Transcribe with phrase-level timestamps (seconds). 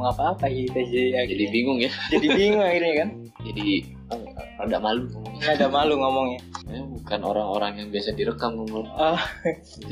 [0.00, 1.92] ngomong apa-apa gitu jadi jadi bingung ya.
[2.16, 3.08] Jadi bingung akhirnya kan?
[3.44, 4.24] Jadi eh,
[4.56, 6.40] rada malu nggak ada malu ngomongnya.
[6.64, 8.88] Ya, bukan orang-orang yang biasa direkam ngomong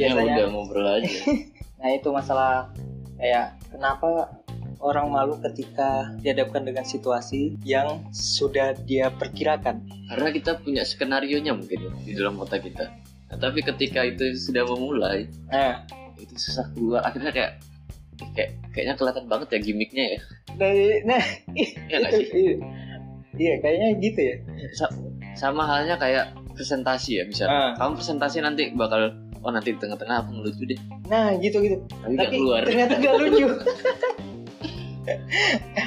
[0.01, 0.33] ya biasanya.
[0.33, 1.13] udah ngobrol aja.
[1.79, 2.75] Nah itu masalah
[3.23, 4.35] kayak kenapa
[4.83, 9.87] orang malu ketika dihadapkan dengan situasi yang sudah dia perkirakan?
[10.11, 12.91] Karena kita punya skenario nya mungkin ya, di dalam otak kita.
[13.31, 15.87] Nah, tapi ketika itu sudah memulai nah.
[16.19, 17.07] itu susah keluar.
[17.07, 17.63] Akhirnya kayak
[18.35, 20.21] kayak kayaknya kelihatan banget ya gimmicknya ya.
[20.55, 21.23] Dari nah
[21.55, 22.27] Iya itu, sih?
[22.35, 22.55] iya.
[23.37, 24.35] iya kayaknya gitu ya.
[24.75, 24.95] Sa-
[25.35, 27.73] sama halnya kayak presentasi ya misalnya Ah.
[27.79, 30.81] kamu presentasi nanti bakal oh nanti di tengah-tengah aku ngelucu deh.
[31.07, 31.79] Nah gitu gitu.
[31.87, 32.63] Tapi tapi keluar.
[32.63, 33.47] ternyata gak lucu.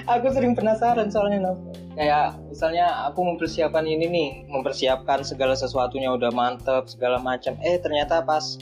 [0.07, 1.53] Aku sering penasaran soalnya
[1.93, 7.53] kayak misalnya aku mempersiapkan ini nih mempersiapkan segala sesuatunya udah mantep segala macam.
[7.61, 8.55] Eh ternyata pas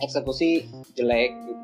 [0.00, 0.64] eksekusi
[0.96, 1.62] jelek gitu.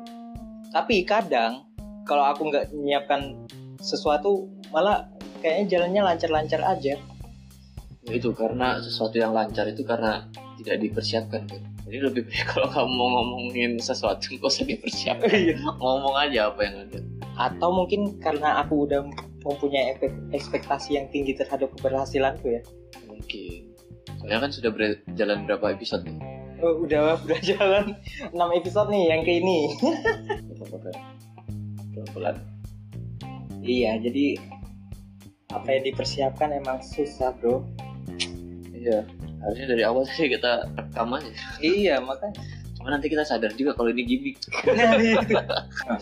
[0.69, 1.65] Tapi kadang
[2.05, 3.35] kalau aku nggak menyiapkan
[3.79, 5.07] sesuatu malah
[5.41, 6.97] kayaknya jalannya lancar-lancar aja.
[8.07, 10.25] Ya itu karena sesuatu yang lancar itu karena
[10.57, 15.29] tidak dipersiapkan kan jadi lebih baik kalau kamu mau ngomongin sesuatu nggak usah dipersiapkan.
[15.81, 16.99] Ngomong aja apa yang ada.
[17.33, 19.01] Atau mungkin karena aku udah
[19.41, 19.97] mempunyai
[20.29, 22.61] ekspektasi yang tinggi terhadap keberhasilanku ya.
[23.09, 23.73] Mungkin.
[24.21, 26.17] Soalnya kan sudah berjalan berapa episode nih?
[26.61, 27.97] Oh, udah udah jalan
[28.29, 29.59] 6 episode nih yang ke ini.
[30.59, 32.35] pelan-pelan
[33.59, 34.39] iya, jadi
[35.49, 37.65] apa yang dipersiapkan emang susah, Bro.
[38.71, 39.01] iya
[39.39, 42.35] harusnya dari awal sih kita rekam aja iya, makanya.
[42.75, 44.37] cuma nanti kita sadar juga kalau ini gimmick
[45.85, 45.99] Nah,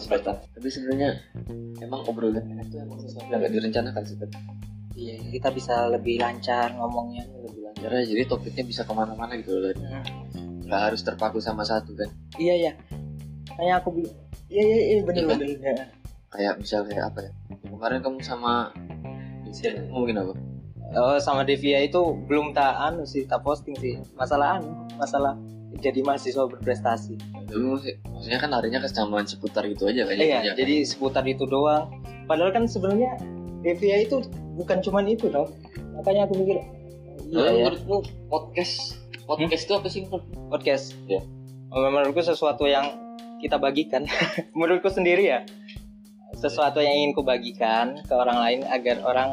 [0.52, 1.18] tapi sebenarnya
[1.80, 4.42] emang obrolan itu emang sesuatu yang gak direncanakan sebenarnya
[4.94, 7.22] Iya, kita bisa lebih lancar ngomongnya.
[7.40, 10.66] lebih lancar aja jadi topiknya bisa ke mana-mana gitu loh Hmm.
[10.66, 12.72] nggak harus terpaku sama satu kan Iya, iya.
[13.54, 13.90] Kayak aku
[14.48, 15.38] Iya, iya, iya, bener, Iya kan?
[15.38, 15.88] bener, bener.
[16.28, 17.32] kayak misalnya apa ya
[17.64, 18.72] kemarin kamu sama
[19.90, 20.34] ngomongin apa
[20.90, 24.00] Oh, sama Devia itu belum tak anu sih, tak posting sih.
[24.14, 25.36] Masalah anu, masalah
[25.78, 27.20] jadi mahasiswa berprestasi.
[27.46, 30.52] maksud- maksudnya kan larinya ke kesamaan seputar itu aja kayaknya Iya, kerja.
[30.58, 31.92] jadi seputar itu doang.
[32.24, 33.20] Padahal kan sebenarnya
[33.60, 34.24] Devia itu
[34.56, 35.52] bukan cuman itu dong.
[35.94, 36.56] Makanya aku mikir,
[37.26, 40.02] iya ya, menurutmu podcast podcast itu apa sih
[40.48, 40.96] podcast.
[41.68, 42.96] Oh, menurutku sesuatu yang
[43.42, 44.06] kita bagikan.
[44.58, 45.40] menurutku sendiri ya,
[46.38, 49.30] sesuatu yang ingin kubagikan ke orang lain agar orang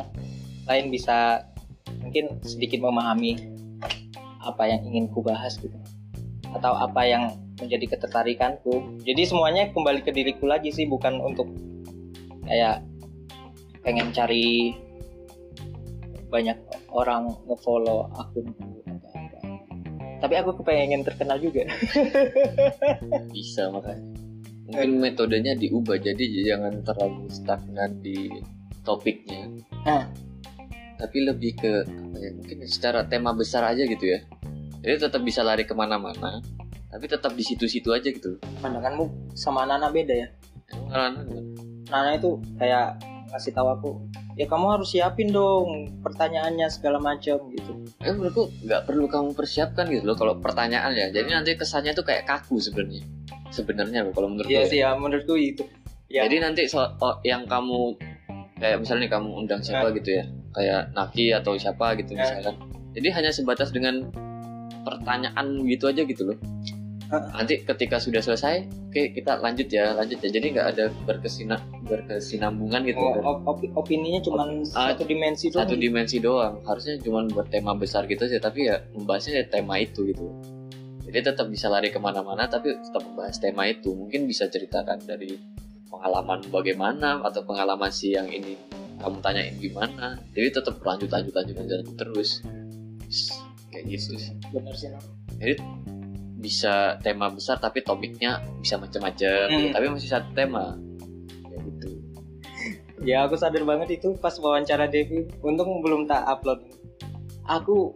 [0.65, 1.45] lain bisa
[2.01, 3.53] mungkin sedikit memahami
[4.45, 5.77] apa yang ingin ku bahas gitu.
[6.55, 9.03] Atau apa yang menjadi ketertarikanku.
[9.03, 11.49] Jadi semuanya kembali ke diriku lagi sih bukan untuk
[12.45, 12.85] kayak
[13.85, 14.75] pengen cari
[16.33, 16.57] banyak
[16.91, 18.94] orang ngefollow akunku atau apa
[20.25, 21.69] tapi aku kepengen terkenal juga.
[23.37, 24.09] Bisa makanya.
[24.65, 28.33] Mungkin metodenya diubah jadi jangan terlalu stagnan di
[28.81, 29.53] topiknya.
[29.85, 30.09] Ah.
[30.95, 34.25] tapi lebih ke apa ya mungkin secara tema besar aja gitu ya.
[34.81, 36.41] Jadi tetap bisa lari ke mana-mana
[36.95, 38.39] tapi tetap di situ-situ aja gitu.
[38.63, 40.29] Pandanganmu sama Nana beda ya?
[40.71, 41.27] Gimana?
[41.91, 43.03] Nana itu kayak
[43.35, 43.91] ngasih tahu aku
[44.39, 47.73] ya kamu harus siapin dong pertanyaannya segala macam gitu
[48.07, 52.07] eh menurutku nggak perlu kamu persiapkan gitu loh kalau pertanyaan ya jadi nanti kesannya tuh
[52.07, 53.03] kayak kaku sebenarnya
[53.51, 54.71] sebenarnya kalau menurutku iya ya.
[54.71, 55.67] sih ya menurutku itu
[56.15, 57.99] ya Jadi nanti so, oh, yang kamu
[58.63, 60.25] kayak misalnya nih kamu undang siapa gitu ya,
[60.55, 62.23] kayak Naki atau siapa gitu Ya.
[62.23, 62.55] misalkan.
[62.95, 64.15] Jadi hanya sebatas dengan
[64.87, 66.39] pertanyaan gitu aja gitu loh.
[67.13, 67.21] Ah.
[67.41, 70.31] Nanti ketika sudah selesai, oke kita lanjut ya, lanjut ya.
[70.33, 73.01] Jadi nggak ada berkesina berkesinambungan gitu.
[73.01, 73.23] oh, kan.
[73.25, 76.55] op- op- opininya cuma Ah, satu dimensi doang Satu dimensi doang.
[76.65, 80.25] Harusnya cuma buat tema besar gitu sih, tapi ya membahasnya ya tema itu gitu.
[81.05, 83.93] Jadi tetap bisa lari ke mana-mana, tapi tetap membahas tema itu.
[83.93, 85.37] Mungkin bisa ceritakan dari
[85.93, 88.57] pengalaman bagaimana atau pengalaman si yang ini
[88.99, 90.17] kamu tanyain gimana.
[90.33, 92.41] Jadi tetap lanjut lanjut lanjut lanjut terus.
[93.71, 94.33] Kayak gitu sih.
[94.51, 94.89] bener sih.
[95.39, 95.55] Jadi
[96.45, 99.49] bisa tema besar tapi topiknya bisa macam-macam.
[99.49, 99.73] Hmm.
[99.73, 100.77] Tapi masih satu tema.
[101.49, 101.89] Kayak gitu.
[103.05, 106.61] ya aku sadar banget itu pas wawancara Devi untung belum tak upload
[107.45, 107.93] aku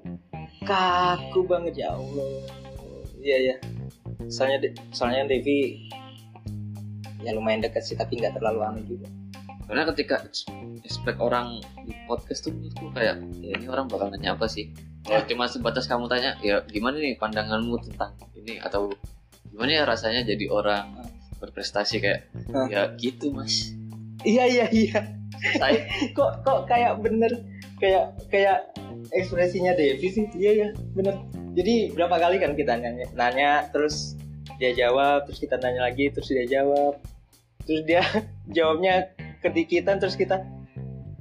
[0.69, 2.29] kaku banget ya Allah
[3.23, 3.55] iya ya
[4.29, 5.89] soalnya soalnya Devi
[7.25, 9.09] ya lumayan dekat sih tapi nggak terlalu aneh juga
[9.69, 10.25] Karena ketika
[10.81, 14.73] expect orang di podcast tuh menurutku kayak ya ini orang bakal nanya apa sih?
[15.07, 18.59] Kalau cuma sebatas kamu tanya ya gimana nih pandanganmu tentang ini?
[18.61, 18.93] Atau
[19.49, 21.09] gimana ya rasanya jadi orang
[21.39, 22.67] berprestasi kayak Hah?
[22.67, 23.73] ya gitu mas.
[24.27, 24.99] iya iya iya.
[25.57, 25.87] Saya
[26.19, 27.31] kok kok kayak bener
[27.79, 28.75] kayak kayak
[29.15, 30.27] ekspresinya Devi sih?
[30.35, 31.15] Iya ya bener.
[31.55, 34.19] Jadi berapa kali kan kita nanya nanya terus
[34.59, 36.99] dia jawab terus kita nanya lagi terus dia jawab.
[37.65, 38.03] Terus dia
[38.57, 40.43] jawabnya kedikitan terus kita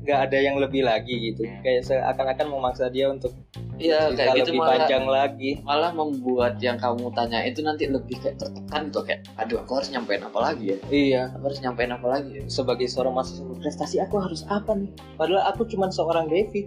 [0.02, 1.46] nggak ada yang lebih lagi gitu.
[1.62, 3.38] Kayak seakan-akan memaksa dia untuk
[3.78, 5.50] Iya kayak gitu lebih malah panjang lagi.
[5.62, 9.90] malah membuat yang kamu tanya itu nanti lebih kayak tertekan gitu kayak aduh aku harus
[9.94, 10.78] nyampein apa lagi ya?
[10.90, 11.22] Iya.
[11.38, 12.44] Aku harus nyampein apa lagi ya?
[12.50, 14.90] Sebagai seorang mahasiswa prestasi aku harus apa nih?
[15.16, 16.66] Padahal aku cuma seorang Devi.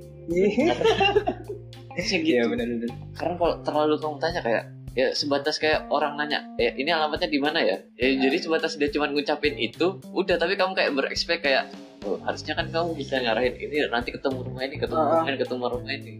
[1.90, 2.30] Harusnya gitu.
[2.38, 6.90] iya benar-benar karena kalau terlalu kamu tanya kayak ya sebatas kayak orang nanya ya ini
[6.90, 7.82] alamatnya di mana ya?
[7.98, 11.70] Ya jadi sebatas dia cuma ngucapin itu udah tapi kamu kayak berekspek kayak
[12.06, 15.14] oh, harusnya kan kamu bisa ngarahin ini nanti ketemu rumah ini ketemu Ah, ah.
[15.18, 16.12] rumah ini ketemu rumah ini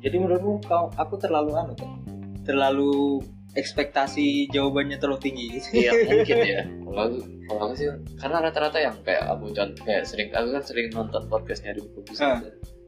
[0.00, 1.90] jadi menurutmu kau aku terlalu anu kan
[2.44, 3.20] terlalu
[3.54, 5.46] ekspektasi jawabannya terlalu tinggi.
[5.58, 6.62] Gitu iya mungkin ya.
[6.66, 7.86] Kalau aku kalau aku sih
[8.18, 12.14] karena rata-rata yang kayak aku contoh kayak sering aku kan sering nonton podcastnya di buku
[12.22, 12.38] Ah.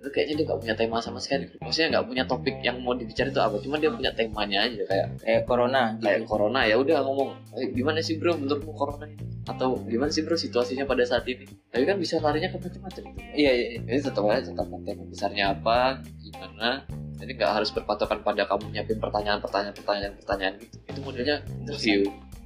[0.03, 1.47] itu kayaknya dia nggak punya tema sama sekali.
[1.63, 5.07] Maksudnya nggak punya topik yang mau dibicarain itu apa cuma dia punya temanya aja kayak
[5.23, 6.03] kayak corona gitu.
[6.03, 9.23] kayak corona ya udah ngomong "Eh, gimana sih bro menurutmu corona ini?
[9.47, 11.47] Atau gimana sih bro situasinya pada saat ini?
[11.71, 13.03] Tapi kan bisa larinya ke macam-macam.
[13.15, 13.81] Itu iya iya iya.
[13.87, 16.83] jadi tetap aja tetap tema besarnya apa gimana
[17.23, 20.75] jadi nggak harus berpatokan pada kamu nyiapin pertanyaan-pertanyaan pertanyaan pertanyaan gitu.
[20.91, 22.01] Itu modelnya interview.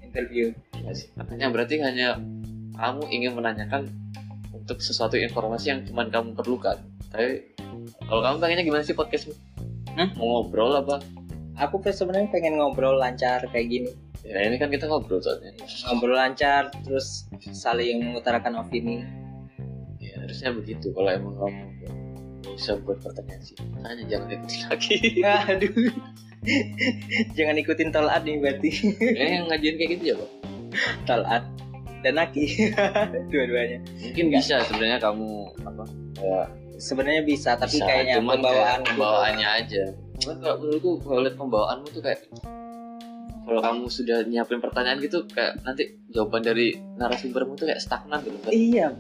[0.05, 0.47] Interview.
[0.85, 1.09] Ya sih.
[1.17, 2.21] Makanya berarti hanya
[2.77, 3.89] kamu ingin menanyakan
[4.53, 6.77] untuk sesuatu informasi yang cuma kamu perlukan.
[7.09, 7.57] Tapi
[8.05, 9.33] kalau kamu pengennya gimana sih podcastmu?
[9.97, 10.13] Hmm?
[10.21, 11.01] mau ngobrol apa?
[11.57, 13.91] Aku sebenarnya pengen ngobrol lancar kayak gini.
[14.29, 15.57] Ya ini kan kita ngobrol soalnya.
[15.89, 17.25] Ngobrol lancar terus
[17.57, 19.09] saling mengutarakan opini.
[20.05, 21.65] Ya harusnya begitu kalau emang kamu
[22.57, 23.57] bisa buat pertanyaan sih.
[23.77, 24.97] Makanya jangan ikutin lagi.
[25.23, 25.93] Aduh.
[27.37, 28.71] Jangan ikutin tolat nih berarti.
[29.01, 30.31] Eh yang ngajian kayak gitu ya pak?
[31.05, 31.45] Tolat
[32.01, 32.45] dan Aki
[33.33, 33.79] dua-duanya.
[33.83, 35.31] Mungkin bisa sebenarnya kamu
[35.65, 35.85] apa?
[36.17, 39.85] Kayak sebenarnya bisa tapi bisa, kayaknya pembawaan kayak pembawaannya aja.
[40.23, 42.21] Cuman kalau menurutku kalau lihat pembawaanmu tuh kayak
[43.47, 48.37] kalau kamu sudah nyiapin pertanyaan gitu kayak nanti jawaban dari narasumbermu tuh kayak stagnan gitu
[48.43, 48.91] kan iya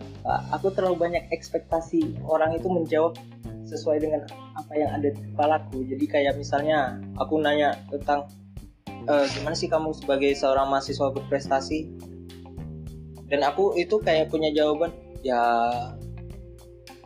[0.54, 3.18] aku terlalu banyak ekspektasi orang itu menjawab
[3.66, 4.22] sesuai dengan
[4.54, 8.30] apa yang ada di kepalaku jadi kayak misalnya aku nanya tentang
[9.06, 11.86] "Eh, gimana sih kamu sebagai seorang mahasiswa berprestasi?
[13.30, 14.90] Dan aku itu kayak punya jawaban
[15.22, 15.38] ya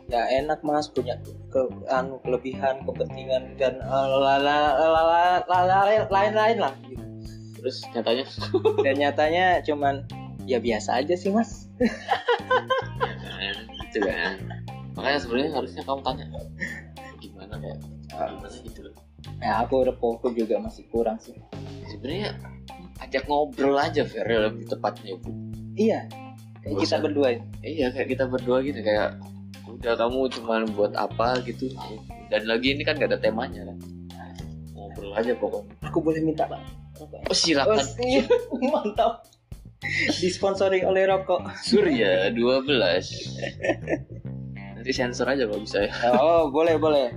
[0.09, 0.89] ya enak mas.
[0.89, 1.21] Punya
[1.53, 1.61] ke
[1.93, 7.05] anu kelebihan kepentingan dan eh, la- la- la- la- la- la- lain-lain lah gitu.
[7.61, 8.25] Terus nyatanya?
[8.85, 10.09] Dan nyatanya cuman
[10.49, 11.69] ya biasa aja sih mas.
[13.37, 13.53] Ya,
[13.85, 14.37] gitu kan.
[14.97, 16.25] Makanya sebenarnya harusnya kamu tanya
[17.21, 17.77] gimana kayak
[18.09, 18.95] gimana gitu loh.
[19.37, 21.37] Ya aku repoku juga masih kurang sih.
[21.89, 22.33] Sebenarnya
[23.01, 25.29] ajak ngobrol aja Fer ya, lebih tepatnya itu
[25.73, 26.05] iya
[26.61, 27.05] kayak kita Bosan.
[27.09, 27.27] berdua.
[27.33, 27.39] Ya.
[27.65, 29.17] iya kayak kita berdua gitu kayak
[29.65, 31.41] udah kamu cuma buat apa?
[31.45, 31.73] gitu.
[32.29, 33.77] Dan lagi ini kan gak ada temanya kan.
[34.77, 35.73] Ngobrol aja pokoknya.
[35.89, 36.45] Aku boleh minta
[37.07, 37.85] bang oh silakan.
[37.97, 38.23] Iya.
[38.73, 39.13] mantap.
[40.21, 41.41] Disponsori oleh rokok.
[41.65, 42.69] Surya 12
[44.81, 45.93] nanti sensor aja kalau bisa ya.
[46.17, 47.13] Oh boleh boleh.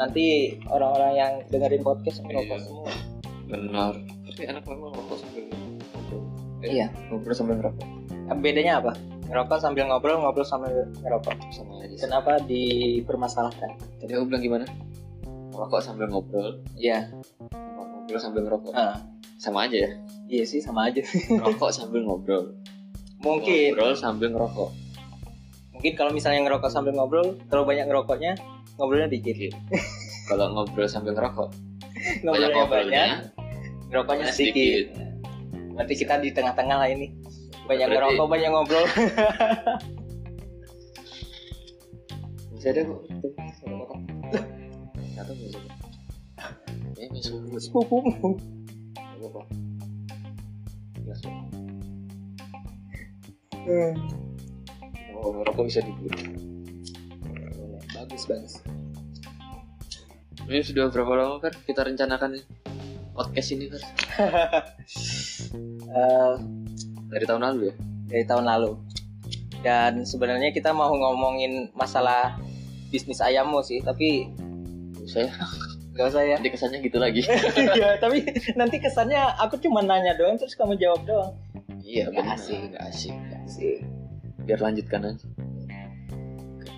[0.00, 2.64] Nanti orang-orang yang dengerin podcast merokok Iya.
[2.64, 2.92] semua.
[3.48, 3.92] Benar.
[4.32, 5.44] Tapi enak memang rokok sambil
[5.92, 6.22] ngobrol.
[6.64, 6.86] Eh, Iya.
[7.12, 7.88] ngobrol sambil ngerokok.
[8.40, 8.92] Bedanya apa?
[9.28, 10.72] Ngerokok sambil ngobrol ngobrol sambil
[11.04, 11.36] ngerokok.
[11.52, 12.00] Sama aja sih.
[12.00, 13.70] kenapa dipermasalahkan?
[14.00, 14.66] Tadi aku bilang gimana?
[15.52, 16.64] Rokok sambil ngobrol.
[16.80, 17.08] Ya
[17.52, 17.69] sama
[18.10, 18.72] ngobrol sambil ngerokok.
[18.74, 18.98] Ah,
[19.38, 19.90] sama aja ya?
[20.26, 20.98] Iya sih sama aja.
[21.46, 22.58] Rokok sambil ngobrol.
[23.22, 23.78] Mungkin.
[23.78, 24.70] Ngobrol sambil ngerokok.
[25.78, 28.32] Mungkin kalau misalnya ngerokok sambil ngobrol terlalu banyak ngerokoknya
[28.76, 29.54] ngobrolnya dikit.
[30.26, 31.54] Kalau ngobrol sambil ngerokok
[32.26, 33.04] banyak ngobrolnya banyak ngobrolnya
[33.90, 34.90] ngerokoknya Sedikit.
[34.90, 35.06] sedikit.
[35.78, 37.06] Berarti kita di tengah-tengah lah ini.
[37.64, 38.84] Banyak Berarti- ngerokok banyak ngobrol.
[42.58, 43.00] Bisa ada kok.
[45.16, 45.58] Atau bisa
[46.98, 47.08] eh
[47.60, 48.34] sepupumu
[49.20, 49.42] apa.
[53.60, 53.94] Hmm.
[55.20, 56.32] oh bisa dibeli.
[57.92, 58.54] Bagus bagus.
[60.50, 62.40] Ini sudah berapa lama kan kita rencanakan
[63.14, 63.82] podcast ini kan
[65.90, 66.34] Eh,
[67.10, 67.74] dari tahun lalu ya?
[68.06, 68.78] Dari tahun lalu.
[69.60, 72.38] Dan sebenarnya kita mau ngomongin masalah
[72.94, 74.30] bisnis ayammu sih tapi
[75.06, 75.30] saya
[76.00, 76.36] nggak usah ya.
[76.40, 77.20] Nanti kesannya gitu lagi.
[77.76, 78.24] Iya, tapi
[78.56, 81.36] nanti kesannya aku cuma nanya doang terus kamu jawab doang.
[81.84, 82.36] Iya Nggak benar.
[82.40, 82.60] asik.
[82.72, 83.12] nggak asik.
[83.12, 83.78] Nggak asik.
[84.48, 85.26] biar lanjutkan aja.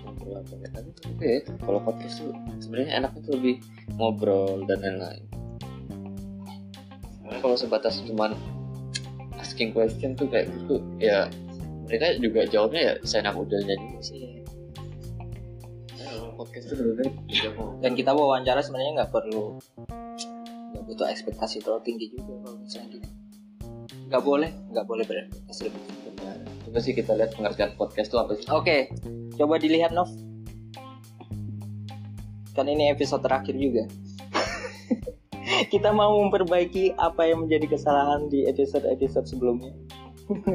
[0.03, 0.67] Apa ya.
[0.75, 3.55] tapi ya kalau podcast tuh sebenarnya enaknya tuh lebih
[3.95, 5.23] ngobrol dan lain-lain.
[7.23, 8.35] Karena kalau sebatas cuman
[9.39, 11.31] asking question tuh kayak gitu ya
[11.87, 14.42] mereka juga jawabnya ya seenak udahnya juga sih
[16.43, 16.67] podcast
[17.31, 19.55] juga mau dan kita wawancara sebenarnya nggak perlu
[20.75, 23.09] nggak butuh ekspektasi terlalu tinggi juga kalau misalnya gitu
[24.11, 26.23] nggak boleh nggak boleh berekspektasi lebih tinggi itu
[26.67, 28.77] coba sih kita lihat pengertian podcast itu apa sih Oke,
[29.37, 30.09] coba dilihat Nov.
[32.53, 33.89] Kan ini episode terakhir juga.
[35.73, 39.73] Kita mau memperbaiki apa yang menjadi kesalahan di episode-episode sebelumnya.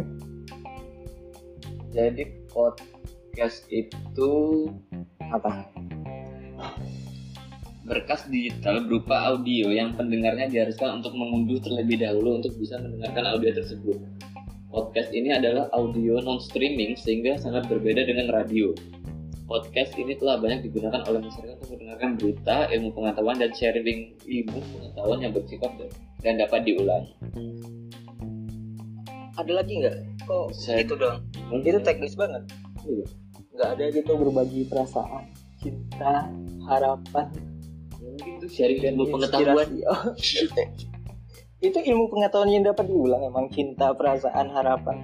[1.95, 4.31] jadi podcast itu
[5.29, 5.78] Apa?
[7.89, 13.51] Berkas digital berupa audio yang pendengarnya diharuskan untuk mengunduh terlebih dahulu untuk bisa mendengarkan audio
[13.57, 13.97] tersebut.
[14.69, 18.77] Podcast ini adalah audio non-streaming sehingga sangat berbeda dengan radio.
[19.49, 24.61] Podcast ini telah banyak digunakan oleh masyarakat untuk mendengarkan berita, ilmu pengetahuan, dan sharing ilmu
[24.61, 25.73] pengetahuan yang bersifat
[26.21, 27.09] dan- dapat diulang.
[29.41, 29.97] Ada lagi nggak?
[30.29, 31.25] Kok Saya- itu dong?
[31.65, 32.45] Itu teknis banget.
[33.57, 35.33] Nggak ada gitu berbagi perasaan,
[35.65, 36.29] cinta,
[36.69, 37.58] harapan, Mungkin
[38.39, 39.67] itu sharing ilmu pengetahuan.
[41.59, 44.97] itu ilmu pengetahuan yang dapat diulang emang cinta, perasaan, harapan.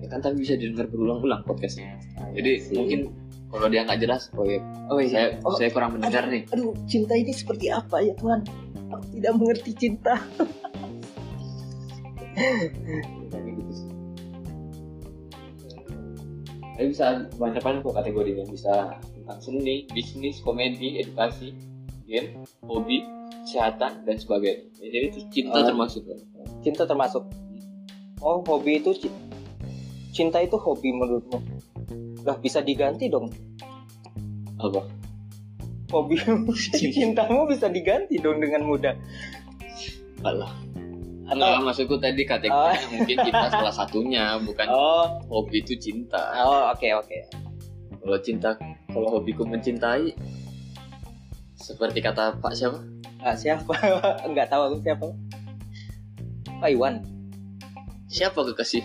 [0.00, 2.00] Ya kan tapi bisa didengar berulang-ulang podcastnya.
[2.32, 2.76] Jadi Sih.
[2.76, 3.12] mungkin
[3.52, 4.58] kalau dia nggak jelas, oh ya
[4.90, 5.12] oh iya.
[5.12, 6.42] saya Oh, saya kurang mendengar nih.
[6.50, 8.42] aduh cinta ini seperti apa ya Tuhan
[8.90, 10.14] aku tidak mengerti cinta.
[16.74, 21.54] Tapi bisa banyak-banyak kok kategorinya bisa tentang seni, bisnis, komedi, edukasi,
[22.04, 22.28] game,
[22.62, 23.00] hobi,
[23.42, 24.68] kesehatan dan sebagainya.
[24.76, 25.66] Ya, jadi itu cinta Oh.
[25.66, 26.02] termasuk.
[26.60, 27.24] cinta termasuk
[28.18, 29.12] oh hobi itu ci-
[30.10, 31.36] cinta itu hobi menurutmu
[32.20, 33.28] lah bisa diganti dong
[34.56, 34.80] Apa?
[35.90, 36.16] hobi
[36.90, 38.96] cintamu bisa diganti dong dengan mudah
[40.22, 40.52] Alah.
[41.26, 46.32] atau Nah, maksudku tadi kategorinya mungkin kita salah satunya, bukan oh hobi itu cinta.
[46.38, 47.18] oh oke oke
[47.98, 48.56] Kalau cinta,
[48.86, 50.12] kalau hobiku mencintai,
[51.64, 52.78] seperti kata Pak siapa?
[53.24, 53.72] Ah, siapa
[54.30, 55.06] nggak tahu aku siapa
[56.60, 57.00] Pak Iwan
[58.04, 58.84] Siapa kekasih?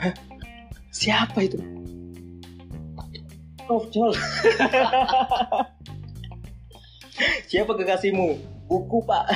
[0.94, 1.58] siapa itu
[3.66, 4.10] Oh, Jol.
[7.46, 8.34] siapa kekasihmu
[8.66, 9.30] buku pak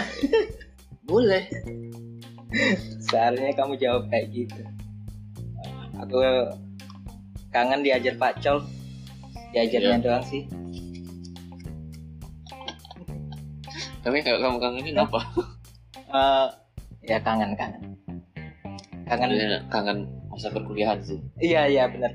[1.04, 1.46] Boleh.
[2.99, 4.62] Seharusnya kamu jawab kayak gitu.
[6.00, 6.16] Aku
[7.52, 8.64] kangen diajar Pak Col.
[9.52, 10.02] Diajarnya Iya.
[10.02, 10.49] doang sih.
[14.04, 15.20] Tapi kalau kamu kangenin apa?
[16.14, 16.46] Eh,
[17.08, 17.96] ya kangen kangen.
[19.08, 19.28] Kangen.
[19.32, 21.18] Ya, kangen masa perkuliahan sih.
[21.40, 22.12] Iya iya benar.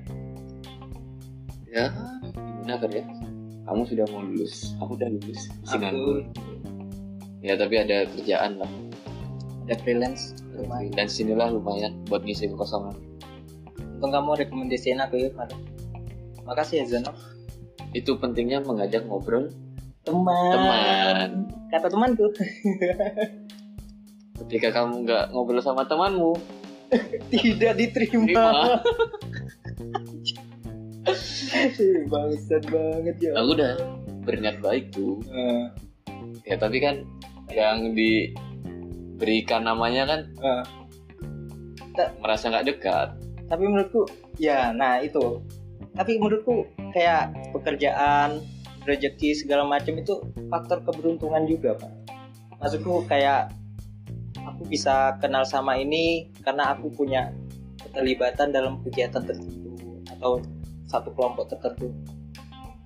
[1.69, 1.89] Ya,
[2.33, 3.03] gimana kan ya?
[3.65, 5.49] Kamu sudah mau lulus, aku udah lulus.
[5.69, 6.25] Aku.
[7.41, 8.71] Ya tapi ada kerjaan lah.
[9.69, 10.89] ada freelance lumayan.
[10.97, 12.97] Dan sinilah lumayan buat ngisi kekosongan.
[14.01, 15.53] Untung kamu rekomendasiin aku ya Pak.
[16.49, 17.13] Makasih ya Zeno.
[17.93, 19.53] Itu pentingnya mengajak ngobrol
[20.01, 20.51] Teman.
[20.51, 21.29] teman.
[21.69, 22.25] Kata temanku.
[24.39, 26.33] Ketika kamu nggak ngobrol sama temanmu,
[27.31, 28.25] Tidak diterima.
[28.25, 28.81] terima.
[32.07, 33.31] Bangsat banget ya.
[33.35, 33.73] Aku udah
[34.23, 35.19] berniat baik tuh.
[35.27, 35.65] Eh,
[36.43, 37.05] Ya tapi kan
[37.49, 40.63] yang diberikan namanya kan eh.
[42.17, 43.09] merasa nggak dekat.
[43.45, 44.05] tapi menurutku
[44.37, 45.41] ya nah itu
[45.91, 48.37] tapi menurutku kayak pekerjaan
[48.87, 51.91] rezeki segala macam itu faktor keberuntungan juga pak.
[52.59, 53.51] Maksudku kayak
[54.43, 57.31] aku bisa kenal sama ini karena aku punya
[57.79, 60.43] keterlibatan dalam kegiatan tertentu atau
[60.87, 61.91] satu kelompok tertentu.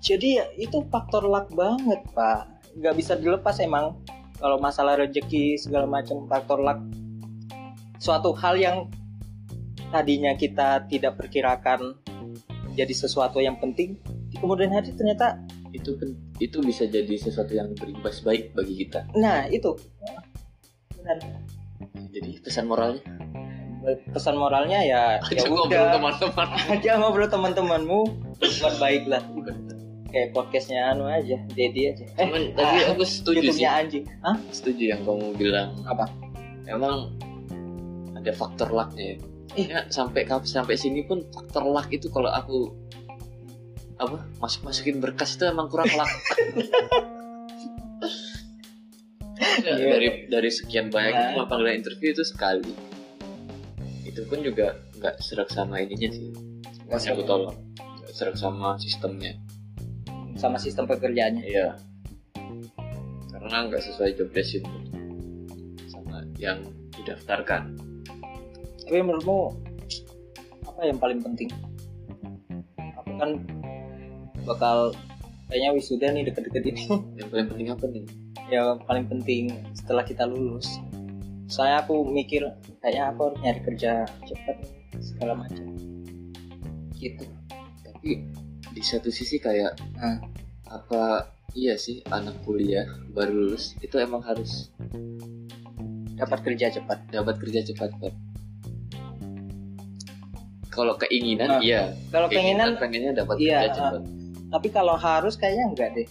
[0.04, 2.50] Jadi ya itu faktor luck banget pak.
[2.76, 3.98] Nggak bisa dilepas emang
[4.38, 6.80] kalau masalah rezeki segala macam faktor luck.
[7.98, 8.78] Suatu hal yang
[9.94, 11.96] tadinya kita tidak perkirakan
[12.74, 14.02] jadi sesuatu yang penting
[14.34, 15.38] di kemudian hari ternyata
[15.74, 15.98] Itu
[16.38, 19.10] itu bisa jadi sesuatu yang berimbas baik bagi kita.
[19.18, 19.74] nah itu
[20.94, 21.18] benar
[22.14, 23.02] Jadi pesan moralnya
[24.16, 26.48] pesan moralnya ya ya Ajak ngobrol teman-teman.
[26.78, 28.00] aja ngobrol teman-temanmu
[28.40, 29.20] buat baik lah
[30.14, 33.66] kayak podcastnya anu aja Dedi aja eh Cuman tadi ah, aku setuju sih.
[33.66, 34.38] Anjing Hah?
[34.54, 35.74] Setuju yang kamu bilang.
[35.90, 36.06] Apa?
[36.70, 37.10] Emang
[38.14, 39.18] ada faktor lucknya ya.
[39.58, 39.68] Ih.
[39.74, 42.72] Ya, sampai sampai sini pun faktor luck itu kalau aku
[44.04, 45.88] apa masuk masukin berkas itu emang kurang.
[45.88, 46.06] Ya,
[49.66, 49.88] Iya.
[49.94, 51.30] dari dari sekian banyak Nah.
[51.34, 52.74] cuma panggilan interview itu sekali.
[54.04, 56.30] Itu pun juga nggak serak sama ininya sih.
[56.86, 57.30] Nggak Masih aku serak.
[57.30, 57.56] tolong.
[57.98, 59.34] Nggak serak sama sistemnya.
[60.34, 61.78] sama sistem pekerjaannya Iya.
[63.30, 64.70] Karena nggak sesuai job desk itu
[65.88, 66.58] sama yang
[66.92, 67.78] didaftarkan.
[68.84, 69.56] tapi menurutmu
[70.66, 71.48] apa yang paling penting
[72.94, 73.32] aku kan
[74.44, 74.92] bakal
[75.50, 76.84] kayaknya wisuda nih deket-deket ini.
[77.20, 78.06] Yang paling penting apa nih?
[78.52, 80.68] ya paling penting setelah kita lulus.
[81.48, 82.44] Saya aku mikir
[82.84, 83.92] kayaknya aku harus nyari kerja
[84.26, 84.58] cepat
[85.00, 85.64] segala macam.
[86.98, 87.24] Gitu.
[87.88, 88.10] Tapi
[88.74, 90.18] di satu sisi kayak Nah.
[90.74, 94.74] apa iya sih anak kuliah baru lulus itu emang harus
[96.18, 97.06] dapat kerja cepat.
[97.14, 98.14] dapat kerja cepat kan
[100.74, 101.94] kalau keinginan Nah, iya.
[102.10, 104.02] Kalau keinginan keinginan pengennya dapat iya, kerja cepat
[104.54, 106.10] tapi kalau harus kayaknya enggak deh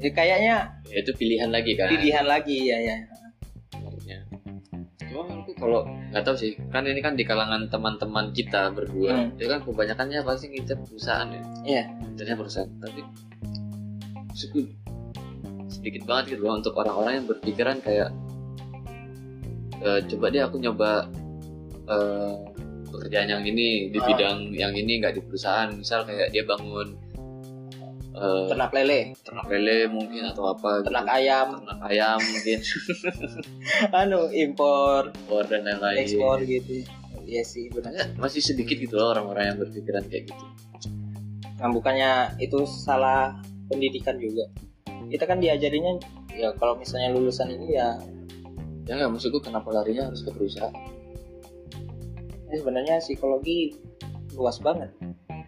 [0.00, 0.56] Ya, kayaknya
[0.86, 2.96] ya, itu pilihan lagi kan pilihan lagi ya ya
[3.68, 4.18] sebenarnya
[5.02, 9.36] cuma menurutku kalau nggak tahu sih kan ini kan di kalangan teman-teman kita berdua Hmm.
[9.36, 11.82] itu kan kebanyakannya pasti ngincer perusahaan ya Iya.
[12.00, 13.00] ngincernya perusahaan tapi
[14.24, 14.58] maksudku
[15.68, 18.08] sedikit banget gitu loh untuk orang-orang yang berpikiran kayak
[19.80, 21.12] "Eh, coba deh aku nyoba
[21.86, 22.34] eh,
[22.88, 24.06] pekerjaan yang ini di Ah.
[24.06, 26.96] bidang yang ini nggak di perusahaan misal kayak dia bangun
[28.14, 29.00] eh, ternak lele.
[29.22, 30.86] ternak lele mungkin atau apa gitu.
[30.90, 31.46] ternak ayam.
[31.62, 32.58] Ternak ayam mungkin.
[34.00, 35.10] Anu impor.
[35.14, 35.98] Ekspor dan lain-lain.
[36.06, 36.72] Ekspor gitu.
[37.26, 37.94] Iya sih benar.
[38.18, 40.44] Masih sedikit gitu loh orang-orang yang berpikiran kayak gitu.
[41.60, 43.38] Nah bukannya itu salah
[43.70, 44.50] pendidikan juga.
[45.10, 45.98] Kita kan diajarinya
[46.34, 47.98] ya kalau misalnya lulusan ini ya,
[48.86, 50.74] ya nggak maksudku kenapa larinya harus ke perusahaan?
[52.50, 53.78] ya sebenarnya psikologi
[54.34, 54.90] luas banget.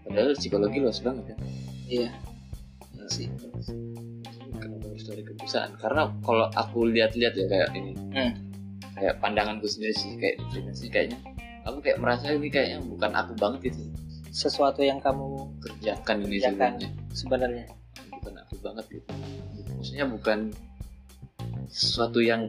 [0.07, 1.39] Padahal psikologi luas banget kan
[1.91, 2.32] iya Iya
[3.09, 3.27] sih?
[4.53, 8.33] Kenapa harus perusahaan karena kalau aku lihat-lihat ya kayak ini Hmm.
[8.95, 10.37] kayak pandanganku sendiri sih kayak
[10.73, 11.19] sih kayaknya.
[11.63, 13.83] Aku kayak merasa ini kayaknya bukan aku banget gitu
[14.33, 16.73] sesuatu yang kamu kerjakan ini Kerjakan.
[16.81, 16.89] sebenarnya.
[17.13, 17.65] sebenarnya.
[18.11, 19.11] Bukan aku banget gitu.
[19.77, 20.39] Maksudnya bukan
[21.69, 22.49] sesuatu yang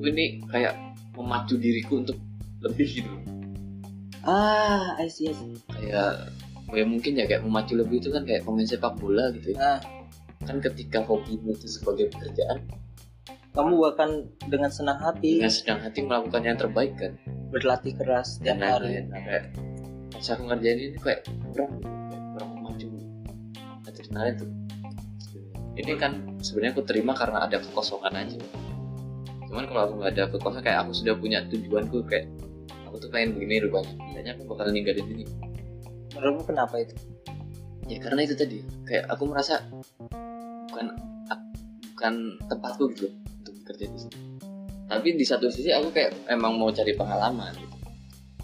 [0.00, 0.74] ini kayak
[1.14, 2.18] memacu diriku untuk
[2.60, 3.10] lebih gitu.
[4.24, 5.58] Ah I see, I see.
[5.70, 6.32] kayak
[6.74, 9.58] ya mungkin ya kayak memacu lebih itu kan kayak pemain sepak bola gitu ya.
[9.58, 9.78] Nah,
[10.44, 12.68] kan ketika hobimu itu sebagai pekerjaan
[13.54, 14.10] kamu bahkan
[14.50, 15.38] dengan senang hati.
[15.38, 17.14] dengan sedang hati melakukan yang terbaik kan?
[17.54, 18.98] Berlatih keras dan hari.
[19.06, 19.54] nah, kayak
[20.10, 21.22] pas aku ngerjain ini kayak
[21.54, 21.78] kurang
[22.34, 22.90] kurang memacu
[23.86, 24.50] adrenalin tuh.
[25.78, 28.38] Ini kan sebenarnya aku terima karena ada kekosongan aja.
[29.46, 32.26] Cuman kalau aku nggak ada kekosongan kayak aku sudah punya tujuanku kayak
[32.90, 33.94] aku tuh pengen begini rupanya.
[34.10, 35.24] Kayaknya aku bakal ninggalin ini
[36.14, 36.94] menurutmu kenapa itu?
[37.90, 38.58] Ya karena itu tadi.
[38.88, 39.60] Kayak aku merasa
[40.70, 40.86] bukan
[41.94, 42.14] bukan
[42.48, 44.34] tempatku gitu untuk bekerja di sini
[44.84, 47.76] tapi di satu sisi aku kayak emang mau cari pengalaman gitu.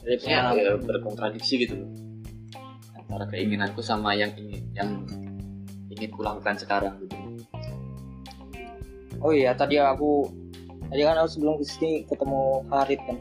[0.00, 1.90] Maksudnya, pengalaman ya, berkontradiksi gitu loh.
[2.96, 4.90] Antara keinginanku sama yang ingin yang
[5.92, 7.16] ingin kulakukan sekarang gitu.
[9.20, 10.32] Oh iya tadi aku
[10.88, 13.16] tadi kan aku sebelum ke sini ketemu Farid kan.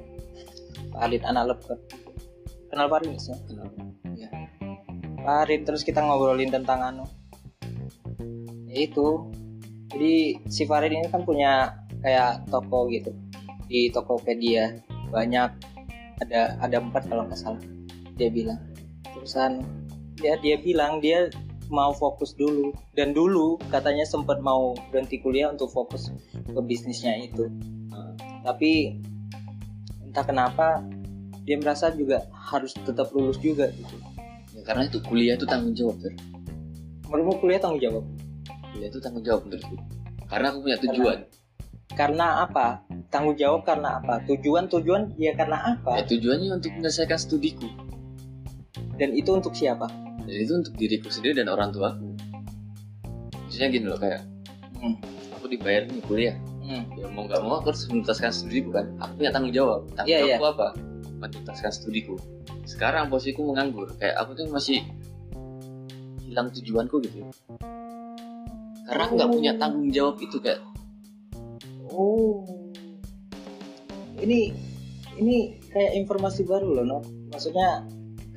[0.95, 1.79] Farid anak leb kan
[2.71, 3.35] kenal Farid sih
[5.29, 7.05] Farid terus kita ngobrolin tentang anu.
[8.65, 9.29] Ya itu.
[9.93, 13.13] Jadi si Farid ini kan punya kayak toko gitu.
[13.69, 14.81] Di Tokopedia.
[15.13, 15.69] Banyak.
[16.25, 17.61] Ada ada empat kalau nggak salah
[18.17, 18.57] dia bilang.
[19.05, 19.61] Terusan
[20.17, 21.29] dia dia bilang dia
[21.69, 22.73] mau fokus dulu.
[22.97, 27.53] Dan dulu katanya sempat mau berhenti kuliah untuk fokus ke bisnisnya itu.
[28.41, 28.97] Tapi
[30.09, 30.81] entah kenapa
[31.45, 33.93] dia merasa juga harus tetap lulus juga gitu.
[33.93, 34.08] ya,
[34.69, 36.13] karena itu kuliah itu tanggung jawab Fer.
[37.09, 38.05] menurutmu kuliah tanggung jawab?
[38.69, 39.75] Kuliah itu tanggung jawab menurutku.
[40.29, 41.17] Karena aku punya tujuan.
[41.97, 42.85] Karena apa?
[43.09, 44.21] Tanggung jawab karena apa?
[44.29, 47.65] Tujuan tujuan ya karena ya, apa tujuannya untuk menyelesaikan studiku.
[49.01, 49.89] Dan itu untuk siapa?
[50.29, 52.13] Dan itu untuk diriku sendiri dan orang tuaku.
[53.49, 54.21] Maksudnya gini loh kayak
[54.85, 55.01] hmm.
[55.33, 56.37] aku dibayar nih kuliah.
[56.61, 56.85] Hmm.
[56.93, 58.85] ya mau nggak mau aku harus menuntaskan studiku kan?
[59.01, 59.89] Aku punya tanggung jawab.
[59.97, 60.67] Tanggung Iya, jawabku apa?
[61.17, 62.21] Menuntaskan studiku
[62.69, 63.89] sekarang posisiku menganggur.
[63.97, 64.85] Kayak aku tuh masih
[66.29, 67.25] hilang tujuanku gitu.
[68.85, 70.61] Karena aku nggak punya tanggung jawab itu kayak
[71.89, 72.45] oh.
[74.21, 74.53] Ini
[75.17, 76.99] ini kayak informasi baru loh no
[77.31, 77.85] maksudnya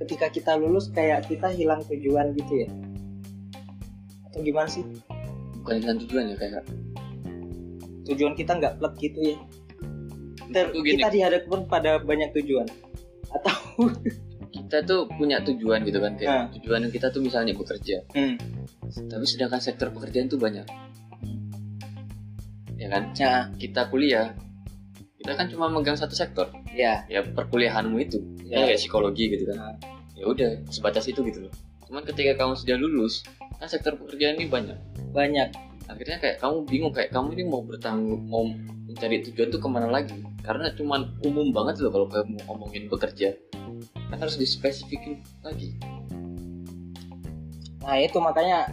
[0.02, 2.68] ketika kita lulus kayak kita hilang tujuan gitu ya?
[4.28, 4.84] Atau gimana sih?
[5.60, 6.64] Bukan hilang tujuan ya kayak
[8.08, 9.36] tujuan kita nggak plek gitu ya?
[10.52, 11.00] Ter- gini.
[11.00, 12.68] kita dihadapkan pada banyak tujuan
[13.32, 13.88] atau
[14.54, 16.46] kita tuh punya tujuan gitu kan kayak Nah.
[16.60, 18.04] tujuan kita tuh misalnya bekerja.
[18.12, 18.36] Hmm.
[18.92, 20.68] tapi sedangkan sektor pekerjaan tuh banyak.
[22.76, 23.16] Ya kan?
[23.16, 24.36] Nah kita kuliah
[25.22, 26.52] kita kan cuma megang satu sektor.
[26.76, 27.08] Ya.
[27.08, 28.20] Ya perkuliahanmu itu.
[28.44, 28.66] Ya.
[28.66, 28.74] ya.
[28.74, 29.56] kayak psikologi gitu kan.
[29.56, 29.76] Nah.
[30.12, 31.52] ya udah sebatas itu gitu loh.
[31.88, 33.24] Cuman ketika kamu sudah lulus
[33.56, 34.76] kan sektor pekerjaan ini banyak.
[35.16, 35.48] Banyak.
[35.88, 38.44] Akhirnya kayak kamu bingung kayak kamu ini mau bertanggung mau
[38.92, 40.20] mencari tujuan tuh ke mana lagi?
[40.44, 43.32] Karena cuman umum banget loh kalau kamu ngomongin bekerja.
[44.12, 45.74] Kan harus dispesifikin lagi.
[47.82, 48.68] Nah itu makanya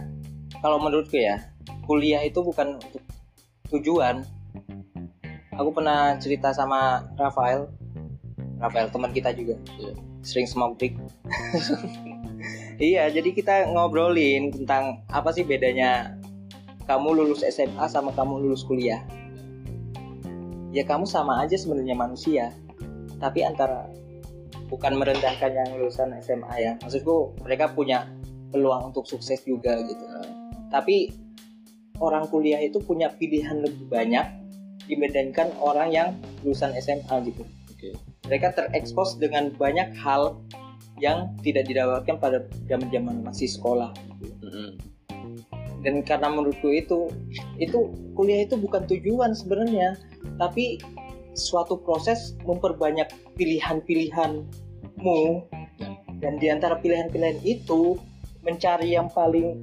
[0.60, 1.40] kalau menurutku ya
[1.88, 3.02] kuliah itu bukan untuk
[3.72, 4.22] tujuan.
[5.56, 7.72] Aku pernah cerita sama Rafael.
[8.60, 9.56] Rafael teman kita juga.
[9.80, 9.96] Iya.
[10.20, 11.00] sering smoke break.
[12.80, 16.16] Iya, jadi kita ngobrolin tentang apa sih bedanya
[16.88, 19.04] kamu lulus SMA sama kamu lulus kuliah.
[20.70, 22.54] Ya kamu sama aja sebenarnya manusia,
[23.18, 23.90] tapi antara
[24.70, 26.72] bukan merendahkan yang lulusan SMA ya.
[26.78, 28.06] Maksudku mereka punya
[28.54, 30.04] peluang untuk sukses juga gitu.
[30.70, 31.10] Tapi
[31.98, 34.26] orang kuliah itu punya pilihan lebih banyak
[34.86, 36.08] dibandingkan orang yang
[36.46, 37.42] lulusan SMA gitu.
[37.74, 37.94] Oke.
[38.30, 40.38] Mereka terekspos dengan banyak hal
[41.02, 42.38] yang tidak didapatkan pada
[42.70, 43.90] zaman-zaman masih sekolah.
[44.22, 44.34] gitu.
[44.46, 44.70] Mm-mm.
[45.80, 47.08] Dan karena menurutku itu,
[47.56, 49.96] itu kuliah itu bukan tujuan sebenarnya,
[50.40, 50.80] tapi
[51.36, 55.20] suatu proses memperbanyak pilihan-pilihanmu
[56.20, 58.00] dan di antara pilihan-pilihan itu
[58.40, 59.60] mencari yang paling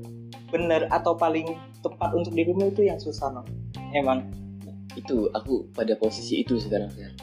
[0.53, 3.41] benar atau paling tepat untuk dirimu itu yang susah no.
[3.91, 4.29] Emang
[4.97, 7.13] Itu aku pada posisi itu sekarang Fer.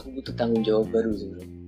[0.00, 1.60] Aku butuh tanggung jawab baru sebenarnya.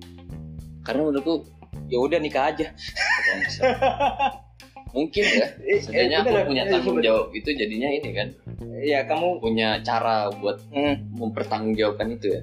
[0.81, 1.45] Karena menurutku
[1.93, 2.73] ya udah nikah aja.
[4.93, 5.47] mungkin ya.
[5.65, 8.27] Eh, Sebenarnya eh, aku punya eh, tanggung jawab itu jadinya ini kan
[8.83, 12.41] Ya kamu punya cara buat hmm, mempertanggungjawabkan itu ya.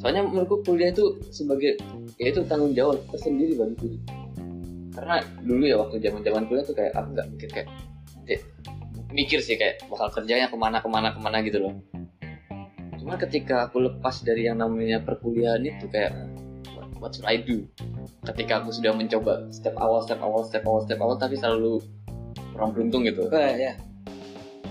[0.00, 1.76] Soalnya menurutku kuliah itu sebagai
[2.16, 3.88] ya itu tanggung jawab tersendiri bagiku.
[4.96, 7.68] Karena dulu ya waktu zaman zaman kuliah tuh kayak aku nggak mikir kayak
[9.14, 11.74] mikir sih kayak bakal kerjanya ke mana ke mana ke mana gitu loh.
[12.98, 16.12] Cuma ketika aku lepas dari yang namanya perkuliahan itu kayak
[16.98, 17.66] what, should I do?
[18.24, 21.82] Ketika aku sudah mencoba step awal step awal step awal step awal tapi selalu
[22.54, 23.72] kurang beruntung gitu eh, ya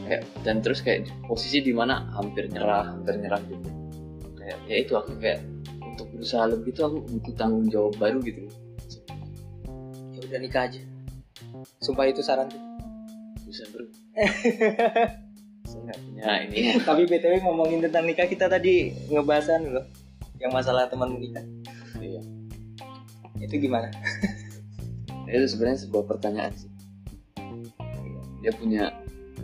[0.03, 3.69] kayak dan terus kayak posisi di mana hampir nyerah hampir nyerah gitu
[4.39, 5.43] kayak ya itu aku kayak
[5.83, 8.47] untuk berusaha lebih tuh aku butuh tanggung jawab baru gitu
[10.15, 10.81] ya udah nikah aja.
[11.83, 12.57] Sumpah itu saranku.
[13.43, 13.85] bisa bro
[15.69, 19.85] saya nggak punya ini Tapi btw ngomongin tentang nikah kita tadi ngebahasan loh
[20.41, 21.45] yang masalah teman nikah.
[22.03, 22.21] Iya.
[23.39, 23.87] Itu gimana?
[25.25, 26.69] itu sebenarnya sebuah pertanyaan sih
[28.37, 28.91] dia punya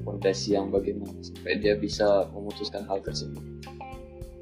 [0.04, 3.39] fondasi yang bagaimana sampai dia bisa memutuskan hal tersebut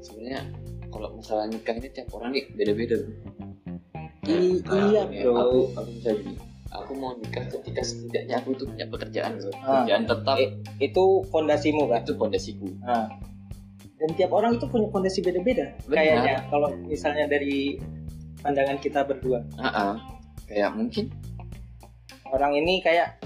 [0.02, 0.42] sebenarnya
[0.90, 2.96] kalau masalah nikah ini tiap orang nih beda-beda.
[4.26, 5.32] I- Nah, iya, ya, bro.
[5.38, 6.36] aku aku bisa gini
[6.68, 9.48] aku mau nikah ketika setidaknya aku tuh punya pekerjaan bro.
[9.54, 9.56] Ah.
[9.86, 10.36] pekerjaan tetap
[10.82, 12.00] itu fondasimu kan?
[12.02, 13.06] itu fondasiku Nah,
[13.96, 15.70] dan tiap orang itu punya fondasi beda-beda.
[15.86, 17.78] Kayaknya kalau misalnya dari
[18.38, 19.94] pandangan kita berdua, Ah, ah.
[20.44, 21.10] kayak mungkin
[22.26, 23.18] orang ini kayak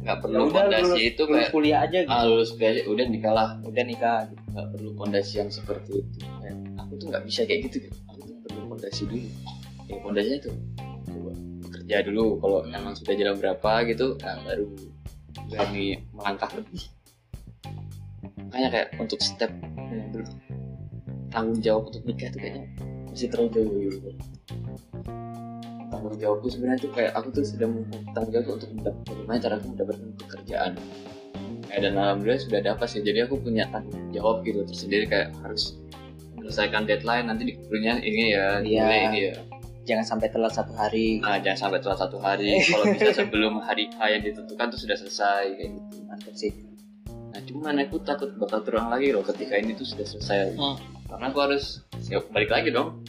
[0.00, 2.10] nggak ya perlu fondasi lulus, itu lulus kayak kuliah aja gitu.
[2.10, 4.42] ah lulus kuliah aja, udah nikah lah Udah nikah gitu.
[4.50, 7.96] nggak perlu fondasi yang seperti itu Kayak, aku tuh nggak bisa kayak gitu gitu.
[8.08, 9.28] aku tuh perlu fondasi dulu
[9.84, 10.54] ya fondasinya tuh
[11.04, 14.66] coba bekerja dulu kalau emang sudah jalan berapa gitu nah baru
[15.46, 16.82] berani melangkah lebih
[18.40, 19.50] makanya kayak untuk step
[20.10, 20.32] ber-
[21.28, 22.64] tanggung jawab untuk nikah tuh kayaknya
[23.10, 24.08] masih terlalu jauh gitu
[25.90, 27.66] tanggung jawabku sebenarnya tuh kayak aku tuh sudah
[28.12, 28.68] tanggung jawab untuk
[29.02, 30.72] bagaimana cara aku mendapatkan pekerjaan
[31.66, 35.76] kayak dan alhamdulillah sudah dapat sih jadi aku punya tanggung jawab gitu tersendiri kayak harus
[36.32, 38.86] menyelesaikan deadline nanti dikumpulnya ini ya Iya.
[39.08, 39.34] ini ya
[39.80, 41.18] Jangan sampai telat satu hari.
[41.18, 44.94] nah jangan sampai telat satu hari kalau bisa sebelum hari H yang ditentukan tuh sudah
[44.94, 46.52] selesai kayak gitu Mantap sih.
[47.30, 50.78] nah cuman aku takut bakal terulang lagi loh ketika ini tuh sudah selesai Hmm.
[51.10, 53.02] Karena aku harus ya balik lagi dong.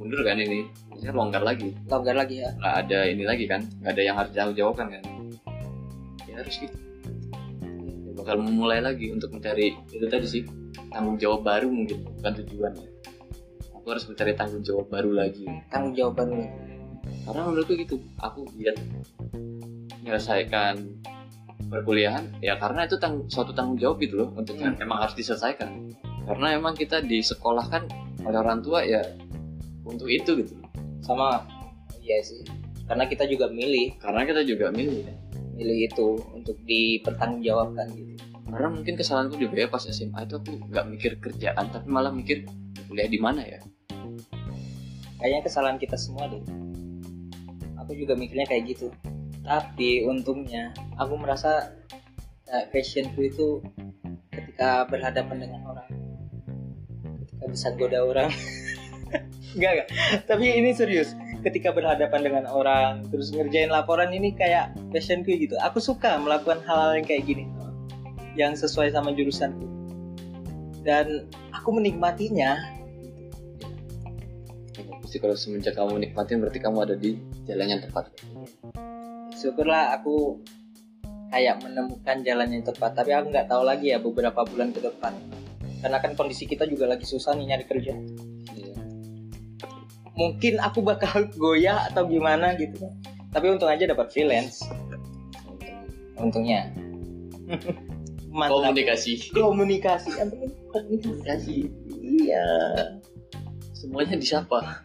[0.00, 0.66] Mundur kan ini.
[0.88, 1.76] Maksudnya longgar lagi.
[1.86, 2.50] Longgar lagi ya.
[2.56, 3.60] nggak ada ini lagi kan.
[3.84, 4.88] Nggak ada yang harus tanggung jawab kan.
[6.24, 6.76] Ya harus gitu.
[8.06, 10.42] Ya, bakal memulai lagi untuk mencari itu tadi sih
[10.88, 12.08] tanggung jawab baru mungkin.
[12.16, 12.88] Bukan tujuan ya.
[13.76, 15.44] Aku harus mencari tanggung jawab baru lagi.
[15.68, 16.46] Tanggung jawaban lu.
[17.06, 18.78] karena menurutku gitu aku lihat
[20.02, 20.78] menyelesaikan
[21.70, 24.78] perkuliahan ya karena itu tang suatu tanggung jawab gitu loh untuk Hmm.
[24.78, 25.90] emang harus diselesaikan
[26.26, 27.86] karena emang kita disekolahkan
[28.26, 29.00] oleh orang tua ya
[29.86, 30.58] untuk itu gitu
[31.00, 31.46] Sama
[32.02, 32.42] iya sih.
[32.86, 35.14] Karena kita juga milih, karena kita juga milih ya.
[35.56, 38.12] milih itu untuk dipertanggungjawabkan gitu.
[38.46, 42.46] karena mungkin kesalahanku juga ya pas SMA itu aku nggak mikir kerjaan tapi malah mikir
[42.86, 43.58] kuliah di mana ya
[45.16, 46.44] Kayaknya kesalahan kita semua deh.
[47.80, 48.92] Aku juga mikirnya kayak gitu.
[49.40, 51.72] Tapi untungnya aku merasa
[52.52, 53.64] eh, passionku itu
[54.28, 55.88] ketika berhadapan dengan orang,
[57.50, 58.30] bisa goda orang.
[59.56, 59.88] enggak enggak.
[60.26, 61.14] Tapi ini serius.
[61.42, 65.54] Ketika berhadapan dengan orang, terus ngerjain laporan ini kayak passionku gitu.
[65.62, 67.44] Aku suka melakukan hal-hal yang kayak gini,
[68.34, 69.62] yang sesuai sama jurusanku.
[70.82, 72.76] Dan aku menikmatinya
[74.76, 77.16] Ya, pasti kalau semenjak kamu nikmatin berarti kamu ada di
[77.48, 78.12] jalan yang tepat
[79.36, 80.40] syukurlah aku
[81.28, 85.12] kayak menemukan jalan yang tepat tapi aku nggak tahu lagi ya beberapa bulan ke depan
[85.80, 87.94] karena kan kondisi kita juga lagi susah nih nyari kerja.
[88.56, 88.74] Iya.
[90.16, 92.88] mungkin aku bakal goyah atau gimana gitu.
[93.36, 94.64] Tapi untung aja dapat freelance.
[96.16, 96.72] Untungnya.
[98.36, 98.72] Mantap.
[98.72, 99.32] komunikasi.
[99.32, 100.10] Komunikasi.
[100.72, 101.68] Komunikasi.
[102.00, 102.44] Iya.
[103.76, 104.84] Semuanya disapa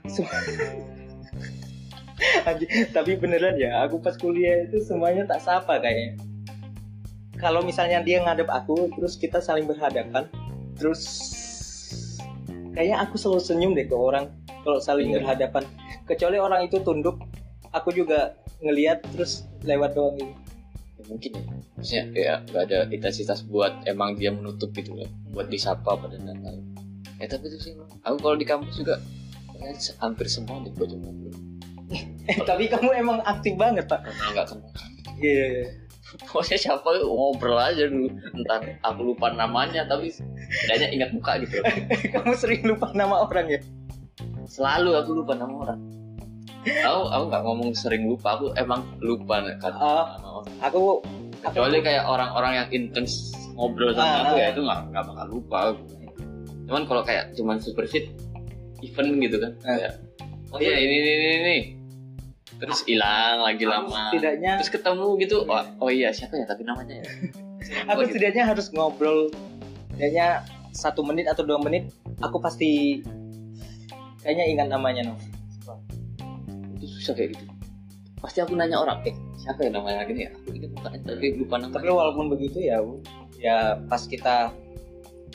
[2.45, 6.21] Anjing, tapi beneran ya aku pas kuliah itu semuanya tak sapa kayaknya.
[7.41, 10.29] Kalau misalnya dia ngadep aku terus kita saling berhadapan
[10.81, 11.01] terus
[12.73, 15.21] kayaknya aku selalu senyum deh ke orang kalau saling Iya.
[15.21, 15.63] berhadapan.
[16.03, 17.21] Kecuali orang itu tunduk
[17.69, 20.33] aku juga ngelihat terus lewat doang gitu.
[20.97, 21.43] Ya, mungkin ya.
[21.77, 26.61] Maksudnya ya nggak ada intensitas buat emang dia menutup gitu kan buat disapa pada datang
[27.17, 27.89] ya tapi itu sih Bang.
[28.01, 28.97] aku kalau di kampus juga
[29.55, 31.33] ya, hampir semua deh gue ngobrol.
[32.29, 33.99] Eh, tapi kamu emang aktif banget pak.
[34.01, 34.69] Karena nggak kenal.
[35.17, 35.47] Iya
[36.27, 41.55] pokoknya siapa ngobrol aja dulu entar aku lupa namanya tapi setidaknya ingat muka gitu
[42.13, 43.59] kamu sering lupa nama orang ya
[44.45, 45.79] selalu aku lupa nama orang
[46.61, 50.05] aku aku nggak ngomong sering lupa aku emang lupa kan Oh.
[50.05, 50.81] nama orang aku
[51.41, 54.39] kecuali kayak orang-orang yang intens ngobrol sama Ah, aku ah.
[54.39, 55.81] ya itu nggak nggak bakal lupa aku.
[56.61, 58.05] cuman kalau kayak cuman superfit
[58.81, 59.75] event gitu kan Ah.
[59.75, 59.93] kayak
[60.51, 61.57] oh iya ini ini ini, ini.
[62.61, 64.13] Terus hilang lagi aku lama.
[64.13, 65.37] setidaknya terus ketemu gitu.
[65.49, 66.45] Oh, oh iya siapa ya?
[66.45, 67.05] Tapi namanya ya.
[67.89, 68.13] Aku Oh, gitu.
[68.17, 69.33] setidaknya harus ngobrol.
[69.97, 71.89] Kayaknya satu menit atau dua menit
[72.21, 73.01] aku pasti
[74.23, 75.15] kayaknya ingat namanya no
[76.77, 77.45] itu susah kayak gitu.
[78.21, 81.55] Pasti aku nanya orang eh siapa ya namanya gini ya aku ingat mukanya tapi lupa
[81.57, 81.75] namanya.
[81.81, 82.77] Tapi walaupun begitu ya
[83.41, 83.57] ya
[83.89, 84.53] pas kita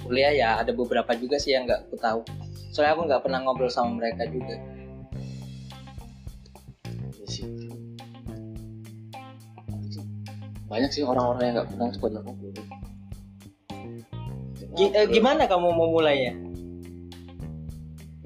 [0.07, 2.21] kuliah ya ada beberapa juga sih yang nggak aku tahu.
[2.71, 4.55] Soalnya aku nggak pernah ngobrol sama mereka juga.
[4.57, 4.76] Iya
[7.29, 7.47] sih.
[10.67, 12.53] banyak sih orang-orang yang nggak pernah sekolah ngobrol
[14.77, 16.37] Gi- eh, gimana kamu mau mulainya?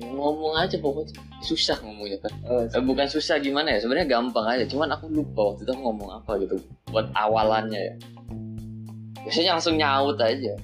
[0.02, 1.14] Ngomong aja pokoknya.
[1.46, 3.86] Susah ngomongnya kan oh, Eh, bukan susah gimana ya?
[3.86, 4.66] Sebenarnya gampang aja.
[4.66, 6.58] Cuman aku lupa waktu itu aku ngomong apa gitu.
[6.90, 7.94] Buat awalannya ya.
[9.22, 10.58] Biasanya langsung nyaut aja.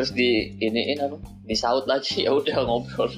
[0.00, 1.20] Terus di iniin apa?
[1.44, 2.16] Disaut lagi.
[2.24, 3.12] Ya udah ngobrol.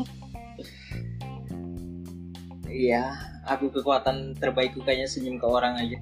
[2.67, 5.99] Iya aku kekuatan terbaikku kayaknya senyum ke orang aja.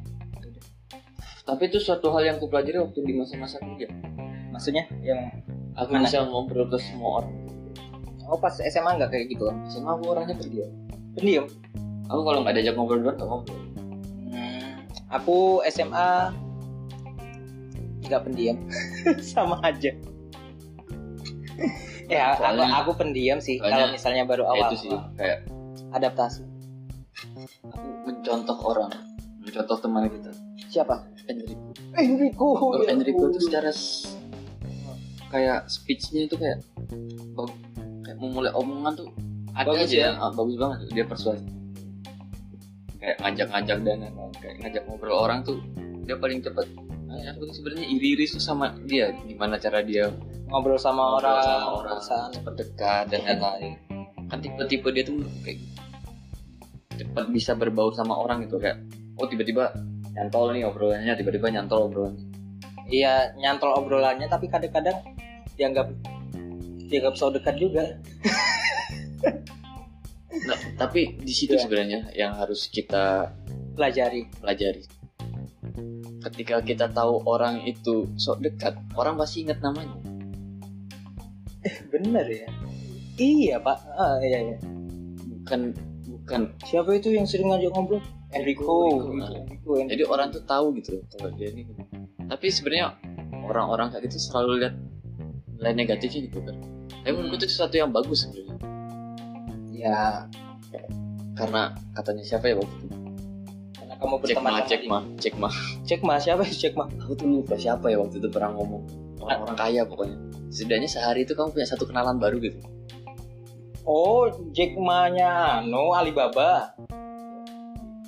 [1.48, 3.88] Tapi itu suatu hal yang aku pelajari waktu di masa-masa kuliah
[4.58, 5.30] maksudnya yang
[5.78, 6.10] aku Mana?
[6.10, 7.32] bisa ngobrol ke semua orang.
[8.26, 9.46] Oh pas SMA nggak kayak gitu?
[9.70, 10.70] Sama aku orangnya pendiam.
[11.14, 11.46] Pendiam?
[12.10, 13.60] Aku kalau nggak diajak ngobrol duluan nggak ngobrol.
[14.34, 14.72] Hmm,
[15.14, 16.34] aku SMA
[18.10, 18.58] nggak pendiam.
[19.32, 19.94] Sama aja.
[22.08, 25.44] Ya aku, aku pendiam sih kalau misalnya baru awal itu sih kayak
[25.92, 26.47] adaptasi
[27.64, 28.90] aku mencontoh orang.
[29.42, 30.30] Mencontoh teman kita.
[30.68, 30.94] Siapa?
[31.28, 31.68] Enrico.
[31.96, 33.70] Enrico Oh, ya Enrico itu secara
[35.28, 36.64] kayak speechnya itu kayak
[38.04, 39.08] kayak memulai omongan tuh
[39.52, 39.96] ada Bagus aja.
[39.96, 40.10] ya?
[40.16, 40.78] ah, bagus banget.
[40.92, 41.44] Dia persuasif
[42.98, 43.98] kayak ngajak-ngajak dan
[44.42, 45.62] kayak ngajak ngobrol orang tuh
[46.02, 46.66] dia paling cepat
[47.06, 49.12] nah, aku tuh sebenarnya iri-iri tuh sama dia.
[49.24, 50.10] Gimana cara dia
[50.48, 52.28] ngobrol sama ngobrol orang sama orang perasaan.
[52.34, 53.72] cepat dekat dan lain-lain.
[54.28, 55.58] Kan tipe-tipe dia tuh kayak
[56.98, 58.82] cepat bisa berbaur sama orang gitu kayak
[59.16, 59.70] oh tiba-tiba
[60.14, 62.26] nyantol nih obrolannya tiba-tiba nyantol obrolannya
[62.90, 64.98] iya nyantol obrolannya tapi kadang-kadang
[65.54, 65.88] dianggap
[66.90, 67.84] dianggap so dekat juga
[70.38, 71.62] Nah, tapi di situ Iya.
[71.66, 73.32] sebenarnya yang harus kita
[73.76, 74.80] pelajari pelajari.
[76.24, 79.98] Ketika kita tahu orang itu sok dekat, orang pasti ingat namanya.
[81.92, 82.48] bener ya
[83.18, 84.56] iya pak ah, iya, iya.
[85.42, 85.74] Bukan
[86.28, 86.42] bukan.
[86.68, 88.04] siapa itu yang sering ngajak ngobrol
[88.36, 88.76] Enrico Enrico,
[89.08, 89.90] Enrico, Enrico, Enrico.
[89.96, 91.64] Jadi orang tuh tahu gitu kalau dia ini.
[92.28, 92.92] Tapi sebenarnya
[93.48, 94.74] orang-orang kayak gitu selalu lihat
[95.56, 96.56] nilai negatifnya gitu kan.
[97.00, 98.56] Tapi menurutku itu sesuatu yang bagus sebenarnya.
[99.72, 100.28] ya
[101.32, 102.96] Karena katanya siapa ya waktu itu?
[103.78, 105.54] karena kamu Cek berteman mah, cek mah, cek mah.
[105.86, 108.84] cek mas siapa sih cek mas Aku tuh lupa siapa ya waktu itu pernah ngomong.
[109.22, 110.18] Orang-orang kaya pokoknya.
[110.52, 112.58] Setidaknya sehari itu kamu punya satu kenalan baru gitu.
[113.88, 114.22] Oh
[114.52, 116.76] Jack Ma-nya no Alibaba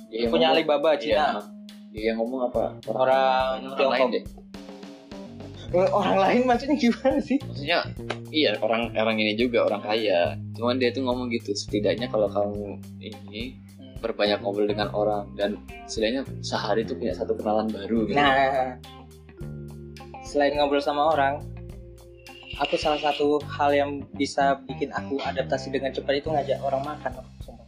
[0.07, 1.25] Dia punya ngomong- Alibaba Iya, Cina
[1.89, 2.63] Dia yang ngomong apa?
[2.85, 4.25] orang orang Tiongkok lain deh.
[5.71, 7.79] Eh, orang lain maksudnya gimana sih Maksudnya
[8.29, 10.35] iya orang orang ini juga orang kaya.
[10.51, 11.51] Cuman dia tuh ngomong gitu.
[11.51, 13.55] Setidaknya kalau kamu ini
[13.99, 18.19] berbanyak ngobrol dengan orang dan setidaknya sehari tuh punya satu kenalan baru gitu.
[18.19, 18.75] Nah,
[20.21, 21.39] selain ngobrol sama orang,
[22.59, 27.11] aku salah satu hal yang bisa bikin aku adaptasi dengan cepat itu ngajak orang makan.
[27.43, 27.67] sumpah.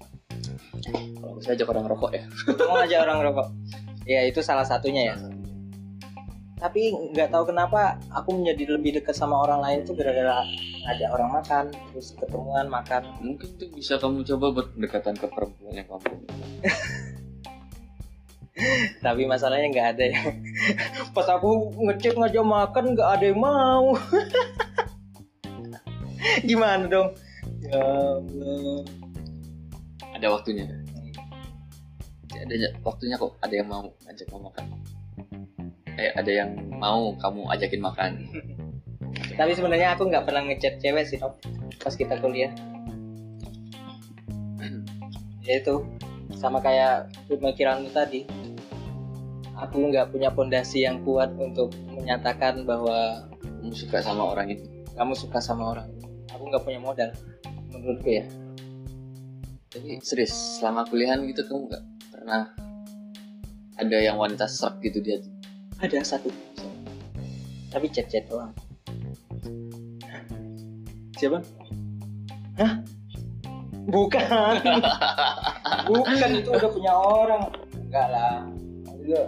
[1.20, 2.24] Kalau saya ajak orang rokok ya.
[2.68, 3.48] Mau ngajak orang rokok.
[4.04, 5.16] Ya itu salah satunya ya.
[6.60, 10.44] Tapi nggak tahu kenapa aku menjadi lebih dekat sama orang lain itu gara-gara
[10.84, 13.04] ngajak orang makan, terus ketemuan makan.
[13.20, 16.16] Mungkin tuh bisa kamu coba buat pendekatan ke perempuan yang kamu.
[19.06, 20.22] tapi masalahnya nggak ada ya
[21.16, 23.98] pas aku ngecek ngajak makan nggak ada yang mau
[26.50, 27.16] gimana dong?
[27.64, 28.84] Ya Allah.
[30.14, 30.68] ada waktunya.
[32.34, 33.36] Ada waktunya kok.
[33.44, 34.66] Ada yang mau ajak kamu makan?
[35.94, 38.12] Eh ada yang mau kamu ajakin makan?
[39.40, 41.38] Tapi sebenarnya aku nggak pernah ngechat cewek sih Nob.
[41.82, 42.54] pas kita kuliah.
[45.44, 45.84] Ya itu
[46.40, 48.24] sama kayak pemikiranmu tadi
[49.60, 53.28] aku nggak punya fondasi yang kuat untuk menyatakan bahwa
[53.60, 54.64] kamu suka sama orang itu?
[54.94, 55.90] kamu suka sama orang
[56.34, 57.10] aku nggak punya modal
[57.70, 58.26] menurutku ya.
[59.70, 62.44] Tapi serius selama kuliahan gitu kamu nggak pernah
[63.78, 65.22] ada yang wanita serak gitu dia
[65.82, 66.30] ada satu.
[67.74, 68.54] Tapi chat chat doang.
[71.18, 71.40] Siapa?
[72.62, 72.74] Hah?
[73.84, 74.56] bukan.
[75.92, 77.44] Bukan itu udah punya orang.
[77.76, 78.48] Enggak lah.
[78.88, 79.22] Dulu.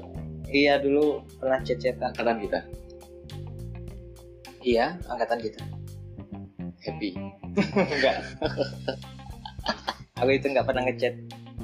[0.47, 2.59] Iya dulu pernah chat angkatan kita.
[4.63, 5.74] Iya angkatan kita
[6.85, 7.09] happy.
[7.93, 8.15] Enggak.
[10.21, 11.13] Aku itu nggak pernah ngechat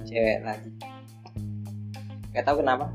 [0.04, 0.70] cewek lagi.
[2.36, 2.92] Nggak tahu kenapa.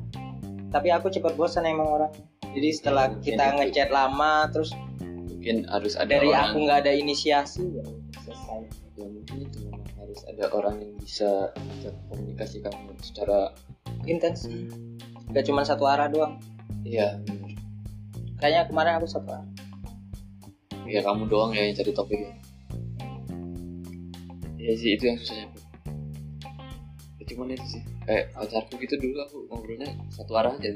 [0.74, 2.12] Tapi aku cepat bosan emang orang.
[2.52, 3.56] Jadi setelah Mungkin kita itu.
[3.62, 7.84] ngechat lama terus mungkin harus ada dari orang aku nggak ada inisiasi ya
[8.24, 8.60] selesai.
[8.96, 11.52] Ya mungkin itu memang harus ada orang yang bisa
[12.10, 13.52] komunikasi kamu secara
[14.08, 14.48] intens.
[15.30, 16.40] Nggak cuma satu arah doang.
[16.84, 17.20] Iya.
[18.40, 19.48] Kayaknya kemarin aku satu arah
[20.86, 22.32] ya kamu doang ya yang cari topik ya.
[24.56, 25.46] Ya sih itu yang susahnya
[27.22, 27.82] ya, cuman itu sih.
[28.06, 30.70] Kayak pacarku gitu dulu aku ngobrolnya satu arah aja.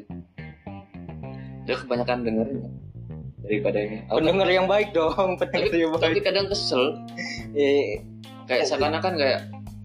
[1.66, 2.74] Dia kebanyakan dengerin nggak?
[3.40, 3.98] daripada ini.
[4.06, 6.94] Aku- pendengar yang baik dong pendengar yang tapi baik kadang kesel.
[7.56, 7.98] Eh,
[8.46, 9.40] kayak seakan-akan kayak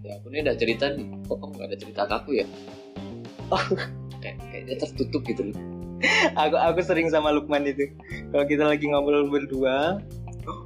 [0.06, 1.06] ya aku ini udah cerita nih.
[1.26, 2.46] Kok kamu gak ada cerita ke aku ya?
[3.50, 3.62] Oh.
[4.22, 5.58] kayak kayak dia tertutup gitu loh.
[6.36, 7.90] Aku aku sering sama Lukman itu.
[8.30, 10.02] Kalau kita lagi ngobrol berdua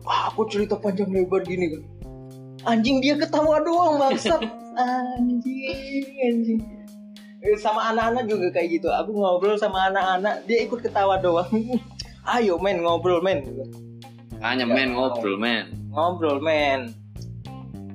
[0.05, 1.83] wah aku cerita panjang lebar gini kan
[2.69, 4.40] anjing dia ketawa doang bangsat.
[4.81, 6.61] Anjing anjing.
[7.40, 8.88] Eh, sama anak-anak juga kayak gitu.
[8.93, 11.49] Aku ngobrol sama anak-anak dia ikut ketawa doang.
[12.37, 13.45] Ayo men ngobrol men.
[14.40, 15.73] Hanya Ya, men ngobrol men.
[15.90, 16.93] Ngobrol men.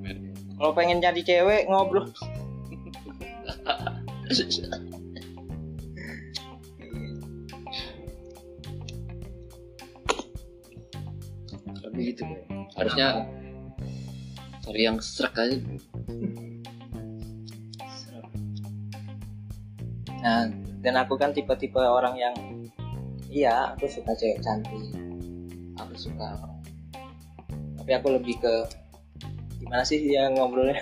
[0.01, 0.17] Men.
[0.55, 2.09] kalau pengen jadi cewek ngobrol
[11.95, 12.43] tapi gitu kayak
[12.75, 13.07] harusnya
[14.67, 15.55] cari yang serak aja
[20.25, 20.49] Nah,
[20.81, 22.33] dan aku kan tipe-tipe orang yang
[23.29, 24.73] iya, aku suka cewek cantik.
[25.77, 26.65] Aku suka orang.
[27.77, 28.53] Tapi aku lebih ke
[29.61, 30.81] gimana sih dia ngobrolnya?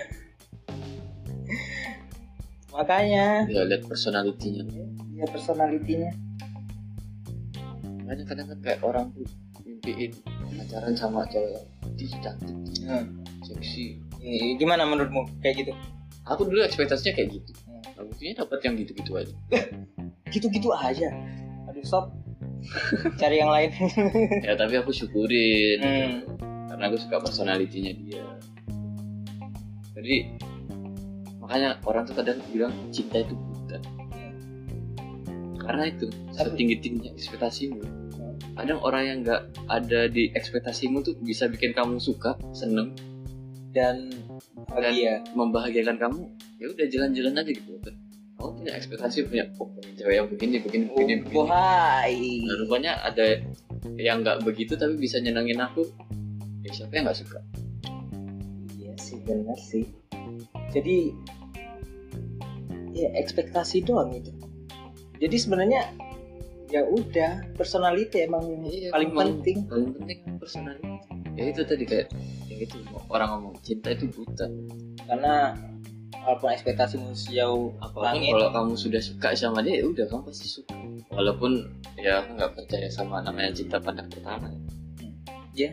[2.72, 4.64] Makanya ya lihat personalitinya
[5.14, 6.10] dia personalitinya.
[8.04, 9.28] makanya kadang kan kayak orang tuh
[9.64, 10.12] mimpiin
[10.56, 13.06] pacaran sama cewek yang putih cantik Hmm.
[13.42, 15.72] seksi Eh, Gimana menurutmu kayak gitu?
[16.24, 17.80] aku dulu ekspektasinya kayak gitu Hmm.
[17.92, 19.34] nah, buktinya dapat yang gitu-gitu aja
[20.34, 21.08] Gitu-gitu aja.
[21.68, 22.10] Aduh, stop.
[23.20, 23.70] Cari yang lain.
[24.40, 25.84] ya tapi aku syukurin gitu.
[25.84, 26.18] Hmm.
[26.66, 28.24] karena aku suka personalitinya dia
[29.92, 30.26] jadi
[31.38, 33.78] makanya orang tuh kadang bilang cinta itu buta
[35.60, 37.78] karena itu setinggi tingginya ekspektasimu
[38.54, 42.94] kadang orang yang nggak ada di ekspektasimu tuh bisa bikin kamu suka seneng
[43.74, 44.06] Dan
[44.70, 45.18] bahagia.
[45.34, 46.22] membahagiakan kamu
[46.56, 47.74] ya udah jalan-jalan aja gitu
[48.34, 52.38] kamu punya ekspektasi punya oh pengen cewek yang begini begini begini begini Oh, hai.
[52.46, 53.42] nah rupanya ada
[53.98, 55.82] yang nggak begitu tapi bisa nyenengin aku
[56.62, 57.38] ya siapa yang nggak suka
[58.74, 59.84] Iya sih benar sih.
[60.70, 61.10] Jadi
[62.94, 64.30] ya ekspektasi doang itu.
[65.18, 65.90] Jadi sebenarnya
[66.74, 69.26] ya udah personality emang yang Iya, paling memang.
[69.38, 69.58] penting.
[69.70, 70.90] paling penting personality
[71.38, 72.06] ya itu tadi kayak
[72.50, 74.46] yang itu orang ngomong cinta itu buta
[75.06, 75.54] Karena
[76.24, 80.22] walaupun ekspektasimu sejauh apa pun langit, kalau kamu sudah suka sama dia ya udah kamu
[80.26, 80.74] pasti suka
[81.14, 81.52] walaupun
[81.94, 84.50] ya aku nggak percaya sama namanya cinta pandang pertama
[85.54, 85.70] ya.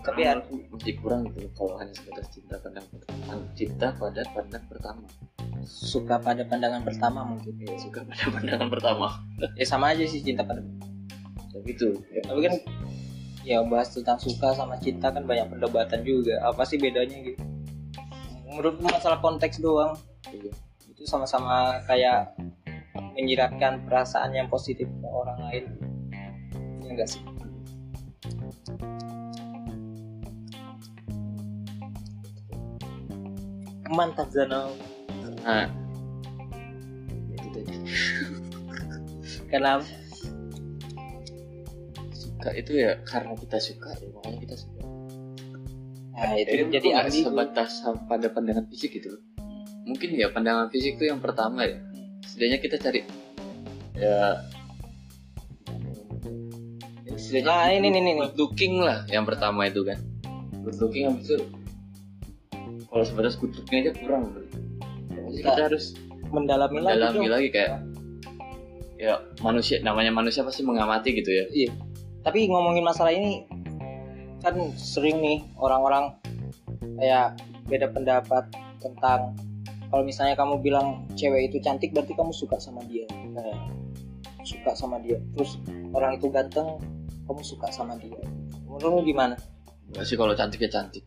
[0.00, 4.22] tapi Karena ada aku masih kurang gitu kalau hanya sebatas cinta pandang pertama cinta pada
[4.32, 5.04] pandang pertama
[5.64, 7.54] suka pada pandangan pertama mungkin.
[7.58, 9.06] ya suka pada pandangan pertama
[9.56, 10.60] Ya sama aja sih cinta pada.
[11.50, 12.54] tapi itu ya, Tapi kan
[13.42, 16.38] ya bahas tentang suka sama cinta kan banyak perdebatan juga.
[16.46, 17.40] Apa sih bedanya gitu?
[18.46, 19.96] Menurutku masalah konteks doang.
[20.30, 20.52] iya.
[20.90, 22.36] itu sama-sama kayak
[23.16, 25.64] menyiratkan perasaan yang positif ke orang lain
[26.12, 26.28] ya
[26.92, 27.22] enggak sih
[33.90, 34.70] mantap Zano
[35.40, 35.72] karena
[37.26, 37.78] ya itu jadi
[39.48, 39.82] Kenapa?
[42.12, 44.80] suka itu ya karena kita suka ya makanya kita suka
[46.12, 47.24] Nah, itu jadi jadi ambigu.
[47.26, 47.70] sebatas
[48.04, 49.16] pada pandangan fisik gitu
[49.82, 51.80] mungkin ya pandangan fisik itu yang pertama ya
[52.22, 53.00] setidaknya kita cari
[53.96, 54.36] ya
[57.02, 58.14] ya, setidaknya Nah, ini nih nih nih.
[58.22, 59.96] good looking lah yang pertama itu kan
[60.60, 61.36] good looking habis itu
[62.86, 64.44] kalau sebatas good looking aja kurang bro.
[65.42, 65.84] Kita harus
[66.30, 66.94] Mendalami lagi.
[66.94, 67.32] mendalami dong.
[67.34, 67.72] lagi kayak
[68.94, 71.72] ya manusia namanya manusia pasti mengamati gitu ya Iya.
[72.20, 73.48] Tapi ngomongin masalah ini
[74.38, 76.12] kan sering nih orang-orang
[76.96, 78.44] kayak beda pendapat
[78.78, 79.32] tentang
[79.88, 83.08] kalau misalnya kamu bilang cewek itu cantik berarti kamu suka sama dia.
[83.08, 83.58] Kayak
[84.46, 85.18] suka sama dia.
[85.34, 85.58] Terus
[85.90, 86.78] orang itu ganteng,
[87.26, 88.14] kamu suka sama dia.
[88.64, 89.34] Menurutmu gimana?
[89.90, 91.02] Enggak sih kalau cantik ya cantik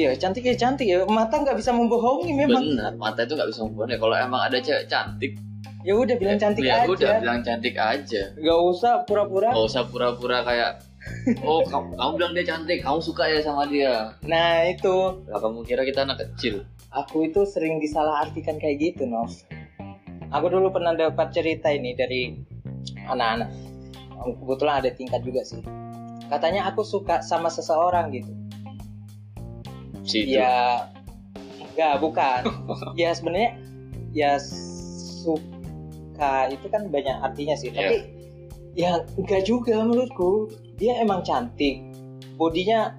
[0.00, 1.04] Iya, cantik ya cantik ya.
[1.04, 2.64] Mata nggak bisa membohongi memang.
[2.72, 5.32] benar mata itu nggak bisa ya kalau emang ada cewek cantik
[5.80, 6.92] Ya udah bilang cantik ya aja.
[6.92, 8.22] udah bilang cantik aja.
[8.36, 9.52] Gak usah pura-pura.
[9.52, 10.84] nggak usah pura-pura kayak
[11.40, 14.12] oh kamu, kamu bilang dia cantik kamu suka ya sama dia.
[14.24, 15.24] Nah itu.
[15.28, 16.64] Lah kamu kira kita anak kecil?
[16.92, 19.32] Aku itu sering disalahartikan kayak gitu Nov.
[20.32, 22.36] Aku dulu pernah dapat cerita ini dari
[23.08, 23.48] anak-anak.
[24.20, 25.64] Kebetulan ada tingkat juga sih.
[26.28, 28.39] Katanya aku suka sama seseorang gitu
[30.04, 30.40] si itu.
[30.40, 30.88] Ya
[31.72, 32.40] enggak bukan.
[33.00, 33.56] Ya sebenarnya
[34.10, 34.36] ya
[35.22, 37.72] suka itu kan banyak artinya sih.
[37.72, 38.04] Tapi
[38.76, 40.50] ya enggak juga menurutku.
[40.80, 41.80] Dia emang cantik.
[42.40, 42.96] Bodinya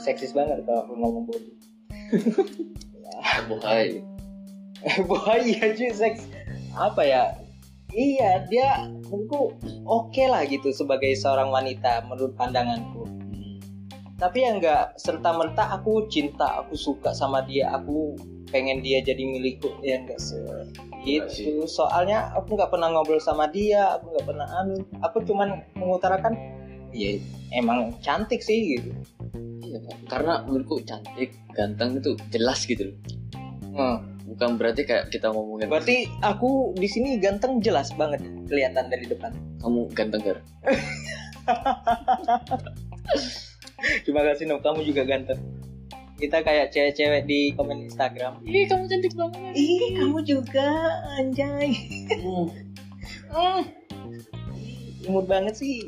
[0.00, 1.52] seksis banget kalau aku ngomong body.
[3.48, 4.00] Bohai.
[5.10, 6.24] Boy aja seks.
[6.72, 7.24] Apa ya?
[7.88, 9.56] Iya dia menurutku
[9.88, 12.97] oke lah gitu sebagai seorang wanita menurut pandanganku.
[14.18, 18.18] Tapi yang enggak serta merta aku cinta, aku suka sama dia, aku
[18.50, 20.42] pengen dia jadi milikku ya enggak se
[21.06, 21.62] gitu.
[21.64, 24.82] Soalnya aku nggak pernah ngobrol sama dia, aku nggak pernah anu.
[25.06, 26.34] Aku cuman mengutarakan
[26.90, 27.14] ya
[27.54, 28.90] emang cantik sih gitu.
[29.62, 29.96] Iya, Pak.
[30.08, 32.96] karena menurutku cantik ganteng itu jelas gitu loh
[33.68, 34.00] Hmm.
[34.26, 39.30] bukan berarti kayak kita ngomongin Berarti aku di sini ganteng jelas banget kelihatan dari depan.
[39.60, 40.40] kamu ganteng gar
[43.78, 45.38] Terima kasih Nom, kamu juga ganteng.
[46.18, 48.42] Kita kayak cewek-cewek di komen Instagram.
[48.42, 50.66] ih kamu cantik banget Ih, kamu juga
[51.14, 51.70] anjay.
[52.18, 53.62] Hmm.
[55.00, 55.86] Imut banget sih.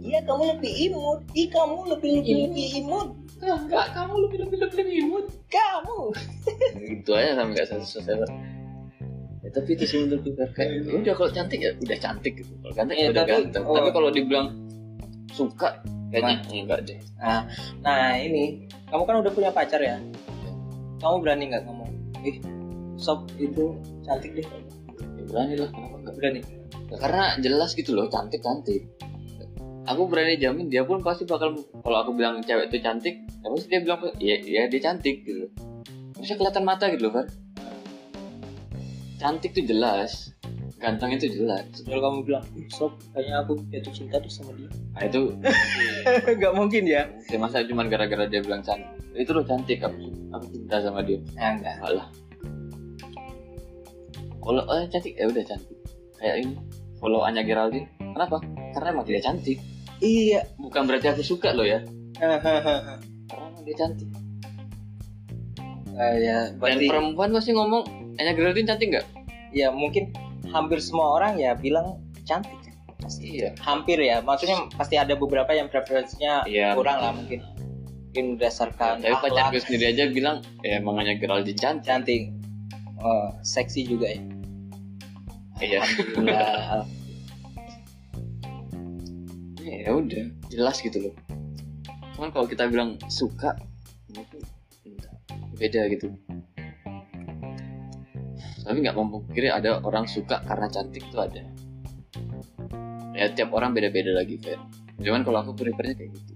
[0.00, 1.20] Iya, kamu lebih imut.
[1.34, 3.08] Ih, kamu lebih lebih lebih imut.
[3.38, 6.10] enggak kamu lebih lebih lebih lebih imut Kamu.
[6.74, 8.26] gitu aja sampai nggak selesai selesai
[9.46, 12.74] ya, tapi itu sih menurutku kayak ya udah kalau cantik ya udah cantik gitu kalau
[12.74, 13.74] ganteng ya Iya, udah tapi- ganteng oh.
[13.78, 14.46] tapi kalau dibilang
[15.30, 15.68] suka
[16.08, 16.34] kayaknya
[16.64, 17.40] enggak deh Nah,
[17.82, 19.98] nah ini, kamu kan udah punya pacar ya.
[21.02, 21.90] Kamu berani nggak ngomong?
[22.22, 22.38] Ih,
[22.94, 23.74] sob itu
[24.06, 24.46] cantik deh.
[24.46, 26.40] ya, berani lah kenapa enggak Berani.
[26.88, 28.88] Ya, karena jelas gitu loh cantik cantik
[29.88, 33.66] aku berani jamin dia pun pasti bakal kalau aku bilang cewek itu cantik ya pasti
[33.72, 35.48] dia bilang ya, ya dia cantik gitu
[36.20, 37.26] bisa kelihatan mata gitu loh kan
[39.16, 40.36] cantik tuh jelas
[40.78, 44.70] ganteng itu jelas Kalau kamu bilang, "Ih, sob, kayaknya aku jatuh cinta tuh sama dia.
[44.94, 45.20] nah itu
[46.42, 47.02] Gak mungkin ya?
[47.26, 49.98] ya masa cuma gara-gara dia bilang cantik itu loh cantik aku
[50.30, 51.76] aku cinta sama dia Nah, enggak.
[51.82, 52.06] Alah.
[54.38, 55.76] Kalau eh, cantik ya udah cantik.
[56.16, 56.54] Kayak ini.
[56.96, 57.86] Follow Anya Geraldine.
[57.98, 58.38] Kenapa?
[58.72, 59.58] Karena emang dia cantik.
[59.98, 60.46] Iya.
[60.56, 61.82] Bukan berarti aku suka loh ya.
[62.14, 62.38] Karena
[63.28, 64.08] emang dia cantik.
[65.92, 67.82] Ah, ya, Dan berarti perempuan pasti ngomong
[68.16, 69.06] Anya Geraldine cantik nggak?
[69.48, 70.12] ya mungkin
[70.50, 72.56] hampir semua orang ya bilang cantik.
[72.98, 73.38] Pasti.
[73.40, 73.54] Iya.
[73.62, 74.18] Hampir ya.
[74.20, 76.74] Maksudnya pasti ada beberapa yang preferensinya Iya.
[76.74, 77.40] kurang lah mungkin.
[78.10, 81.86] Mungkin berdasarkan Tapi akhlak, pacarku sendiri aja bilang ya emang Anya Geraldine cantik.
[81.86, 82.22] cantik.
[82.98, 84.20] Oh, seksi juga ya.
[85.58, 85.80] Iya.
[85.82, 86.86] Alhamdulillah.
[89.68, 91.14] ya udah jelas gitu loh.
[92.16, 93.54] Cuman kalau kita bilang suka
[94.10, 94.38] itu
[95.54, 96.10] beda gitu.
[98.68, 101.40] Tapi nggak memungkiri ada orang suka karena cantik itu ada.
[103.16, 104.60] Ya tiap orang beda-beda lagi kayak.
[105.00, 106.32] Cuman kalau aku prefernya kayak gitu.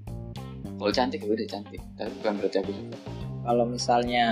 [0.81, 2.97] Kalau cantik ya udah cantik, tapi bukan berarti aku suka.
[3.45, 4.27] Kalau misalnya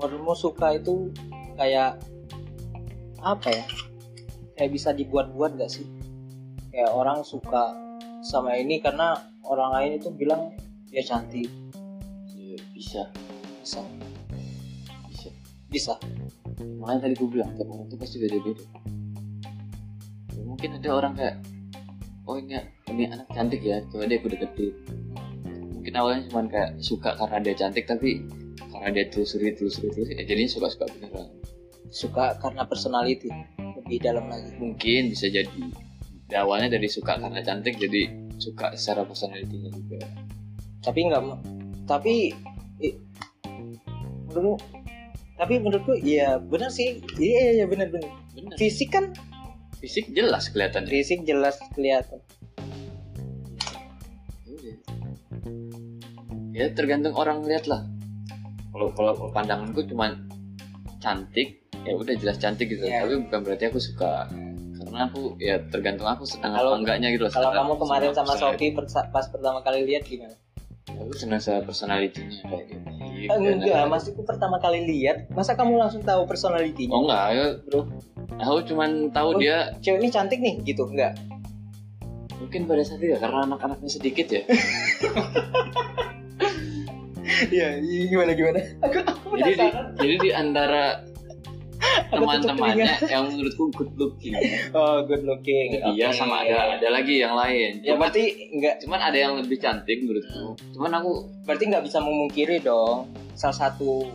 [0.00, 1.12] menurutmu suka itu
[1.60, 2.00] kayak
[3.20, 3.64] apa ya?
[4.56, 5.84] Kayak bisa dibuat-buat gak sih?
[6.72, 7.76] Kayak orang suka
[8.24, 10.56] sama ini karena orang lain itu bilang
[10.88, 11.52] dia cantik.
[12.32, 13.12] Ya, bisa,
[13.60, 13.84] Bisa.
[15.72, 15.96] Bisa.
[16.78, 18.64] Makanya tadi gue bilang tiap orang itu pasti beda-beda.
[20.36, 21.36] Ya, mungkin ada orang kayak,
[22.28, 22.60] oh ini
[22.92, 24.76] ini anak cantik ya, coba deh aku deketin.
[25.80, 28.22] Mungkin awalnya cuma kayak suka karena dia cantik, tapi
[28.82, 31.28] karena dia telusuri telusuri telusuri ya jadinya suka suka beneran
[31.92, 33.30] suka karena personality
[33.78, 35.64] lebih dalam lagi mungkin bisa jadi
[36.26, 38.10] di awalnya dari suka karena cantik jadi
[38.42, 40.02] suka secara personalitinya juga
[40.82, 41.22] tapi nggak
[41.86, 42.34] tapi
[44.34, 44.58] menurut
[45.42, 47.02] tapi menurutku iya benar sih.
[47.18, 48.14] Iya iya benar benar.
[48.30, 49.10] Bener fisik kan?
[49.82, 52.22] Fisik jelas kelihatan fisik jelas kelihatan.
[56.54, 57.82] Ya tergantung orang lihat lah.
[58.70, 60.14] Kalau kalau pandanganku cuma
[61.02, 62.86] cantik ya udah jelas cantik gitu.
[62.86, 63.02] Iya.
[63.02, 64.30] tapi bukan berarti aku suka.
[64.78, 68.32] Karena aku ya tergantung aku senang Kalau- apa enggaknya gitu loh kalau kamu kemarin sama.
[68.38, 70.36] Sofi persa- pas pertama kali lihat gimana
[70.90, 72.66] aku senang sama personalitinya kayak
[73.14, 77.80] gitu enggak maksudku pertama kali lihat masa kamu langsung tahu personalitinya oh enggak ya bro.
[78.32, 79.38] Aku cuman tahu Oh.
[79.38, 81.14] dia cewek ini cantik nih gitu enggak?
[82.40, 84.42] Mungkin pada saat itu ya karena anak-anaknya sedikit ya.
[87.52, 87.78] Iya
[88.08, 88.60] gimana gimana?
[88.86, 89.68] Aku, aku jadi di,
[89.98, 91.11] jadi di antara Aku
[92.12, 94.34] teman-temannya yang menurutku good looking.
[94.76, 95.80] Oh good looking.
[95.94, 96.18] Iya Oke.
[96.18, 97.80] sama ada ada lagi yang lain.
[97.84, 100.56] Ya cuman, berarti enggak cuman ada yang lebih cantik menurutku.
[100.76, 101.12] Cuman aku
[101.44, 104.06] berarti nggak bisa memungkiri dong salah satu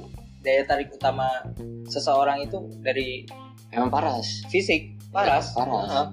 [0.45, 1.28] daya tarik utama
[1.89, 3.25] seseorang itu dari
[3.73, 4.45] emang paras.
[4.47, 5.53] fisik paras.
[5.53, 5.89] Paras.
[5.91, 6.07] Heeh.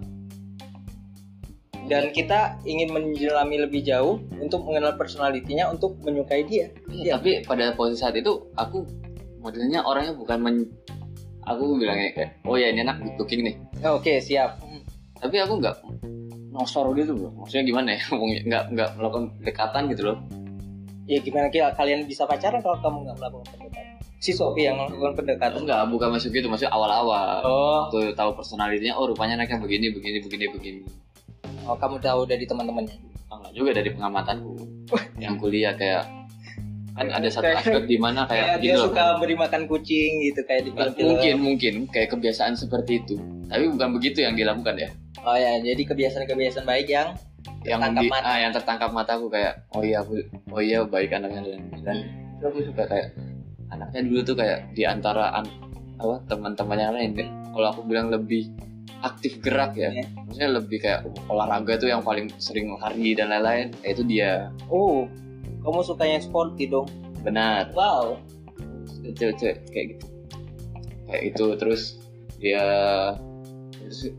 [1.84, 6.72] dan kita ingin menjelami lebih jauh untuk mengenal personalitinya untuk menyukai dia.
[6.88, 8.88] Iya, tapi pada posisi saat itu aku
[9.44, 10.56] modelnya orangnya bukan men
[11.44, 14.60] aku bilangnya kayak oh ya ini anak good looking nih oke siap.
[15.20, 15.76] Tapi aku nggak
[16.52, 17.32] nosor gitu loh.
[17.42, 18.00] Maksudnya gimana ya?
[18.12, 20.16] Ngomongnya nggak nggak melakukan dekatan gitu loh.
[21.04, 23.84] Ya gimana kira kalian bisa pacaran kalau kamu nggak melakukan pendekatan
[24.24, 27.44] si Sofi yang melakukan pendekatan enggak bukan masuk gitu maksudnya awal-awal.
[27.44, 27.82] Oh.
[27.92, 30.80] Tuh tahu personalitinya oh rupanya anaknya begini begini begini begini.
[31.68, 32.96] Oh kamu tahu dari teman-temannya?
[33.28, 34.52] Enggak juga dari pengamatanku
[35.20, 36.08] yang kuliah kayak
[36.94, 40.10] kan ada satu aspek di mana kayak kayak dia gini loh suka beri makan kucing
[40.22, 41.06] gitu kayak di film-film.
[41.10, 43.18] mungkin mungkin kayak kebiasaan seperti itu
[43.50, 44.88] tapi bukan begitu yang dilakukan ya
[45.26, 47.18] oh ya jadi kebiasaan-kebiasaan baik yang
[47.66, 48.24] yang Tertangkap di, mata.
[48.28, 50.14] ah, yang tertangkap mataku kayak oh iya aku
[50.54, 51.96] oh iya baik anaknya dan dan
[52.38, 53.08] itu aku suka kayak
[53.72, 55.44] anaknya dulu tuh kayak di antara an,
[55.98, 57.28] apa teman-teman yang lain deh.
[57.50, 58.52] kalau aku bilang lebih
[59.00, 60.04] aktif gerak ya Iya.
[60.24, 64.30] maksudnya lebih kayak olahraga tuh yang paling sering lari dan lain-lain ya itu dia
[64.70, 65.04] oh
[65.64, 66.86] kamu suka yang sporty dong.
[67.24, 67.72] Benar.
[67.72, 68.20] Wow.
[69.16, 70.06] Cewek-cewek kayak gitu.
[71.08, 71.82] Kayak itu terus
[72.38, 72.64] dia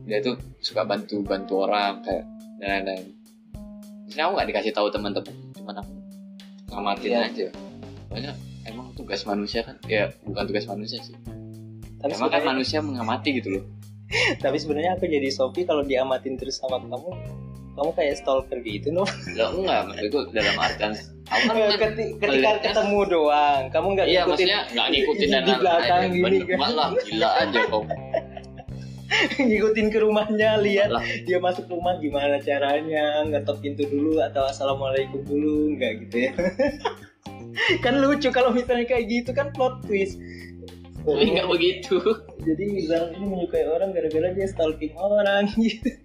[0.06, 2.26] dia tuh suka bantu bantu orang kayak
[2.58, 3.06] dan lain-lain.
[4.06, 5.94] Maksudnya aku nggak dikasih tahu teman-teman cuman aku
[6.74, 7.20] ngamatin Iya.
[7.30, 7.48] aja.
[8.10, 8.32] Soalnya
[8.66, 11.18] emang tugas manusia kan ya bukan tugas manusia sih.
[12.02, 13.64] Tapi emang kan sebenarnya manusia mengamati gitu loh.
[14.44, 17.10] Tapi sebenarnya aku jadi Sofi kalau diamatin terus sama kamu
[17.76, 19.04] kamu kayak stalker gitu loh
[19.36, 20.94] Lah enggak maksudku dalam artian
[21.26, 26.02] kan, Keti- ketika ketemu doang kamu nggak iya ngikutin maksudnya nggak ngikutin dan di belakang
[26.14, 26.58] gini Bener, kan?
[26.62, 27.82] Malah gila aja kau
[29.50, 31.04] ngikutin ke rumahnya lihat Malah.
[31.26, 36.32] dia masuk rumah gimana caranya ngetok pintu dulu atau assalamualaikum dulu nggak gitu ya.
[37.86, 40.20] Kan lucu kalau misalnya kayak gitu kan plot twist.
[41.08, 42.04] Tapi nggak begitu.
[42.44, 45.48] Jadi Rizal ini menyukai orang gara-gara dia stalking orang.
[45.56, 46.04] Gitu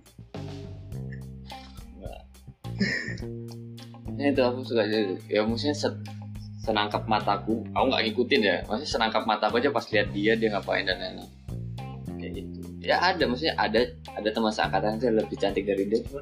[4.21, 6.05] Ya itu aku suka jadi ya maksudnya se-
[6.61, 7.65] senangkap mataku.
[7.73, 8.57] Aku nggak ngikutin ya.
[8.69, 11.31] Maksudnya senangkap mata aku aja pas lihat dia dia ngapain dan lain-lain.
[12.21, 12.61] Kayak gitu.
[12.85, 13.25] Ya ada.
[13.25, 13.81] Maksudnya ada
[14.13, 16.05] ada teman seangkatan yang lebih cantik dari dia.
[16.05, 16.21] Cuma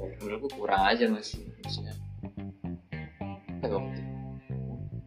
[0.00, 1.92] ya, menurutku kurang aja masih maksudnya.
[3.60, 4.00] Waktu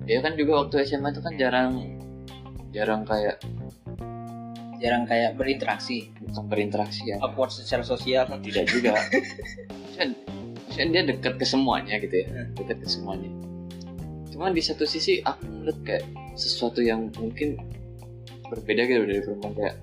[0.06, 1.72] dia kan juga waktu SMA itu kan jarang
[2.70, 3.42] jarang kayak
[4.78, 6.14] jarang kayak berinteraksi.
[6.30, 7.18] Bukan berinteraksi ya.
[7.26, 8.30] Upward secara sosial.
[8.30, 8.94] Tidak juga
[10.74, 12.28] maksudnya, dia dekat ke semuanya gitu ya?
[12.34, 12.50] Hmm.
[12.58, 13.30] dekat ke semuanya.
[14.34, 16.04] Cuman di satu sisi aku ngeliat kayak
[16.34, 17.62] sesuatu yang mungkin
[18.50, 19.54] berbeda gitu dari perempuan.
[19.54, 19.76] Kayak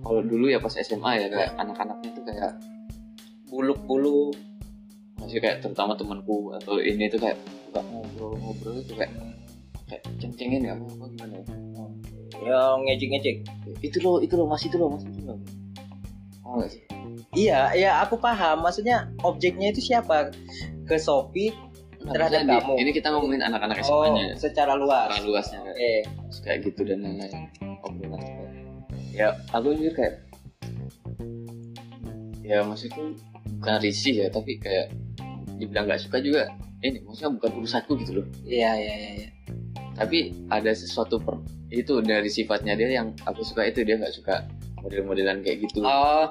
[0.00, 2.52] kalau dulu ya pas SMA ya kayak anak-anaknya tuh kayak
[3.52, 4.32] buluk-buluk.
[5.20, 7.36] Masih kayak terutama temanku atau ini tuh kayak
[7.68, 9.12] suka ngobrol-ngobrol itu kayak
[9.92, 11.44] kayak ceng-cengin ya apa apa gimana ya?
[12.42, 13.36] Ya ngejek-ngejek.
[13.84, 15.36] Itu loh itu loh masih itu loh masih itu loh
[16.52, 16.82] oh sih?
[17.32, 18.60] Iya ya aku paham.
[18.60, 20.28] Maksudnya objeknya itu siapa?
[20.84, 21.50] Ke Sofi
[22.02, 22.72] Nah, Terhadap di- kamu.
[22.82, 25.06] ini kita ngomongin anak-anak oh SMA-nya secara luas.
[25.06, 26.00] Orang luasnya kayak eh
[26.42, 27.46] kayak gitu dan lain-lain.
[27.86, 28.18] Obrolan.
[29.14, 29.30] Ya.
[29.54, 30.18] Aku jujur kayak
[32.42, 33.14] ya maksudku
[33.56, 34.90] bukan risih ya tapi kayak
[35.56, 36.50] dibilang nggak suka juga
[36.82, 38.26] ini maksudnya bukan urusanku gitu loh.
[38.42, 39.28] Iya iya iya iya.
[39.94, 41.38] tapi ada sesuatu per,
[41.70, 44.42] itu dari sifatnya dia yang aku suka itu dia nggak suka
[44.82, 45.82] model-modelan kayak gitu.
[45.86, 46.30] Oh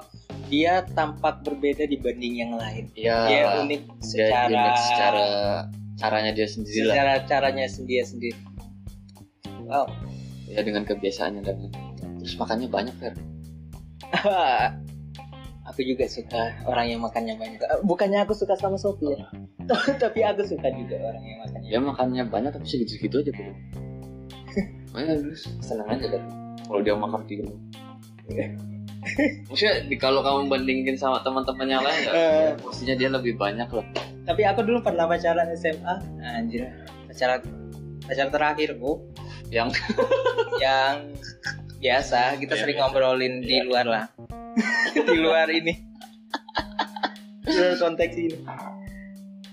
[0.51, 2.91] dia tampak berbeda dibanding yang lain.
[2.93, 5.25] Ya dia unik dia secara unik secara
[5.99, 6.93] caranya dia sendiri lah.
[6.93, 8.39] secara caranya sendiri sendiri.
[9.65, 9.87] Wow.
[10.51, 11.57] Ya dengan kebiasaannya dan
[12.19, 13.15] terus makannya banyak Fer.
[15.71, 17.61] Aku juga suka orang yang makannya banyak.
[17.87, 19.23] Bukannya aku suka sama Sophie ya?
[20.03, 23.53] Tapi aku suka juga orang yang makannya dia makannya banyak tapi segitu-segitu aja bro
[24.91, 26.23] makanya terus seneng aja kan
[26.67, 27.57] kalau dia makan rumah
[29.49, 32.13] maksudnya kalau kamu bandingin sama teman-temannya lain ya, Eh.
[32.13, 33.85] ya pastinya dia lebih banyak lah
[34.21, 36.69] tapi aku dulu pernah pacaran SMA anjir.
[37.09, 37.41] Pacaran
[38.05, 39.01] pacar terakhirku
[39.49, 39.73] yang
[40.63, 41.09] yang
[41.81, 42.87] biasa kita Iya, sering biasa.
[42.87, 43.65] ngobrolin di Iya.
[43.65, 44.05] luar lah.
[44.93, 45.73] Di luar ini.
[47.41, 48.37] Di luar konteks ini.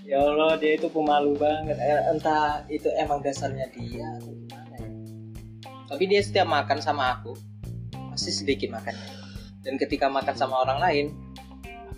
[0.05, 1.73] Ya Allah dia itu pemalu banget.
[1.75, 4.89] Eh, entah itu emang dasarnya dia atau gimana ya.
[5.87, 7.33] Tapi dia setiap makan sama aku
[8.19, 9.29] pasti sedikit makannya
[9.63, 11.05] dan ketika makan sama orang lain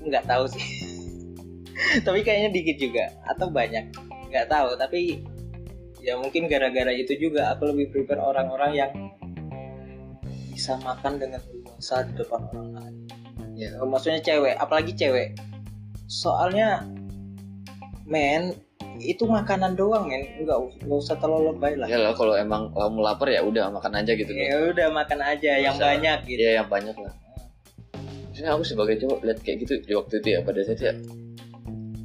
[0.01, 0.65] aku nggak tahu sih.
[2.05, 3.93] Tapi kayaknya dikit juga atau banyak.
[4.32, 5.22] Nggak tahu tapi
[5.99, 8.91] ya mungkin gara-gara itu juga aku lebih prefer orang-orang yang
[10.49, 12.95] bisa makan dengan leluasa di depan orang lain.
[13.59, 13.69] Ya.
[13.82, 15.36] Maksudnya cewek apalagi cewek.
[16.07, 16.86] Soalnya
[18.07, 18.55] men
[19.01, 21.87] itu makanan doang men nggak us- nggak usah terlalu lebay lah.
[21.89, 25.51] Ya lah kalau emang kamu lapar ya udah makan aja gitu ya udah makan aja
[25.57, 25.97] yang Usah.
[25.97, 26.41] banyak gitu.
[26.41, 27.13] Ya yang banyak lah.
[28.31, 30.93] Maksudnya aku sebagai cowok lihat kayak gitu di waktu itu ya pada saat ya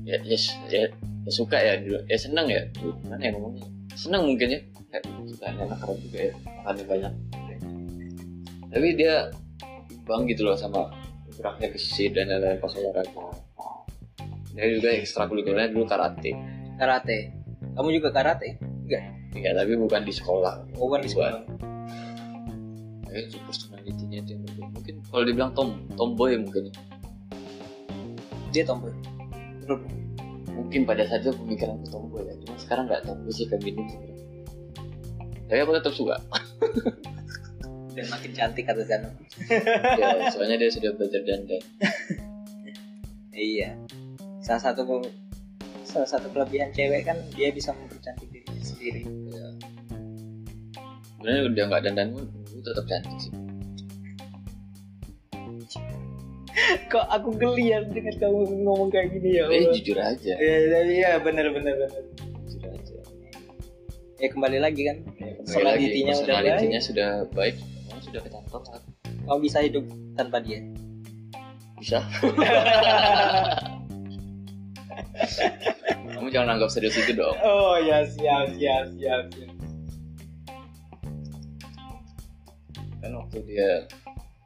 [0.07, 0.39] ya ya,
[0.73, 0.83] ya,
[1.27, 2.63] ya suka ya dulu ya seneng ya.
[2.75, 3.67] Gimana ya ngomongnya?
[3.95, 4.61] Seneng mungkin ya.
[4.91, 6.33] Kayak kita enak keren juga ya
[6.65, 7.13] makannya banyak.
[8.73, 9.15] Tapi dia
[10.07, 10.91] bang gitu loh sama
[11.37, 13.27] geraknya gesit dan lain-lain pas olahraga.
[14.57, 16.33] Dia juga ekstrakurikulernya dulu karate
[16.77, 17.33] karate.
[17.77, 18.57] Kamu juga karate?
[18.61, 19.05] Enggak.
[19.37, 20.65] Ya tapi bukan di sekolah.
[20.77, 21.45] Bukan di sekolah.
[23.09, 24.65] Kayak super personality-nya dia mungkin.
[24.77, 26.75] mungkin kalau dibilang tom tomboy mungkin ya.
[28.53, 28.93] dia tomboy.
[29.65, 29.81] Bener.
[30.57, 32.33] mungkin pada saat itu pemikiran ke tomboy ya.
[32.45, 34.17] Cuma sekarang nggak tomboy sih feminim sebenarnya
[35.47, 36.17] tapi aku tetap suka.
[37.97, 39.09] Dan makin cantik kata Zano
[40.01, 41.63] ya soalnya dia sudah belajar dandan.
[43.33, 43.73] Iya.
[44.45, 44.85] Salah satu
[45.97, 49.09] salah satu kelebihan cewek kan dia bisa mempercantik dirinya sendiri.
[51.17, 53.33] Sebenarnya udah nggak dandan pun itu tetap cantik sih.
[56.93, 58.39] Kok aku geli ya dengan kamu
[58.69, 60.35] ngomong kayak gini ya eh jujur aja.
[60.37, 62.03] Iya, iya, iya, bener, bener, bener.
[62.45, 62.97] jujur aja.
[64.21, 67.57] Ya kembali lagi kan, ya, Personality-nya udah personality-nya sudah baik.
[67.57, 68.81] Semua sudah kecantol lah.
[69.27, 69.85] kamu bisa hidup
[70.17, 70.61] tanpa dia.
[71.77, 72.01] bisa
[76.07, 79.53] kamu jangan anggap serius itu dong Oh ya, siap, siap, siap, siap.
[82.99, 83.87] kan waktu dia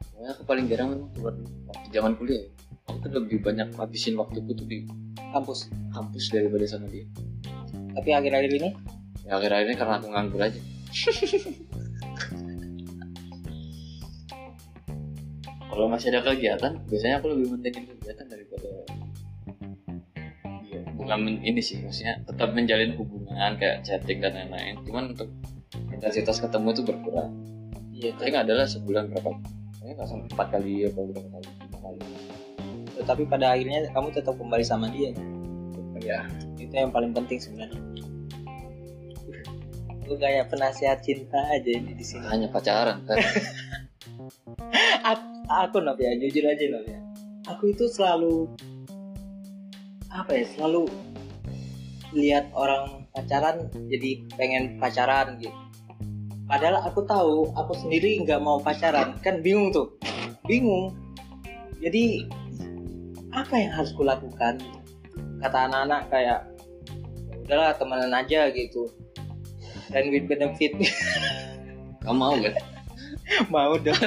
[0.05, 1.33] pokoknya aku paling jarang memang keluar
[1.65, 2.49] waktu zaman kuliah ya.
[2.85, 4.85] aku tuh lebih banyak habisin waktuku tuh di
[5.31, 5.71] Kampus.
[5.95, 7.07] kampus daripada sama dia
[7.91, 8.69] Tapi akhir-akhir ini,
[9.23, 10.59] ya akhir-akhir ini karena aku nganggur aja
[15.71, 18.25] kalau masih ada kegiatan biasanya aku lebih pentingin kegiatan
[21.19, 25.29] men- ini sih maksudnya tetap menjalin hubungan kayak chatting dan lain-lain cuman untuk
[25.91, 27.31] intensitas ketemu itu berkurang
[27.91, 29.31] iya, paling adalah sebulan berapa
[29.81, 31.49] Kayaknya nggak sampai empat kali atau berapa kali
[31.81, 31.99] kali
[33.01, 35.09] tapi pada akhirnya kamu tetap kembali sama dia.
[36.01, 36.25] ya
[36.57, 37.81] Itu yang paling penting sebenarnya.
[40.05, 42.25] Lu kayak penasihat cinta aja ini di sini.
[42.29, 43.17] hanya pacaran kan
[45.09, 46.99] aku, aku ya, jujur aja Nov ya.
[47.57, 48.49] Aku itu selalu
[50.11, 50.91] apa ya, selalu
[52.11, 55.55] lihat orang pacaran jadi pengen pacaran gitu.
[56.45, 59.95] Padahal aku tahu aku sendiri nggak mau pacaran, kan bingung tuh,
[60.43, 60.91] bingung.
[61.79, 62.27] Jadi
[63.31, 64.59] apa yang harus kulakukan?
[65.39, 66.39] Kata anak-anak kayak
[67.31, 68.91] "Ya udahlah temenan aja gitu.
[69.91, 70.75] Dan with benefit
[72.01, 72.53] kamu mau kan
[73.53, 73.95] mau dong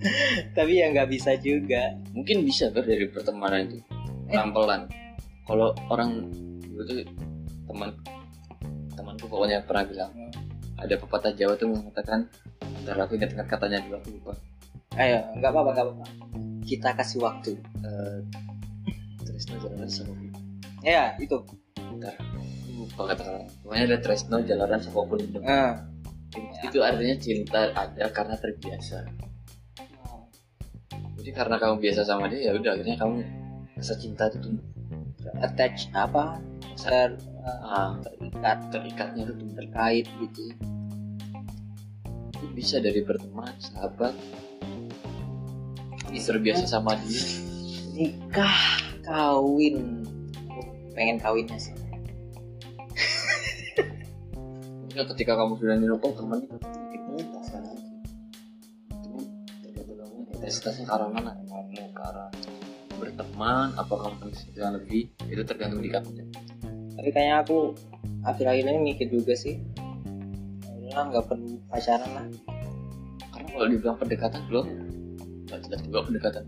[0.56, 1.94] tapi ya nggak bisa juga.
[2.16, 3.78] Mungkin bisa kan dari pertemanan itu.
[4.30, 4.88] Pelan-pelan.
[5.44, 6.30] Kalau orang
[6.62, 7.02] dulu tuh
[7.66, 7.90] teman
[8.94, 10.10] temanku pokoknya pernah bilang
[10.80, 12.26] ada pepatah Jawa tuh mengatakan
[12.82, 14.32] ntar aku ingat-ingat katanya dulu aku lupa.
[14.96, 16.06] Ayo nggak apa-apa nggak apa-apa.
[16.64, 17.52] Kita kasih waktu.
[17.84, 18.18] Eh,
[19.26, 20.14] Tresno jalanan sama
[20.80, 21.36] ya itu.
[22.00, 22.40] Aku
[22.86, 25.84] lupa kata pokoknya ada Tresno jalanan sama pelindung Ah.
[26.62, 29.02] itu artinya cinta ada karena terbiasa
[31.32, 33.22] karena kamu biasa sama dia ya udah akhirnya kamu
[33.78, 34.66] rasa cinta itu tumbuh.
[35.40, 36.40] Attach apa?
[36.76, 37.16] Ter
[37.64, 38.58] ah, terikat.
[38.72, 40.42] Terikatnya itu terkait gitu.
[42.36, 44.12] Itu bisa dari berteman sahabat.
[46.10, 47.22] Terbiasa sama dia.
[47.94, 50.04] Nikah kawin.
[50.92, 51.72] Pengen kawinnya sih.
[54.90, 56.56] Ketika kamu sudah oh teman itu
[56.92, 57.62] intensitas kan
[60.50, 62.30] intensitasnya ke arah mana kamu ke arah
[62.98, 66.10] berteman apa kamu yang lebih itu tergantung di kamu
[67.00, 67.72] tapi kayaknya aku
[68.28, 69.56] akhir-akhir ini mikir juga sih.
[70.92, 72.26] Lah nggak perlu pacaran lah.
[73.32, 74.66] Karena kalau dibilang pendekatan belum.
[75.48, 76.44] Nggak jelas juga pendekatan.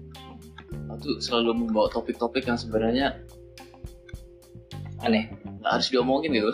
[0.93, 3.17] Aku selalu membawa topik-topik yang sebenarnya
[5.01, 5.33] aneh.
[5.63, 6.53] nggak harus diomongin gitu.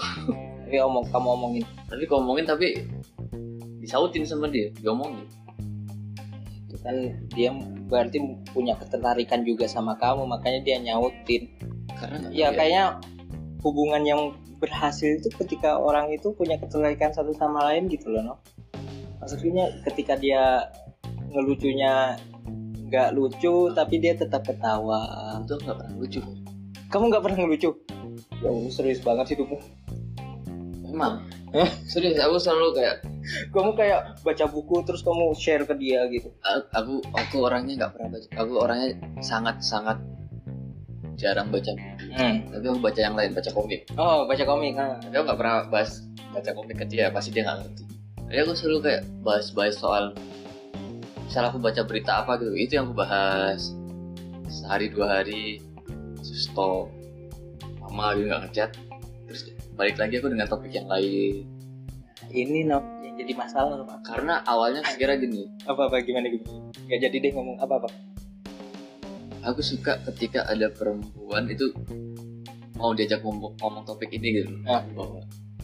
[0.63, 1.65] Tapi omong kamu omongin.
[1.91, 2.87] Tapi kalau ngomongin tapi
[3.83, 5.25] disautin sama dia diomongin
[6.83, 6.97] kan
[7.35, 7.51] dia
[7.89, 8.23] berarti
[8.55, 11.51] punya ketertarikan juga sama kamu makanya dia nyautin.
[11.99, 13.03] Karena ya kayaknya
[13.63, 14.21] hubungan yang
[14.59, 18.35] berhasil itu ketika orang itu punya ketertarikan satu sama lain gitu loh no.
[19.23, 20.71] Maksudnya ketika dia
[21.31, 22.19] ngelucunya
[22.89, 25.05] nggak lucu tapi dia tetap ketawa.
[25.45, 26.21] Itu nggak pernah lucu.
[26.89, 27.71] Kamu nggak pernah ngelucu?
[28.41, 29.59] Ya Allah, serius banget hidupmu.
[30.89, 31.27] Memang
[31.85, 32.97] serius aku selalu kayak
[33.55, 36.33] kamu kayak baca buku terus kamu share ke dia gitu.
[36.73, 38.29] Aku aku orangnya nggak pernah baca.
[38.41, 38.89] Aku orangnya
[39.21, 39.99] sangat sangat
[41.19, 41.75] jarang baca.
[41.75, 42.37] Buku hmm.
[42.55, 43.83] tapi aku baca yang lain baca komik.
[43.99, 44.97] Oh baca komik ah.
[45.03, 45.91] tapi aku nggak pernah bahas
[46.31, 47.85] baca komik ke dia pasti dia nggak ngerti.
[48.29, 50.05] Jadi aku selalu kayak bahas-bahas soal
[51.25, 53.75] misal aku baca berita apa gitu itu yang aku bahas.
[54.49, 55.61] Sehari dua hari
[56.23, 56.89] terus stop.
[57.83, 58.71] Lama gitu nggak ngechat.
[59.29, 59.41] Terus
[59.75, 61.45] balik lagi aku dengan topik yang lain.
[62.29, 62.79] Ini no
[63.19, 64.07] jadi masalah Pak.
[64.07, 65.51] karena awalnya kira gini.
[65.67, 66.31] Apa apa gimana?
[66.31, 66.47] Gitu
[66.89, 67.89] nggak jadi deh ngomong apa apa
[69.45, 71.71] aku suka ketika ada perempuan itu
[72.79, 74.55] mau diajak ngomong, ngomong topik ini gitu.
[74.69, 74.85] Ah.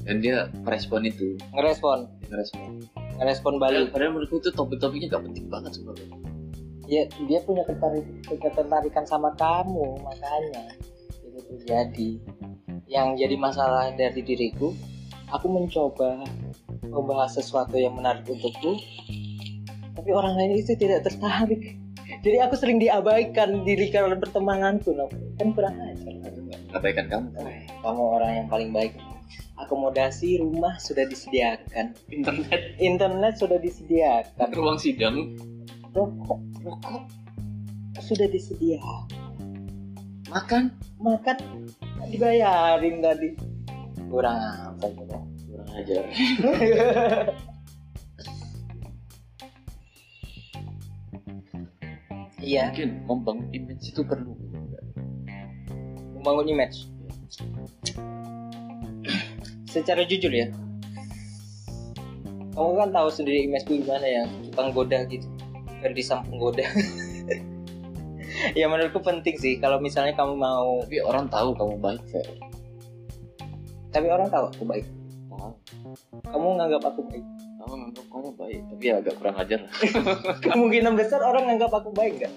[0.04, 1.38] dan dia merespon itu.
[1.56, 2.04] Ngerespon?
[2.20, 2.68] Dia ngerespon.
[3.16, 6.08] Ngerespon padahal, balik padahal menurutku tuh topik-topiknya gak penting banget sebenarnya.
[6.84, 10.76] Ya dia punya ketarik, ketertarikan sama kamu makanya
[11.24, 12.10] itu terjadi.
[12.84, 14.76] Yang jadi masalah dari diriku
[15.32, 16.20] aku mencoba
[16.94, 18.78] membahas sesuatu yang menarik untukku
[20.04, 21.80] tapi orang lain itu tidak tertarik.
[22.20, 25.08] Jadi aku sering diabaikan di lingkaran pertemananku no.
[25.40, 26.12] kan kurang ajar.
[26.76, 27.48] Kebaikan kamu kan
[27.80, 28.92] kamu orang yang paling baik.
[29.56, 31.96] Akomodasi rumah sudah disediakan.
[32.12, 32.60] Internet.
[32.76, 34.52] Internet sudah disediakan.
[34.52, 35.40] Ruang sidang.
[35.96, 37.08] Rokok rokok
[38.04, 39.08] sudah disediakan?
[40.28, 40.68] Makan?
[41.00, 41.36] Makan
[42.12, 43.30] dibayarin tadi.
[44.12, 45.33] Kurang apa gitu
[45.74, 46.04] ajar
[52.44, 52.68] iya.
[52.70, 54.36] Mungkin membangun image itu perlu
[56.20, 56.88] membangun image.
[59.68, 60.48] Secara jujur ya.
[62.54, 64.24] Kamu kan tahu sendiri image gue gimana ya?
[64.48, 65.26] Tukang goda gitu.
[65.82, 66.64] Ferdi Sampung goda
[68.58, 69.60] ya menurutku penting sih.
[69.60, 72.26] Kalau misalnya kamu mau tapi orang tahu kamu baik Fer.
[73.92, 74.86] Tapi orang tahu aku baik
[76.24, 77.24] kamu nganggap aku baik?
[77.60, 79.60] Kamu nganggap kamu baik tapi ya agak kurang ajar
[80.44, 82.32] kemungkinan besar orang nganggap aku baik nggak?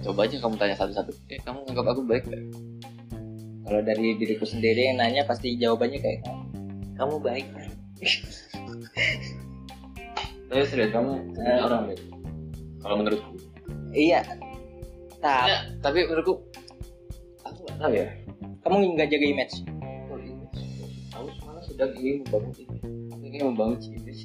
[0.00, 1.12] Coba aja kamu tanya satu-satu.
[1.28, 2.44] Eh kamu nganggap aku baik gak?
[3.70, 6.20] kalau dari diriku sendiri yang nanya pasti jawabannya kayak
[6.98, 7.14] kamu.
[7.22, 7.46] Baik.
[7.54, 7.68] Kan?"
[10.50, 11.62] tapi serius kamu Eh.
[11.62, 12.02] orang baik
[12.82, 13.30] kalau menurutku.
[13.94, 14.20] Iya.
[15.20, 16.40] Tapi Ya, tapi menurutku
[17.44, 18.08] aku nggak tahu ya.
[18.64, 19.54] Kamu nggak jaga image.
[21.80, 22.78] Sedang ingin membangun ini.
[23.08, 24.22] Aku ingin membangun image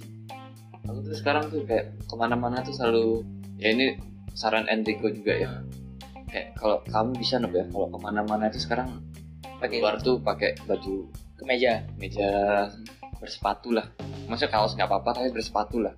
[0.85, 3.23] aku tuh sekarang tuh kayak ke mana-mana tuh selalu
[3.55, 3.95] ya ini
[4.35, 5.63] saran Enrico juga ya.
[6.27, 8.99] Kayak kalau kamu bisa nob ya kalau ke mana-mana itu sekarang
[9.63, 11.07] pakai keluar tuh pakai baju
[11.39, 11.87] kemeja.
[11.95, 12.27] Meja
[13.23, 13.87] bersepatu lah.
[14.27, 15.95] Maksudnya kaos nggak apa-apa tapi bersepatu lah.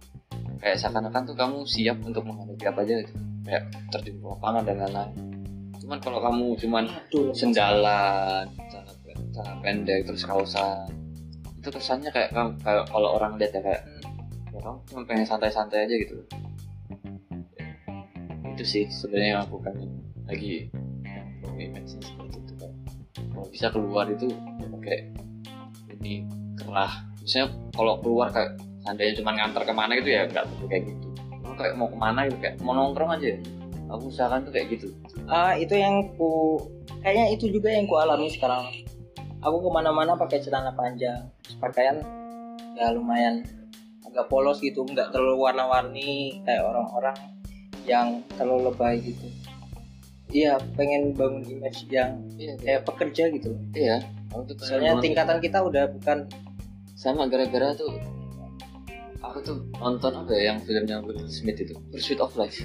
[0.61, 3.17] Kayak seakan-akan tuh kamu siap untuk menghadapi apa aja gitu.
[3.49, 5.11] kayak terjun ke lapangan dan lain-lain.
[5.81, 6.85] Cuman kalau kamu cuman
[7.33, 8.45] sendalan
[9.33, 10.96] celana pendek terus kausan
[11.57, 13.81] itu kesannya kayak kamu- kayak kalau orang lihat ya kayak
[14.53, 16.17] ya kamu cuma pengen santai-santai aja gitu.
[18.53, 19.91] Itu sih sebenarnya yang aku kangen
[20.25, 20.69] lagi
[21.05, 22.71] yang image seperti itu kan
[23.33, 24.97] kalau bisa keluar itu ya pakai
[25.97, 26.25] ini
[26.57, 30.83] kerah misalnya kalau keluar kayak seandainya cuma ngantar ke mana gitu ya nggak perlu kayak
[30.89, 31.07] gitu.
[31.43, 33.35] Kalau kayak mau ke mana gitu kayak mau nongkrong aja.
[33.87, 34.87] Aku usahakan tuh kayak gitu.
[35.31, 36.59] Ah itu yang ku
[37.03, 38.67] kayaknya itu juga yang ku alami sekarang
[39.47, 41.27] aku ke mana-mana pakai celana panjang.
[41.43, 41.97] Terus pakaian
[42.75, 43.41] ya lumayan
[44.05, 47.17] agak polos gitu nggak terlalu warna-warni kayak orang-orang
[47.87, 49.27] yang terlalu lebay gitu.
[50.27, 53.55] Iya pengen bangun image yang iya kayak pekerja gitu.
[53.71, 54.03] Iya
[54.59, 56.27] soalnya tingkatan kita udah bukan
[56.99, 57.95] sama gara-gara tuh
[59.23, 61.73] aku tuh nonton apa ya yang filmnya Will Smith itu?
[61.89, 62.59] Pursuit of Life.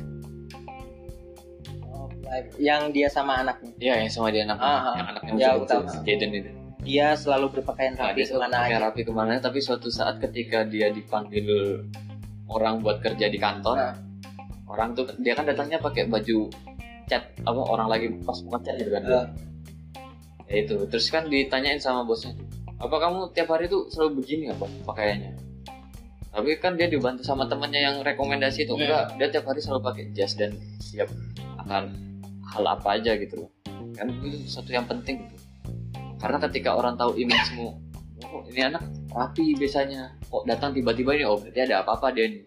[2.56, 3.72] Yang dia sama anaknya.
[3.76, 4.94] Iya yang sama dia anak Ah, ah.
[4.96, 5.90] yang anaknya Ya, utama.
[6.00, 6.50] Jaden itu
[6.82, 10.18] dia selalu berpakaian Nah, rapi selalu ke mana aja rapi ke mana tapi suatu saat
[10.18, 11.46] ketika dia dipanggil
[12.46, 13.94] orang buat kerja di kantor Nah.
[14.66, 16.50] orang tuh dia kan datangnya pakai baju
[17.04, 19.26] cat apa orang lagi pas mau cat gitu kan Eh.
[20.48, 22.34] ya itu terus kan ditanyain sama bosnya
[22.76, 25.32] apa kamu tiap hari tuh selalu begini apa pakaiannya
[26.28, 28.82] tapi kan dia dibantu sama temannya yang rekomendasi itu Hmm.
[28.82, 31.08] enggak dia tiap hari selalu pakai jas dan siap
[31.58, 31.92] akan
[32.48, 33.44] hal apa aja gitu
[33.92, 35.41] kan itu sesuatu yang penting gitu.
[36.22, 37.74] Karena ketika orang tahu image-mu
[38.30, 40.14] oh ini anak rapi biasanya.
[40.30, 41.24] Kok datang tiba-tiba ini?
[41.26, 42.42] Oh berarti ada apa-apa dia nih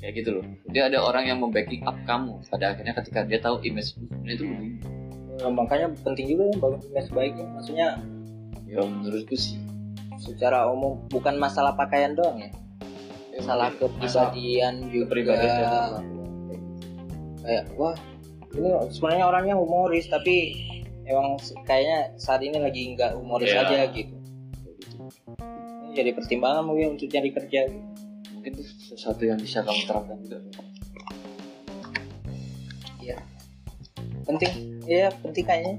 [0.00, 0.44] kayak gitu loh.
[0.72, 4.44] Dia ada orang yang membacking up kamu pada akhirnya ketika dia tahu image sebenarnya itu
[4.48, 4.78] begini.
[5.40, 7.88] Eh, makanya penting juga ya bangun image baiknya maksudnya
[8.64, 9.58] ya menurutku sih.
[10.20, 12.52] secara umum bukan masalah pakaian doang ya.
[13.40, 15.08] Masalah kepribadian juga.
[15.08, 16.04] kepribadian
[17.40, 17.96] kayak wah
[18.52, 20.60] ini sebenarnya orangnya humoris tapi
[21.10, 21.36] emang
[21.66, 23.66] kayaknya saat ini lagi nggak humoris Iya.
[23.66, 24.14] aja gitu.
[25.90, 27.88] Ini jadi pertimbangan mungkin untuk cari kerja gitu.
[28.40, 28.64] mungkin itu
[28.96, 30.40] sesuatu yang bisa kamu terapkan juga.
[34.30, 34.78] Penting.
[34.86, 35.74] Iya penting kayaknya.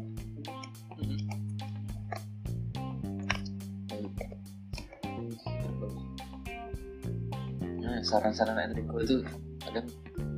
[7.80, 9.24] Nah saran-saran Enrico itu
[9.64, 9.88] kadang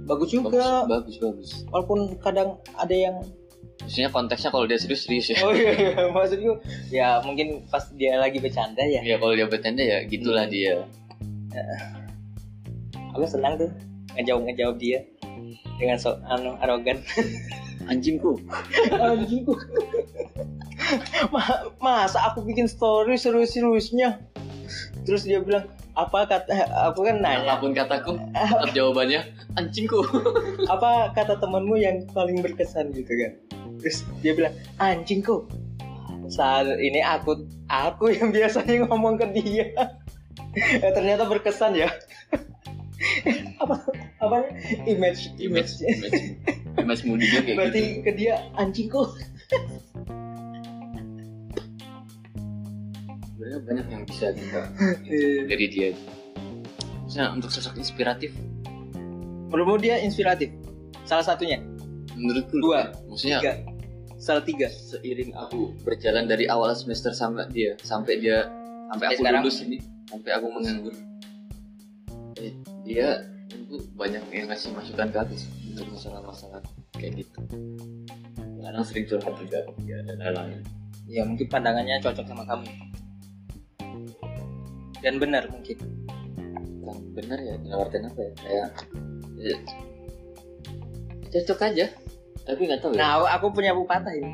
[0.05, 0.85] bagus bagus juga.
[0.85, 1.49] bagus bagus.
[1.73, 3.17] Walaupun kadang ada yang
[3.82, 5.41] maksudnya konteksnya kalau dia serius serius ya.
[5.43, 6.07] Oh iya, iya.
[6.11, 6.53] maksudku
[6.93, 9.01] ya mungkin pas dia lagi bercanda ya.
[9.01, 10.53] Ya kalau dia bercanda ya gitulah Hmm.
[10.53, 10.74] dia
[13.13, 13.69] aku senang tuh
[14.17, 14.99] ngejawab ngejawab dia
[15.78, 17.01] dengan so anu arogan.
[17.91, 18.39] Anjingku.
[18.89, 19.53] Anjingku.
[21.34, 24.24] Ma- masa aku bikin story serius-seriusnya
[25.03, 26.53] terus dia bilang apa kata
[26.89, 27.45] aku kan nanya.
[27.45, 29.21] apa pun kataku tetap jawabannya
[29.53, 30.01] anjingku.
[30.73, 33.31] Apa kata temanmu yang paling berkesan gitu kan?
[33.77, 35.45] Terus dia bilang anjingku.
[36.33, 39.67] Saat ini aku aku yang biasanya ngomong ke dia.
[40.53, 41.89] Eh, ternyata berkesan ya.
[43.65, 43.73] Apa
[44.21, 44.53] apa?
[44.85, 45.33] Image.
[45.41, 46.37] Image image.
[46.77, 48.01] Image moody dia kayak berarti gitu.
[48.05, 49.01] ke dia anjingku
[53.54, 54.62] sebenarnya banyak yang bisa kita
[55.45, 55.89] dari dia.
[57.06, 58.34] Maksudnya untuk sosok inspiratif?
[59.54, 60.49] Menurutmu dia inspiratif?
[61.06, 61.62] Salah satunya?
[62.18, 63.54] Menurutku Dua, maksudnya tiga.
[64.18, 64.68] Salah tiga.
[64.72, 68.49] Seiring aku berjalan dari awal semester sampai dia sampai dia
[68.89, 69.41] sampai Sampai aku sekarang?
[69.45, 69.78] lulus ini
[70.10, 70.95] sampai aku menganggur.
[72.41, 73.22] Eh, dia
[73.54, 75.36] itu banyak yang ngasih masukan ke aku
[75.70, 76.62] untuk masalah-masalah
[76.97, 77.39] kayak gitu.
[78.64, 80.64] Kadang sering curhat juga ya dan lain-lain
[81.04, 82.64] ya mungkin pandangannya cocok sama kamu
[85.04, 85.78] dan benar mungkin
[86.84, 88.68] Yang benar ya dalam artian apa ya kayak
[89.39, 89.58] ya,
[91.32, 91.86] cocok aja
[92.47, 94.34] tapi nggak tahu ya nah aku punya pepatah ini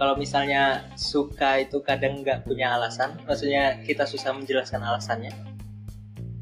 [0.00, 5.32] kalau misalnya suka itu kadang nggak punya alasan maksudnya kita susah menjelaskan alasannya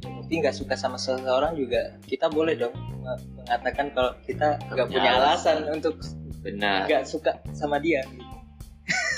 [0.03, 5.11] tapi nggak suka sama seseorang juga kita boleh dong me- mengatakan kalau kita nggak punya
[5.17, 5.65] alasan.
[5.65, 5.95] alasan untuk
[6.45, 8.37] benar nggak suka sama dia gitu.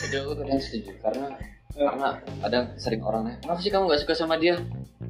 [0.07, 1.27] jadi aku kadang setuju karena.
[1.75, 2.09] Karena
[2.43, 4.59] kadang sering orang nanya kenapa sih kamu nggak suka sama dia?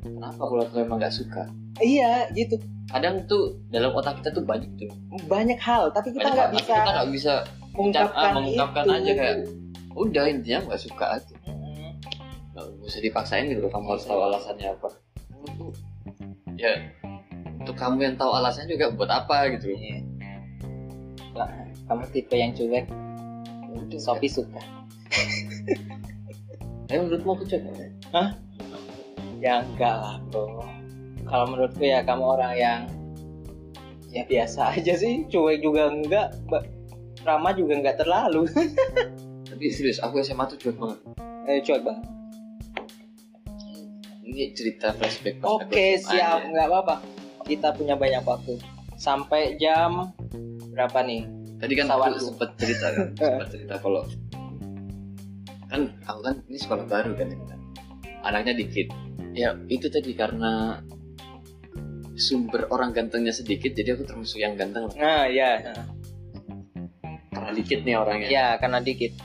[0.00, 1.42] Kenapa kalau aku emang nggak suka?
[1.80, 2.60] Iya gitu.
[2.90, 4.90] Kadang tuh dalam otak kita tuh banyak tuh.
[5.26, 7.34] Banyak hal tapi kita nggak tapi bisa kita nggak bisa
[7.74, 8.92] mengungkapkan, ah, mengungkapkan itu.
[8.92, 9.36] aja kayak,
[9.96, 11.34] udah intinya nggak suka aja.
[11.48, 11.90] Mm.
[12.50, 14.88] nggak usah dipaksain gitu kamu harus tahu alasannya apa.
[15.30, 15.64] Kamu
[16.60, 16.72] ya
[17.60, 20.00] untuk kamu yang tahu alasannya juga buat apa gitu Iya.
[21.88, 22.86] Kamu tipe yang cuek
[24.00, 24.60] Sopi suka
[26.90, 27.62] Ayo menurutmu aku cek
[29.40, 30.60] ya enggak lah bro.
[31.24, 32.80] Kalau menurutku ya kamu orang yang
[34.12, 35.24] ya biasa aja sih.
[35.30, 36.36] Cuek juga enggak
[37.24, 38.44] ramah juga enggak terlalu.
[39.50, 40.98] Tapi serius aku SMA tuh cuek banget.
[41.48, 42.04] Eh, cuek banget?
[44.30, 46.38] Ini cerita flashback oke SMA siap.
[46.42, 46.50] aja.
[46.52, 46.94] nggak apa-apa.
[47.48, 48.60] Kita punya banyak waktu.
[49.00, 50.12] Sampai jam
[50.74, 51.24] berapa nih?
[51.60, 54.02] Tadi kan Pesawat aku sempat cerita kan sempat cerita kalau
[55.70, 57.60] kan aku kan ini sekolah baru kan ini kan.
[58.20, 58.88] anaknya dikit.
[59.32, 59.56] Ya.
[59.70, 60.82] Itu tadi karena
[62.20, 64.92] sumber orang gantengnya sedikit jadi aku termasuk yang ganteng.
[64.92, 64.94] Lah.
[64.98, 65.56] nah ya
[67.32, 68.28] karena dikit nih orangnya.
[68.28, 69.16] Ya karena dikit.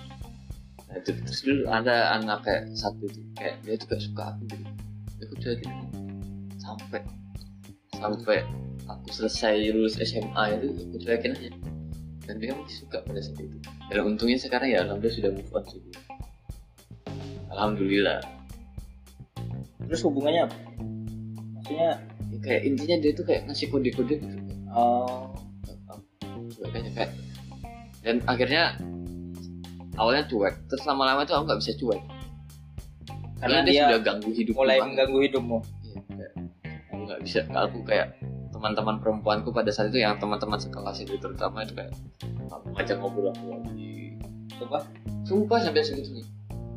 [0.88, 4.41] Nah, itu- terus dulu ada anak kayak satu tuh kayak dia tuh gak suka aku
[4.48, 4.66] gitu.
[5.26, 5.72] Aku cuekin
[6.62, 7.00] sampai
[8.00, 8.38] sampai
[8.88, 11.52] aku selesai lulus SMA itu aku cuekin aja.
[12.26, 13.58] Dan dia masih suka pada saat itu.
[13.91, 15.82] Dan untungnya sekarang ya alhamdulillah sudah move on sih
[17.56, 18.20] alhamdulillah.
[19.88, 20.58] Terus hubungannya apa?
[21.56, 21.89] Maksudnya
[22.36, 24.38] Ya, kayak intinya dia tuh kayak ngasih kode-kode gitu.
[24.76, 25.32] Oh
[26.76, 27.12] aja kayak
[28.03, 28.76] dan akhirnya
[29.95, 30.53] awalnya cuek.
[30.68, 32.01] Terus lama-lama tuh aku nggak bisa cuek.
[33.39, 35.58] Karena dia, dia sudah ganggu hidup mulai mengganggu hidupmu.
[35.64, 36.34] Iya, kayak,
[36.91, 37.39] aku nggak bisa.
[37.49, 38.08] Aku kayak
[38.51, 41.91] teman-teman perempuanku pada saat itu yang teman-teman sekelas itu terutama itu kayak
[42.51, 44.20] aku ngajak ngobrol aku lagi.
[44.56, 44.80] Coba.
[45.26, 46.24] sumpah sampai segitunya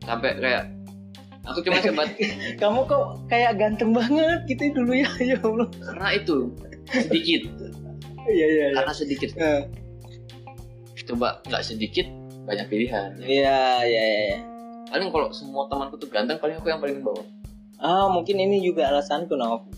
[0.09, 0.65] sampai kayak
[1.45, 2.09] aku cuma sempat
[2.61, 5.69] kamu kok kayak ganteng banget gitu dulu ya ya Allah.
[5.69, 6.37] Karena itu
[6.89, 7.43] sedikit.
[8.29, 8.77] Iya iya iya.
[8.81, 9.31] Karena sedikit.
[9.37, 9.63] Eh,
[11.09, 12.07] coba nggak sedikit
[12.49, 13.17] banyak pilihan.
[13.21, 13.27] Ya.
[13.29, 14.39] iya iya iya.
[14.89, 17.25] Paling kalau semua temanku tuh ganteng paling aku yang paling bawah.
[17.77, 19.69] Ah mungkin ini juga alasanku Nov.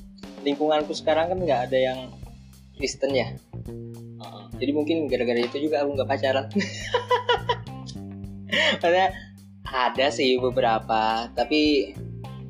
[0.46, 1.98] Lingkunganku sekarang kan nggak ada yang
[2.78, 3.34] Kristen ya.
[4.60, 6.46] Jadi mungkin gara-gara itu juga aku nggak pacaran.
[8.80, 9.08] Maksudnya
[9.70, 11.94] ada sih beberapa tapi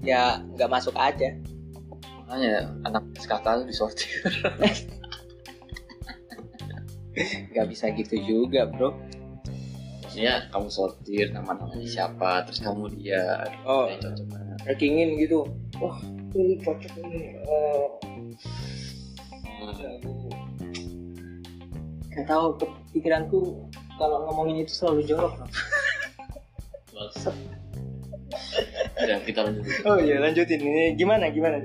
[0.00, 1.36] ya nggak masuk aja.
[2.24, 3.04] Makanya anak
[3.60, 4.08] tuh disortir.
[7.50, 8.94] Nggak bisa gitu juga bro.
[10.06, 13.90] Maksudnya kamu sortir nama namanya siapa terus kamu dia oh
[14.30, 15.46] banget rankingin gitu.
[15.82, 15.98] Wah
[16.34, 17.86] ini cocok ini Eh,
[19.60, 19.76] Hmm.
[22.10, 22.56] nggak tahu
[22.96, 23.68] pikiranku
[24.00, 25.36] kalau ngomongin itu selalu jorok
[29.00, 29.64] Udah kita lanjut.
[29.88, 30.60] Oh iya lanjutin.
[30.60, 31.56] Ini gimana gimana?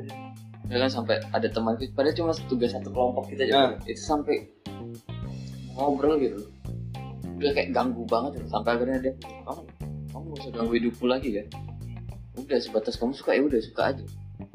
[0.66, 1.94] Ya kan sampai ada teman kita.
[1.94, 3.54] Padahal cuma tugas satu kelompok kita aja.
[3.54, 3.70] Ah.
[3.86, 4.50] itu sampai
[5.76, 6.40] ngobrol gitu.
[7.36, 8.48] Udah kayak ganggu banget gitu.
[8.48, 9.14] sampai akhirnya dia
[9.44, 9.62] kamu
[10.08, 11.44] kamu gak usah ganggu hidupku lagi ya
[12.36, 14.04] udah sebatas kamu suka ya udah suka aja.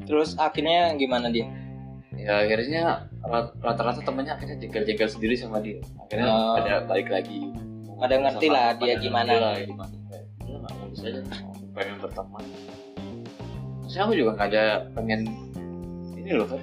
[0.09, 1.45] Terus akhirnya gimana dia?
[2.17, 5.77] Ya akhirnya rat- rata-rata temennya akhirnya jegal-jegal sendiri sama dia.
[6.01, 6.57] Akhirnya Oh.
[6.57, 7.53] ada balik lagi.
[8.01, 9.31] Pada ngerti lah dia gimana.
[9.37, 10.00] lah gimana
[11.01, 12.43] kayak udah nggak mau bisa aja pengen berteman.
[13.81, 15.21] Maksudnya aku juga nggak ada pengen
[16.15, 16.61] ini loh kan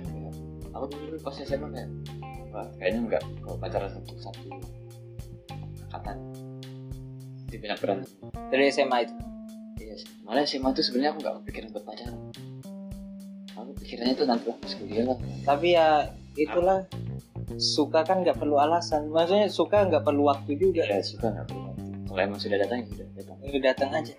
[0.79, 1.91] aku dulu pas SMA kayak
[2.55, 3.23] wah kayaknya nggak.
[3.43, 4.47] Kalau pacaran satu satu.
[5.91, 6.17] Angkatan.
[7.49, 8.11] Jadi banyak berantem
[8.53, 9.15] dari SMA itu?
[9.79, 12.17] Iya malah SMA tuh sebenarnya aku nggak kepikiran buat pacaran.
[13.59, 15.19] Aku pikirannya tuh nanti pas kuliah lah.
[15.43, 15.89] Tapi ya
[16.39, 16.87] itulah.
[17.57, 19.09] Suka kan nggak perlu alasan.
[19.09, 20.85] Maksudnya suka nggak perlu waktu juga.
[20.85, 21.77] Ya suka nggak perlu waktu.
[22.09, 23.37] kalau emang sudah datang ya sudah datang.
[23.45, 24.15] Lu datang aja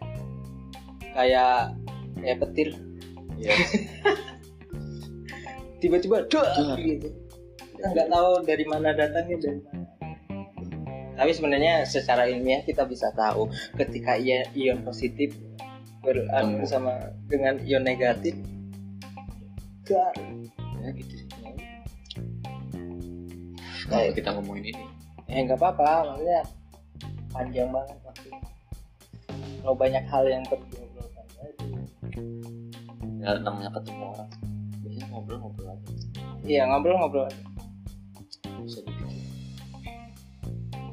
[1.11, 1.75] kayak
[2.17, 2.69] kayak petir
[3.35, 3.51] Iya.
[5.79, 6.75] tiba-tiba dua Dar.
[6.75, 7.07] gitu
[7.71, 9.87] kita nggak tahu dari mana datangnya dari mana
[11.15, 15.35] tapi sebenarnya secara ilmiah kita bisa tahu ketika ia- ion positif
[15.99, 16.65] beradu Hmm.
[16.65, 16.93] sama
[17.25, 18.35] dengan ion negatif
[19.83, 20.13] dar.
[20.79, 21.15] ya gitu
[23.85, 24.83] kalau Kayak- kita ngomongin ini
[25.25, 26.41] ya nggak apa-apa maksudnya
[27.29, 28.39] panjang banget waktunya
[29.59, 30.78] kalau banyak hal yang perlu
[33.19, 34.29] ya namanya ketemu orang.
[34.79, 35.89] Biasanya ngobrol-ngobrol aja.
[36.43, 37.43] Iya ngobrol-ngobrol aja.
[38.59, 38.79] bisa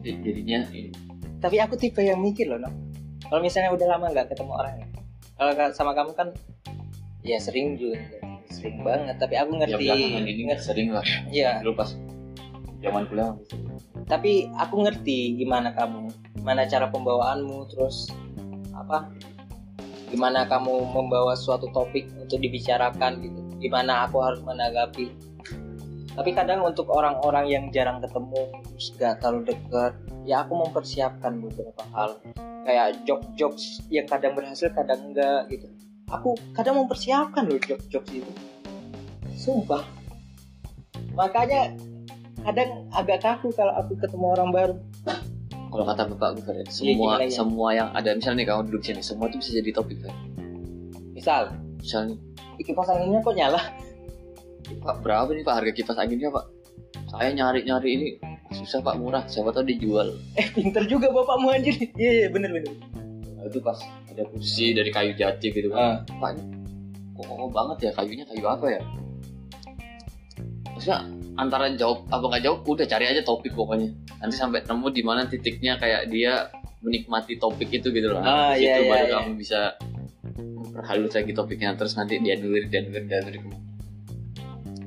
[0.07, 0.95] Jadi- jadinya ini.
[1.43, 2.71] Tapi aku tipe yang mikir loh no
[3.27, 4.87] kalau misalnya udah lama nggak ketemu orang ya.
[5.35, 6.29] Kalau ka- sama kamu kan
[7.27, 7.99] ya sering juga.
[8.47, 11.07] Sering banget tapi aku ya ngerti belakangan ini nggak ngerti sering lah.
[11.29, 11.59] Iya.
[11.61, 11.91] Dulu pas
[12.81, 13.35] zaman kuliah
[14.07, 16.07] tapi aku ngerti gimana kamu
[16.39, 18.07] gimana cara pembawaanmu terus
[18.71, 19.11] apa
[20.07, 23.41] gimana kamu membawa suatu topik untuk dibicarakan gitu?
[23.59, 25.11] Gimana aku harus menanggapi?
[26.17, 29.93] Tapi kadang untuk orang-orang yang jarang ketemu terus gak terlalu dekat
[30.25, 32.17] ya aku mempersiapkan beberapa hal.
[32.67, 35.69] Kayak jokes-jokes yang kadang berhasil kadang enggak gitu.
[36.11, 38.33] Aku kadang mempersiapkan loh jokes-jokes itu.
[39.37, 39.85] Sumpah.
[41.15, 41.77] Makanya
[42.43, 44.75] kadang agak kaku kalau aku ketemu orang baru
[45.77, 47.29] kalau kata bapak gue Fer, semua ya?
[47.29, 50.17] semua yang ada misalnya nih kamu duduk sini semua tuh bisa jadi topik kan
[51.17, 51.43] misal?
[51.81, 52.17] Misalnya.
[52.57, 53.61] Kipas anginnya kok nyala?
[54.81, 55.55] Pak berapa nih pak?
[55.59, 56.45] Harga kipas anginnya pak?
[57.11, 58.09] Saya nyari nyari ini
[58.53, 59.27] susah pak murah.
[59.27, 60.15] Siapa tahu dijual.
[60.39, 61.75] Eh pinter juga bapakmu anjir.
[61.99, 62.73] Iya iya bener bener.
[63.37, 65.97] Nah, itu pas ada kursi dari kayu jati gitu kan Ah.
[66.21, 66.43] pak ini
[67.17, 68.81] kok kokoh banget ya kayunya kayu apa ya?
[70.73, 70.99] Maksudnya
[71.37, 73.93] antara jawab apa nggak jawab udah cari aja topik pokoknya.
[74.21, 76.49] Nanti sampai nemu di mana titiknya kayak dia
[76.81, 78.21] menikmati topik itu gitu loh.
[78.21, 79.17] Ah, Di situ iya, iya, baru iya.
[79.21, 79.61] kamu bisa
[80.73, 81.77] perhalus lagi topiknya.
[81.77, 83.43] Terus nanti dia nulir dia nulir dia nulir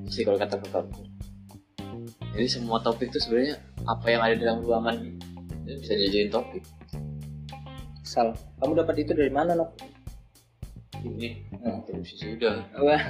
[0.09, 0.89] sih kalau kata bapak
[2.33, 4.95] jadi semua topik itu sebenarnya apa yang ada dalam ruangan
[5.65, 6.63] itu bisa dijadiin topik.
[8.01, 9.69] Sal, kamu dapat itu dari mana nok?
[11.03, 11.45] ini.
[11.61, 11.83] Hmm.
[11.85, 12.63] terus sudah.
[12.79, 13.03] Wah,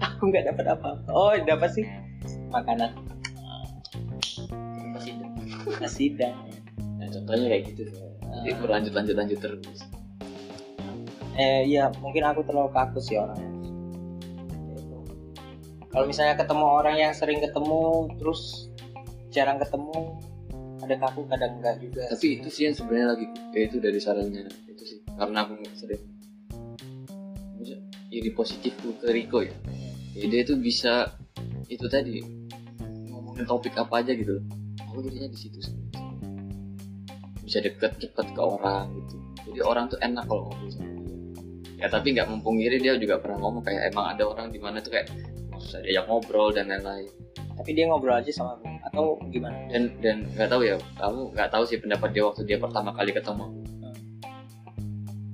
[0.06, 1.10] aku nggak dapat apa-apa.
[1.12, 1.84] Oh, dapat sih
[2.52, 2.90] makanan
[5.82, 6.36] asidang.
[6.98, 7.82] Nah, contohnya kayak gitu
[8.42, 9.80] jadi berlanjut lanjut lanjut terus.
[11.34, 13.50] Eh, iya, mungkin aku terlalu kaku sih orangnya.
[15.90, 18.70] Kalau misalnya ketemu orang yang sering ketemu, terus
[19.30, 20.18] jarang ketemu,
[20.82, 24.42] ada kaku kadang enggak juga tapi itu sih yang sebenarnya lagi ya itu dari sarannya
[24.68, 24.98] itu sih.
[25.14, 26.02] Karena aku sering.
[27.58, 27.78] Maksudnya,
[28.10, 29.54] iri positifku ke Riko ya.
[30.14, 31.14] Ya dia itu bisa
[31.68, 32.20] itu tadi
[33.08, 34.40] ngomongin topik apa aja gitu.
[34.90, 35.58] Aku jadinya di situ
[37.44, 39.16] bisa deket cepet ke orang gitu.
[39.52, 41.16] Jadi orang tuh enak kalau ngobrol sama dia.
[41.84, 44.96] Ya tapi nggak mempungkiri dia juga pernah ngomong kayak emang ada orang di mana tuh
[44.96, 45.12] kayak
[45.60, 47.06] susah diajak ngobrol dan lain-lain.
[47.54, 49.54] Tapi dia ngobrol aja sama aku atau gimana?
[49.68, 53.12] Dan dan nggak tahu ya kamu nggak tahu sih pendapat dia waktu dia pertama kali
[53.12, 53.60] ketemu aku.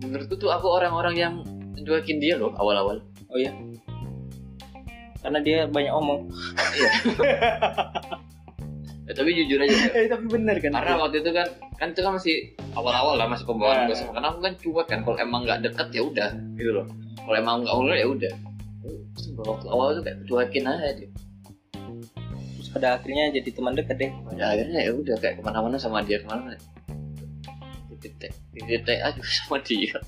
[0.00, 1.34] menurutku tuh aku orang-orang yang
[1.80, 3.00] cuekin dia loh awal-awal.
[3.30, 3.54] Oh iya
[5.20, 6.20] karena dia banyak omong.
[9.10, 9.90] Ya, tapi jujur aja ya.
[9.90, 10.70] eh tapi bener kan?
[10.70, 11.42] Karena waktu itu kan
[11.74, 13.86] kan itu kan masih awal-awal lah masih pembawaan Nah.
[13.90, 16.86] gue sama karena aku kan cuek kan kalau emang nggak deket ya udah gitu loh.
[17.18, 18.32] Kalau emang nggak ngobrol ya udah.
[19.42, 21.10] Waktu awal tuh kayak cuekin aja dia.
[22.54, 24.10] Terus pada akhirnya jadi teman dekat deh.
[24.30, 26.54] Pada akhirnya ya udah kayak ke mana-mana sama dia ke mana-mana.
[27.98, 29.98] Titik titik aja sama dia.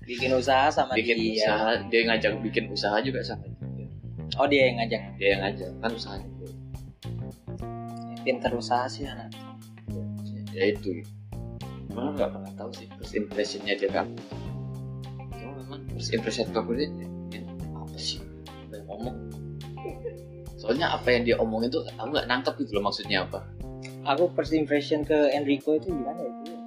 [0.00, 1.44] Bikin usaha sama bikin dia.
[1.44, 3.59] usaha dia ngajak bikin usaha juga sama dia
[4.40, 5.02] oh dia yang ngajak.
[5.20, 5.70] Dia yang ngajak.
[5.84, 6.52] Kan usahanya dia.
[8.20, 9.32] pinter usaha sih anak.
[10.56, 11.04] Ya itu.
[11.92, 14.06] Malah nggak pernah tahu sih first impressionnya dia kan
[15.34, 16.86] cuma memang first impression aku dia
[17.32, 17.40] ya,
[17.74, 18.20] apa sih?
[18.70, 19.16] Yang ngomong.
[20.60, 23.44] Soalnya apa yang dia omongin tuh aku nggak nangkep gitu loh maksudnya apa.
[24.04, 26.32] Aku first impression ke Enrico itu gimana ya?
[26.44, 26.60] Itu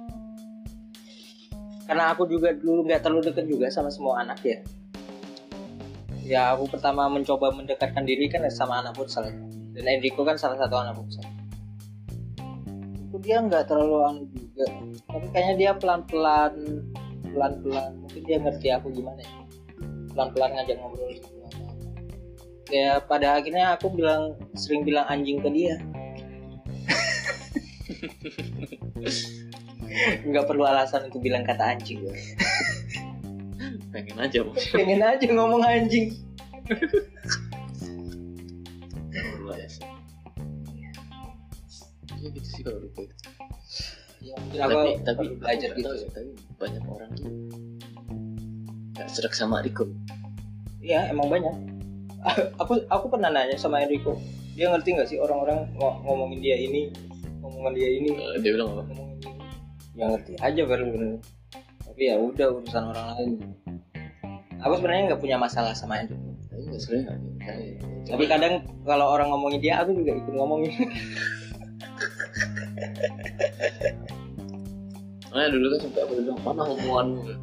[1.84, 4.58] karena aku juga dulu nggak terlalu deket juga sama semua anak ya
[6.24, 9.28] ya aku pertama mencoba mendekatkan diri kan sama anak futsal
[9.76, 11.24] dan Enrico kan salah satu anak futsal.
[13.12, 14.66] Itu dia nggak terlalu anu juga.
[15.12, 16.54] Tapi kayaknya dia pelan pelan
[17.28, 19.32] pelan pelan mungkin dia ngerti aku gimana ya.
[20.16, 21.12] Pelan pelan ngajak ngobrol
[22.72, 25.76] ya pada akhirnya aku bilang sering bilang anjing ke dia.
[30.26, 32.02] Nggak perlu alasan untuk bilang kata anjing
[33.94, 36.06] pengen aja maksudnya pengen aja ngomong anjing.
[39.40, 39.86] Luar biasa
[42.24, 43.14] ya gitu sih kalau Riko itu
[44.24, 47.28] ya, tapi tapi belajar gitu ya, tapi banyak orang tuh
[48.96, 49.84] nggak serak sama Riko
[50.84, 51.54] Iya emang banyak.
[52.60, 54.20] Aku aku pernah nanya sama Enrico.
[54.52, 56.92] Dia ngerti nggak sih orang-orang ngo- ngomongin dia ini
[57.40, 58.12] ngomongan dia ini?
[58.12, 58.84] Eh, dia bilang apa?
[58.92, 59.32] Ngomongin dia
[59.96, 61.12] ya ngerti aja baru bener.
[61.88, 63.30] Tapi ya udah urusan orang lain
[64.64, 68.54] aku sebenarnya nggak punya masalah sama Enrico tapi nggak sebenarnya nggak kayak tapi kadang
[68.84, 70.72] kalau orang ngomongin dia aku juga ikut ngomongin.
[75.34, 77.34] Nah dulu kan sampai aku bilang mana omonganmu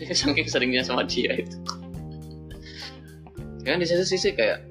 [0.08, 1.52] saking seringnya sama dia itu.
[3.60, 4.64] Kan di satu sisi kayak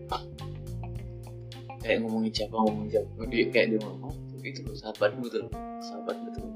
[1.85, 3.21] kayak ngomongin siapa ngomongin siapa.
[3.29, 5.45] Dia kayak dia ngomong "Oh, itu loh sahabatmu tuh
[5.77, 6.49] sahabat betul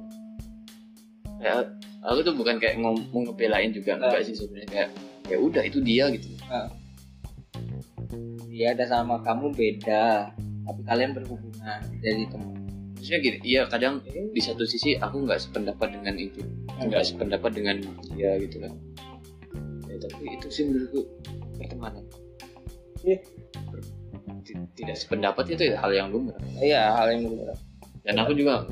[1.43, 4.25] kayak aku tuh bukan kayak ngomong ngebelain juga enggak.
[4.25, 4.69] sih sebenarnya.
[4.73, 4.89] Kayak
[5.27, 6.27] ya udah itu dia gitu.
[8.53, 12.55] Dia ada sama kamu beda tapi kalian berhubungan jadi teman.
[12.95, 16.39] Maksudnya gini iya kadang di satu sisi aku nggak sependapat dengan itu.
[16.79, 17.75] Nggak sependapat dengan
[18.15, 18.73] dia gitu kan.
[19.91, 21.01] Ya, tapi itu sih menurutku
[21.59, 22.03] pertemanan.
[23.03, 23.19] Iya.
[24.43, 26.39] Ti- tidak sependapat itu ya hal yang lumrah.
[26.59, 27.57] Iya hal yang benar
[28.03, 28.67] dan aku juga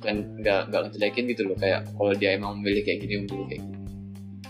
[0.00, 3.60] bukan nggak nggak ngejelekin gitu loh kayak kalau dia emang memilih kayak gini memilih kayak
[3.60, 3.73] gini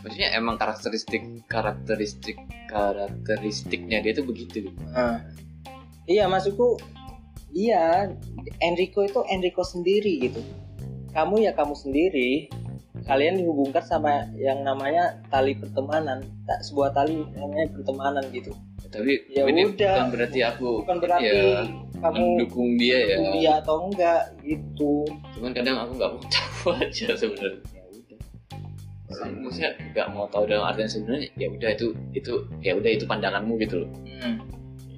[0.05, 2.37] maksudnya emang karakteristik karakteristik
[2.69, 4.81] karakteristiknya dia tuh begitu gitu.
[4.93, 5.25] Ah.
[6.05, 6.77] iya maksudku
[7.57, 8.13] iya
[8.61, 10.45] Enrico itu Enrico sendiri gitu
[11.17, 12.53] kamu ya kamu sendiri
[13.05, 18.53] kalian dihubungkan sama yang namanya tali pertemanan tak sebuah tali namanya pertemanan gitu
[18.89, 20.07] tapi Ya ini udah.
[20.07, 21.67] bukan berarti aku bukan berarti ya,
[21.99, 25.03] kamu mendukung dia ya dia atau enggak gitu
[25.35, 27.74] cuman kadang aku nggak mau tahu aja sebenarnya ya
[29.23, 31.87] maksudnya nggak mau tahu dalam artian sebenarnya ya udah itu
[32.17, 33.91] itu ya udah itu pandanganmu gitu loh.
[34.25, 34.39] Hmm.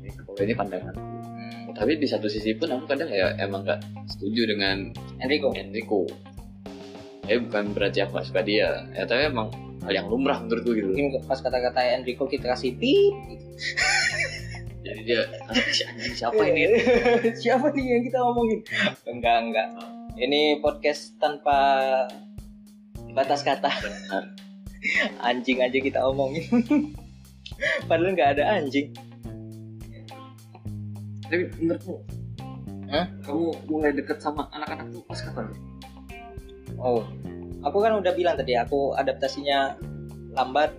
[0.00, 1.00] ini kalau ini pandanganku.
[1.00, 1.74] Hmm.
[1.76, 4.90] tapi di satu sisi pun aku kadang ya emang nggak setuju dengan
[5.20, 5.52] Enrico.
[5.52, 6.08] Enrico.
[7.26, 8.86] Ya bukan berarti aku nggak suka dia.
[8.94, 9.50] Ya tapi emang
[9.84, 13.14] hal yang lumrah menurutku gitu mungkin pas kata-kata Enrico kita kasih pip.
[13.14, 13.46] Gitu.
[14.86, 15.54] jadi dia "Ah,
[16.14, 16.78] siapa ini?
[17.42, 18.60] Siapa nih yang kita ngomongin?
[19.10, 19.68] Enggak enggak.
[20.16, 21.58] Ini podcast tanpa
[23.16, 23.72] batas kata.
[25.26, 26.44] Anjing aja kita omongin.
[27.88, 28.92] Padahal nggak ada anjing.
[31.26, 31.96] Tapi menurutmu
[32.86, 33.06] Hah?
[33.24, 35.50] kamu mulai deket sama anak-anak tuh pas kapan?
[36.76, 37.02] Oh
[37.66, 39.74] aku kan udah bilang tadi aku adaptasinya
[40.36, 40.70] lambat.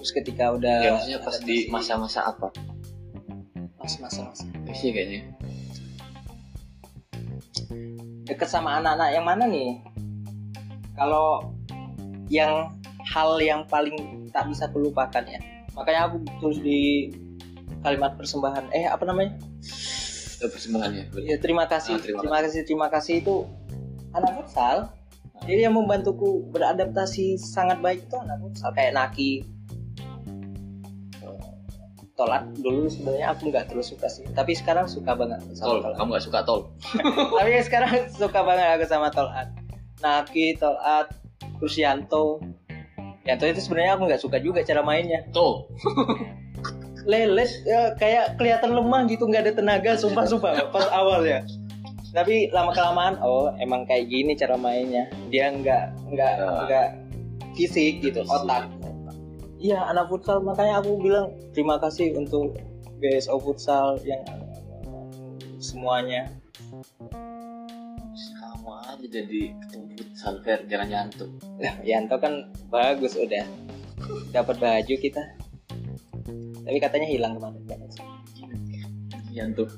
[0.00, 2.48] Terus ketika udah ya maksudnya pas di masa-masa apa?
[3.76, 4.48] Pas masa-masa.
[4.72, 5.28] Sih kayaknya.
[8.24, 9.82] Deket sama anak-anak yang mana nih?
[10.96, 11.59] Kalau
[12.30, 12.78] yang
[13.10, 15.42] hal yang paling tak bisa kulupakan ya.
[15.74, 17.10] Makanya aku tulis di
[17.82, 19.34] kalimat persembahan eh apa namanya?
[20.40, 21.04] Persembahan ya.
[21.34, 23.44] ya terima kasih Ah, terima terima, kasih terima kasih itu
[24.14, 24.88] anak futsal.
[25.44, 28.70] Jadi yang membantuku beradaptasi sangat baik itu anak futsal.
[28.72, 29.44] Kayak Naki.
[32.14, 34.28] Tolat dulu sebenarnya aku nggak terus suka sih.
[34.36, 36.60] Tapi sekarang suka banget sama Tol, Tolat kamu gak suka tol?
[37.40, 39.48] tapi sekarang suka banget aku sama Tolat
[40.04, 41.08] Naki Tolat
[41.60, 42.40] Kursianto
[43.28, 45.20] Yanto itu sebenarnya aku nggak suka juga cara mainnya.
[45.28, 45.68] Tuh,
[47.04, 51.44] leles ya, kayak kelihatan lemah gitu nggak ada tenaga sumpah sumpah pas awal ya
[52.10, 55.06] tapi lama kelamaan oh emang kayak gini cara mainnya.
[55.30, 56.48] Dia nggak nggak Ya.
[56.66, 56.88] nggak
[57.54, 58.66] fisik gitu otak.
[59.60, 62.56] Iya anak futsal makanya aku bilang terima kasih untuk
[62.98, 64.24] BSO futsal yang
[65.62, 66.26] semuanya
[68.98, 71.30] jadi ketua futsal fair, jangan nyantuk.
[71.60, 73.44] Lah, Yanto kan bagus udah.
[74.34, 75.22] Dapat baju kita.
[76.64, 77.62] Tapi katanya hilang kemarin
[79.30, 79.70] Nyantuk.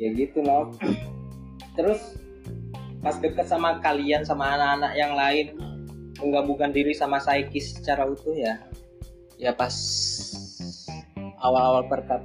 [0.00, 0.72] ya gitu loh
[1.76, 2.16] terus
[3.04, 5.46] pas deket sama kalian sama anak-anak yang lain
[6.16, 8.64] menggabungkan diri sama Saikis secara utuh ya.
[9.36, 9.76] Ya pas
[11.40, 12.24] awal-awal perkap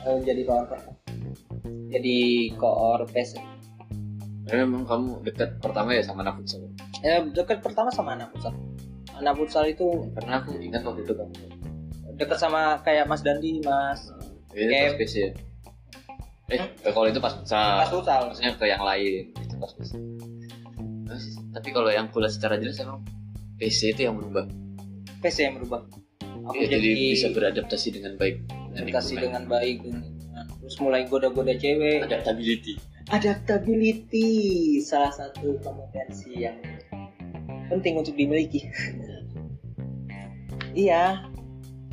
[0.00, 0.94] itu eh, jadi koor perkap
[1.90, 2.18] jadi
[2.56, 3.36] koor pes
[4.50, 6.58] Tapi memang kamu dekat pertama ya sama anak futsal.
[7.00, 8.50] ya deket pertama sama anak futsal
[9.14, 11.34] anak futsal itu Karena aku ingat waktu itu kamu.
[12.16, 14.10] deket sama kayak Mas Dandi Mas
[14.50, 15.30] Kayak- pas PC ya.
[16.50, 17.78] Eh, kalau itu pas futsal.
[17.78, 19.30] Mas futsal Maksudnya ke yang lain.
[19.32, 19.92] Itu pas PC.
[21.06, 23.06] Terus, Tapi kalau yang kuliah secara jelas emang
[23.56, 24.50] PC itu yang berubah.
[25.20, 28.36] pes yang berubah aku Iya, jadi, jadi, bisa beradaptasi dengan baik.
[28.72, 29.84] adaptasi dengan baik
[30.60, 32.80] terus mulai goda-goda cewek adaptability.
[33.08, 34.28] Adaptability
[34.84, 36.60] salah satu kompetensi yang
[37.72, 38.68] penting untuk dimiliki
[40.76, 41.24] iya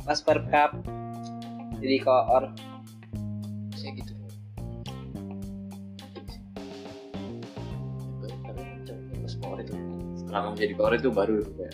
[0.04, 0.76] pas perkap
[1.78, 2.52] jadi koor
[3.72, 4.10] Saya gitu.
[10.18, 11.72] Setelah kamu jadi power itu baru kayak,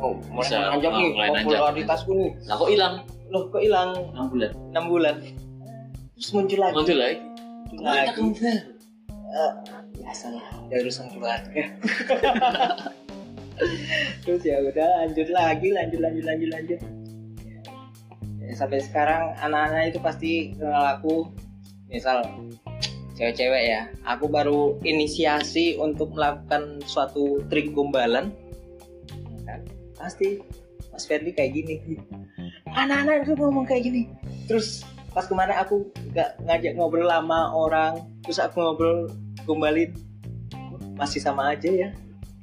[0.00, 1.58] oh mulai Bisa, nanjak nih mulai nanjak.
[1.60, 2.94] popularitasku nih Nah kok hilang?
[3.30, 4.50] loh kok hilang 6 bulan.
[4.72, 5.14] 6 bulan
[6.14, 7.16] terus muncul lagi Muncul lagi.
[7.80, 8.20] Lagi.
[9.34, 9.52] Eh,
[9.98, 11.64] biasalah ada urusan keluarga.
[14.22, 16.80] Terus ya udah lanjut lagi lanjut lanjut lanjut lanjut.
[18.44, 21.26] Ya, sampai sekarang anak-anak itu pasti kenal aku.
[21.90, 22.22] Misal
[23.18, 23.90] cewek-cewek ya.
[24.06, 28.30] Aku baru inisiasi untuk melakukan suatu trik gombalan.
[29.46, 29.66] Kan?
[29.98, 30.38] Pasti
[30.94, 31.82] Mas Ferdi kayak gini.
[32.70, 34.06] Anak-anak itu ngomong kayak gini.
[34.46, 39.08] Terus pas kemarin aku nggak ngajak ngobrol lama orang terus aku ngobrol
[39.46, 39.94] gombalin
[40.98, 41.88] masih sama aja ya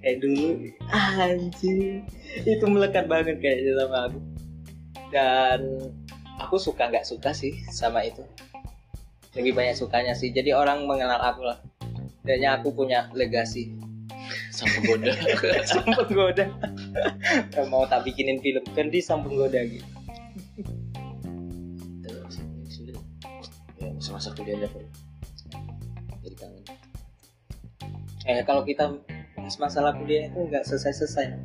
[0.01, 0.49] kayak dulu.
[0.91, 2.03] Anjing
[2.43, 4.19] itu melekat banget kayaknya sama aku.
[5.13, 5.59] Dan
[6.41, 8.25] aku suka nggak suka sih sama itu.
[9.37, 11.61] Lebih banyak sukanya sih jadi orang mengenal aku lah.
[12.25, 13.71] Dan aku punya legasi.
[14.51, 15.11] Sang penggoda.
[15.69, 16.45] sang penggoda
[17.67, 19.83] mau tak bikinin film kan di sang penggoda gitu
[24.11, 24.67] masa-masa kuliah aja
[26.19, 26.63] jadi kangen.
[28.27, 28.91] Eh kalau kita
[29.39, 31.39] bahas masalah kuliah itu nggak selesai-selesai.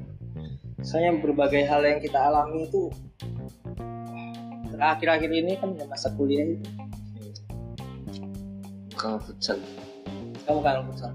[0.82, 2.90] Soalnya berbagai hal yang kita alami itu
[4.76, 6.66] akhir-akhir ini kan ya masa kuliah itu.
[8.98, 9.62] Kamu futsal.
[10.44, 11.12] Kamu kangen futsal?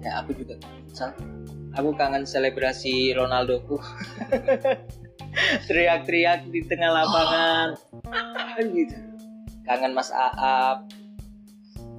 [0.00, 0.56] Ya aku juga.
[0.58, 1.10] Kangen futsal?
[1.76, 3.76] Aku kangen selebrasi Ronaldoku
[5.66, 7.68] teriak-teriak di tengah lapangan.
[8.74, 8.94] Gitu.
[9.64, 10.86] Kangen Mas Aap.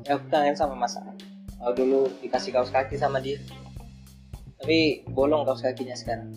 [0.05, 1.15] Ya aku kangen sama Mas Aap.
[1.59, 3.41] Oh, dulu dikasih kaos kaki sama dia.
[4.61, 6.29] Tapi bolong kaos kakinya sekarang.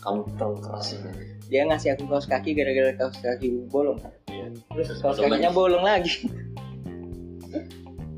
[0.00, 1.00] Kamu terlalu keras ya
[1.44, 4.00] dia ngasih aku kaos kaki gara-gara kaos kaki bolong.
[4.00, 4.48] Kan Iya.
[4.72, 5.56] terus kaos Bolong kakinya lagi.
[5.56, 6.14] bolong lagi.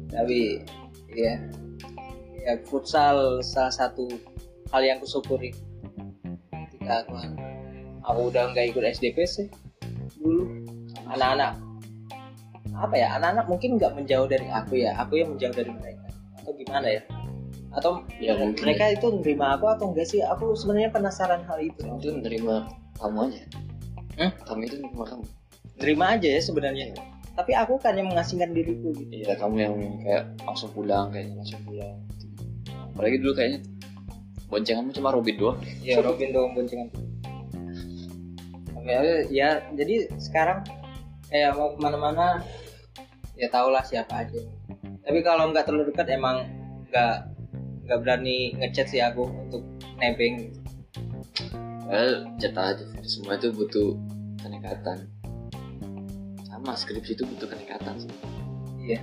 [0.08, 0.38] Tapi
[1.12, 1.34] ya
[2.40, 4.06] ya futsal salah satu
[4.70, 5.50] hal yang kusyukuri
[6.70, 7.12] ketika aku
[8.06, 9.46] aku udah nggak ikut SDP sih?
[10.16, 10.46] Dulu.
[11.10, 11.58] Anak-anak.
[12.78, 13.08] Apa ya?
[13.18, 14.94] Anak-anak mungkin nggak menjauh dari aku ya.
[15.02, 16.06] Aku yang menjauh dari mereka.
[16.40, 17.02] Atau gimana ya?
[17.76, 17.92] Atau
[18.22, 20.22] ya mungkin mereka itu nerima aku atau enggak sih?
[20.22, 21.82] Aku sebenarnya penasaran hal itu.
[21.82, 22.70] Itu nerima
[23.02, 23.42] kamu aja.
[24.16, 24.32] Hmm?
[24.48, 25.24] kamu itu nerima kamu.
[25.76, 26.86] Nerima aja ya sebenarnya.
[27.36, 29.12] Tapi aku kan yang mengasingkan diriku gitu.
[29.12, 31.96] Iya kamu yang kayak langsung pulang kayaknya langsung pulang.
[32.96, 33.60] Apalagi dulu kayaknya
[34.48, 35.58] boncenganmu cuma Robin doang.
[35.84, 36.88] Ya Robin doang boncengan
[38.86, 40.62] Oke, ya jadi sekarang
[41.26, 42.38] kayak mau ke mana-mana
[43.34, 44.38] ya tau lah siapa aja.
[45.02, 46.46] Tapi kalau nggak terlalu dekat emang
[46.94, 47.26] nggak
[47.82, 49.66] nggak berani ngechat sih aku untuk
[49.98, 50.54] nebeng.
[51.90, 53.98] Well, chat aja semua itu butuh
[54.38, 55.10] kenekatan
[56.46, 58.10] sama skripsi itu butuh kenekatan sih.
[58.86, 59.02] Iya.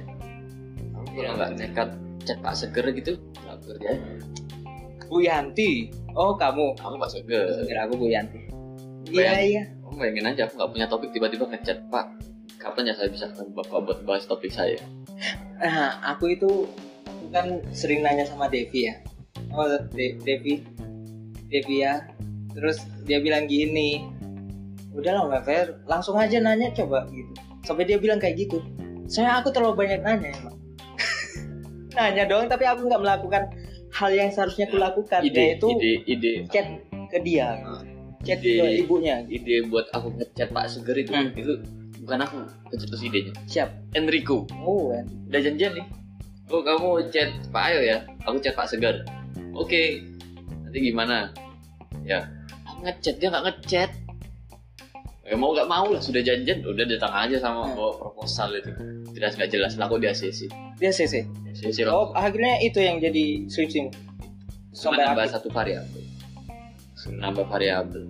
[0.96, 1.90] Kamu kalau nggak nekat
[2.24, 3.92] chat Pak Seger gitu nggak kerja
[5.12, 5.92] Bu Yanti.
[6.16, 6.72] Oh kamu.
[6.80, 7.68] Kamu Pak Seger.
[7.68, 8.53] Kira aku Bu Yanti
[9.14, 9.64] iya iya.
[9.86, 12.06] Kamu bayangin aja aku nggak punya topik tiba-tiba ngechat Pak
[12.58, 14.80] kapan ya saya bisa ketemu Bapak buat bahas topik saya?
[15.60, 16.66] Nah aku itu
[17.06, 18.96] aku kan sering nanya sama Devi ya.
[19.52, 20.64] Oh De- Devi
[21.52, 22.08] Devi ya.
[22.54, 24.08] Terus dia bilang gini
[24.94, 27.34] udah lah Mbak Fer langsung aja nanya coba gitu.
[27.66, 28.62] Sampai dia bilang kayak gitu.
[29.10, 30.58] Saya aku terlalu banyak nanya emang
[31.98, 33.44] nanya doang tapi aku nggak melakukan
[33.94, 36.32] hal yang seharusnya aku lakukan ide yaitu ide ide.
[36.50, 36.66] chat
[37.14, 37.62] ke dia
[38.24, 41.30] chat Ide- ke ibunya ide buat aku ngechat Pak Seger itu Hmm.
[41.34, 41.54] itu
[42.00, 42.36] bukan aku
[42.70, 43.34] kecetus idenya.
[43.46, 43.70] Siap.
[43.94, 44.44] Enrico.
[44.58, 45.06] Oh kan.
[45.28, 45.86] udah janjian nih.
[46.48, 47.98] Oh kamu chat Pak Ayo ya?
[48.24, 49.04] Aku chat Pak Segar
[49.52, 49.84] oke.
[50.64, 51.32] Nanti gimana?
[52.02, 52.24] Ya.
[52.66, 53.90] Aku ngechat dia nggak ngechat.
[55.24, 56.60] Ya mau nggak mau lah sudah janjian.
[56.62, 57.76] Udah datang aja sama Hmm.
[57.76, 58.72] bawa proposal itu.
[59.14, 63.46] Jelas nggak jelas lah aku di ACC dia CC ACC oh akhirnya itu yang jadi
[63.46, 63.88] skripsi
[64.74, 65.32] cuma sampai akhir.
[65.32, 66.02] satu variabel
[67.12, 68.08] nambah variabel.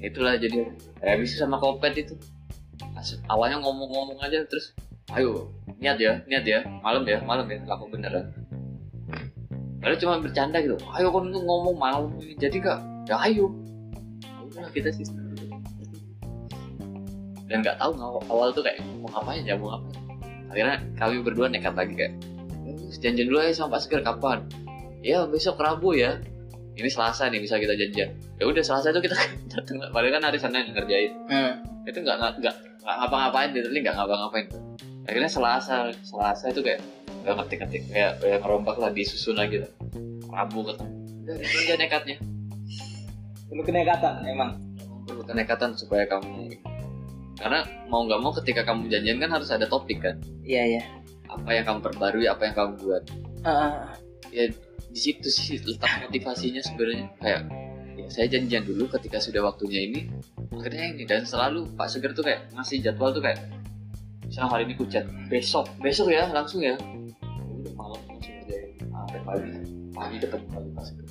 [0.00, 0.70] Itulah jadi
[1.02, 2.14] ya bisa sama kopet itu.
[3.32, 4.76] Awalnya ngomong-ngomong aja terus
[5.16, 5.50] ayo
[5.80, 8.30] niat ya niat ya malam ya malam ya laku beneran
[9.80, 13.48] Padahal cuma bercanda gitu ayo tuh ngomong malam jadi kak ya ayo.
[14.20, 15.08] Ya udah kita sih.
[17.48, 17.96] Dan nggak tahu
[18.28, 19.96] awal tuh kayak mau ngapain ya mau ngapain?
[20.52, 22.14] Akhirnya kami berdua nekat lagi kayak
[22.68, 24.44] "Eh, janjian dulu aja sama Pak Seger kapan?
[25.00, 26.20] Ya besok Rabu ya
[26.80, 28.10] ini Selasa nih bisa kita janjian.
[28.40, 29.16] Ya udah Selasa itu kita
[29.52, 31.12] datang padahal kan hari Senin ngerjain.
[31.28, 31.52] Hmm.
[31.88, 32.54] itu nggak nggak nggak
[32.84, 34.46] ngapa-ngapain literally nggak ngapa-ngapain
[35.08, 36.84] akhirnya Selasa Selasa itu kayak
[37.24, 39.70] nggak ngetik-ngetik kayak kayak ngerombak lah disusun lagi lah.
[40.30, 40.92] Rabu ketemu.
[41.26, 42.16] Udah itu nekatnya.
[43.50, 44.50] Perlu kenekatan emang.
[45.04, 46.54] Perlu kenekatan supaya kamu
[47.40, 50.20] karena mau nggak mau ketika kamu janjian kan harus ada topik kan?
[50.44, 50.82] Iya iya.
[51.26, 53.02] Apa yang kamu perbarui apa yang kamu buat.
[53.48, 53.96] Ah,
[54.28, 54.52] ya
[54.90, 57.06] di situ sih letak motivasinya sebenarnya.
[57.22, 57.42] Kayak
[57.94, 60.10] ya saya janjian dulu ketika sudah waktunya ini
[60.50, 63.38] akhirnya ini dan selalu Pak Seger tuh kayak ngasih jadwal tuh kayak
[64.26, 66.74] misalnya hari ini ku chat besok besok ya langsung ya.
[66.78, 69.52] Udah malam langsung aja sampai pagi.
[69.90, 71.06] Pagi ketemu kali Pak Seger.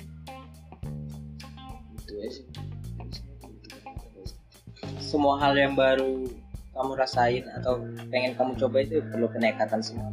[1.96, 2.44] Itu aja sih.
[5.00, 6.28] Semua hal yang baru
[6.70, 10.08] kamu rasain atau pengen kamu coba itu perlu kenekatan semua.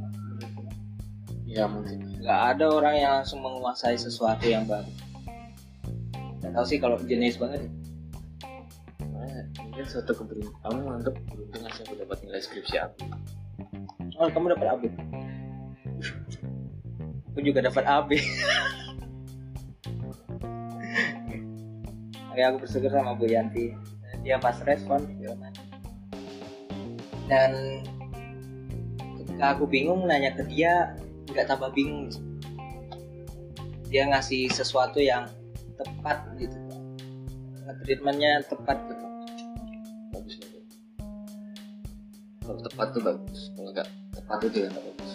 [1.48, 4.89] Ya mungkin nggak ada orang yang langsung menguasai sesuatu yang baru.
[6.41, 7.65] Nggak tahu sih kalau jenis banget.
[7.68, 7.69] Ya.
[9.60, 13.06] Mungkin suatu keberuntungan kamu anggap beruntung sih aku dapat nilai skripsi aku
[14.18, 14.84] oh kamu dapat AB
[17.34, 18.10] aku juga dapat AB
[22.38, 23.73] Oke, aku bersyukur sama Bu Yanti.
[24.22, 25.02] Dia pas respon
[27.26, 27.81] dan
[29.18, 30.94] ketika aku bingung nanya ke dia
[31.38, 32.09] nggak tambah bingung
[33.88, 35.30] dia ngasih sesuatu yang
[35.77, 36.57] tepat gitu.
[37.85, 39.05] Treatmentnya tepat gitu.
[40.11, 40.65] Bagus bagus.
[42.43, 45.11] Kalau tepat tuh bagus kalau nggak tepat itu yang nggak bagus.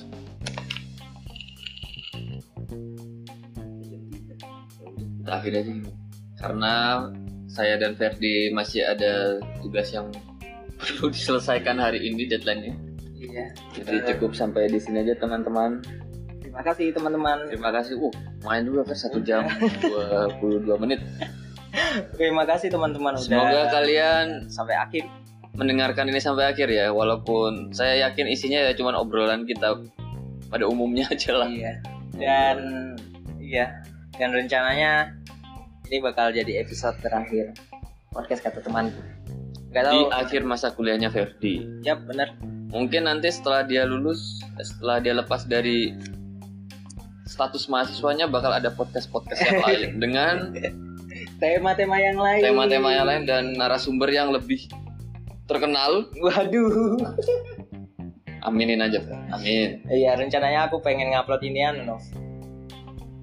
[5.22, 5.72] Kita akhir aja
[6.42, 6.74] karena
[7.52, 10.08] saya dan Ferdi masih ada tugas yang
[10.80, 12.74] perlu diselesaikan hari ini deadline-nya.
[13.22, 13.46] Iya.
[13.76, 16.01] Jadi cukup sampai di sini aja teman-teman
[16.52, 18.14] terima kasih teman-teman terima kasih uh
[18.44, 19.48] main juga Fer satu jam
[19.80, 21.00] 22 menit
[22.20, 25.08] terima kasih teman-teman udah semoga kalian sampai akhir
[25.56, 29.80] mendengarkan ini sampai akhir ya walaupun saya yakin isinya ya cuman obrolan kita
[30.52, 31.72] pada umumnya aja lah Iya.
[32.20, 32.56] Dan
[33.40, 33.80] iya.
[34.20, 35.16] Dan rencananya
[35.88, 37.56] ini bakal jadi episode terakhir
[38.12, 39.00] podcast kata temanku.
[39.72, 40.12] Gak di tahu.
[40.12, 42.36] akhir masa kuliahnya Ferdi Yap, bener.
[42.68, 45.96] mungkin nanti setelah dia lulus setelah dia lepas dari
[47.32, 50.34] status mahasiswanya bakal ada podcast-podcast yang lain dengan
[51.40, 52.40] Tema-tema yang lain.
[52.44, 54.68] tema-tema yang lain dan narasumber yang lebih
[55.48, 57.00] terkenal Waduh.
[58.44, 59.16] aminin aja Fer.
[59.32, 62.04] amin Iya, rencananya aku pengen ngupload ini anu, Nov.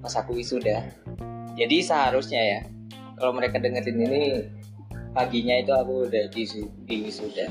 [0.00, 0.84] Pas aku wisuda.
[1.56, 2.60] Jadi seharusnya ya,
[3.16, 4.20] kalau mereka dengerin ini
[5.12, 6.44] paginya itu aku udah di,
[6.88, 7.48] di wisuda.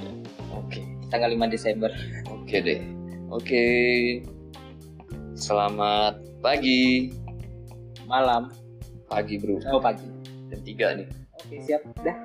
[0.54, 1.92] oke Tanggal 5 Desember.
[2.30, 2.80] oke deh
[3.30, 3.66] oke
[5.36, 7.12] selamat pagi
[8.06, 8.50] Malam.
[9.06, 10.06] pagi bro Oh, pagi.
[10.50, 11.08] jam 3 nih
[11.40, 11.82] Oke, siap.
[12.00, 12.18] Dah.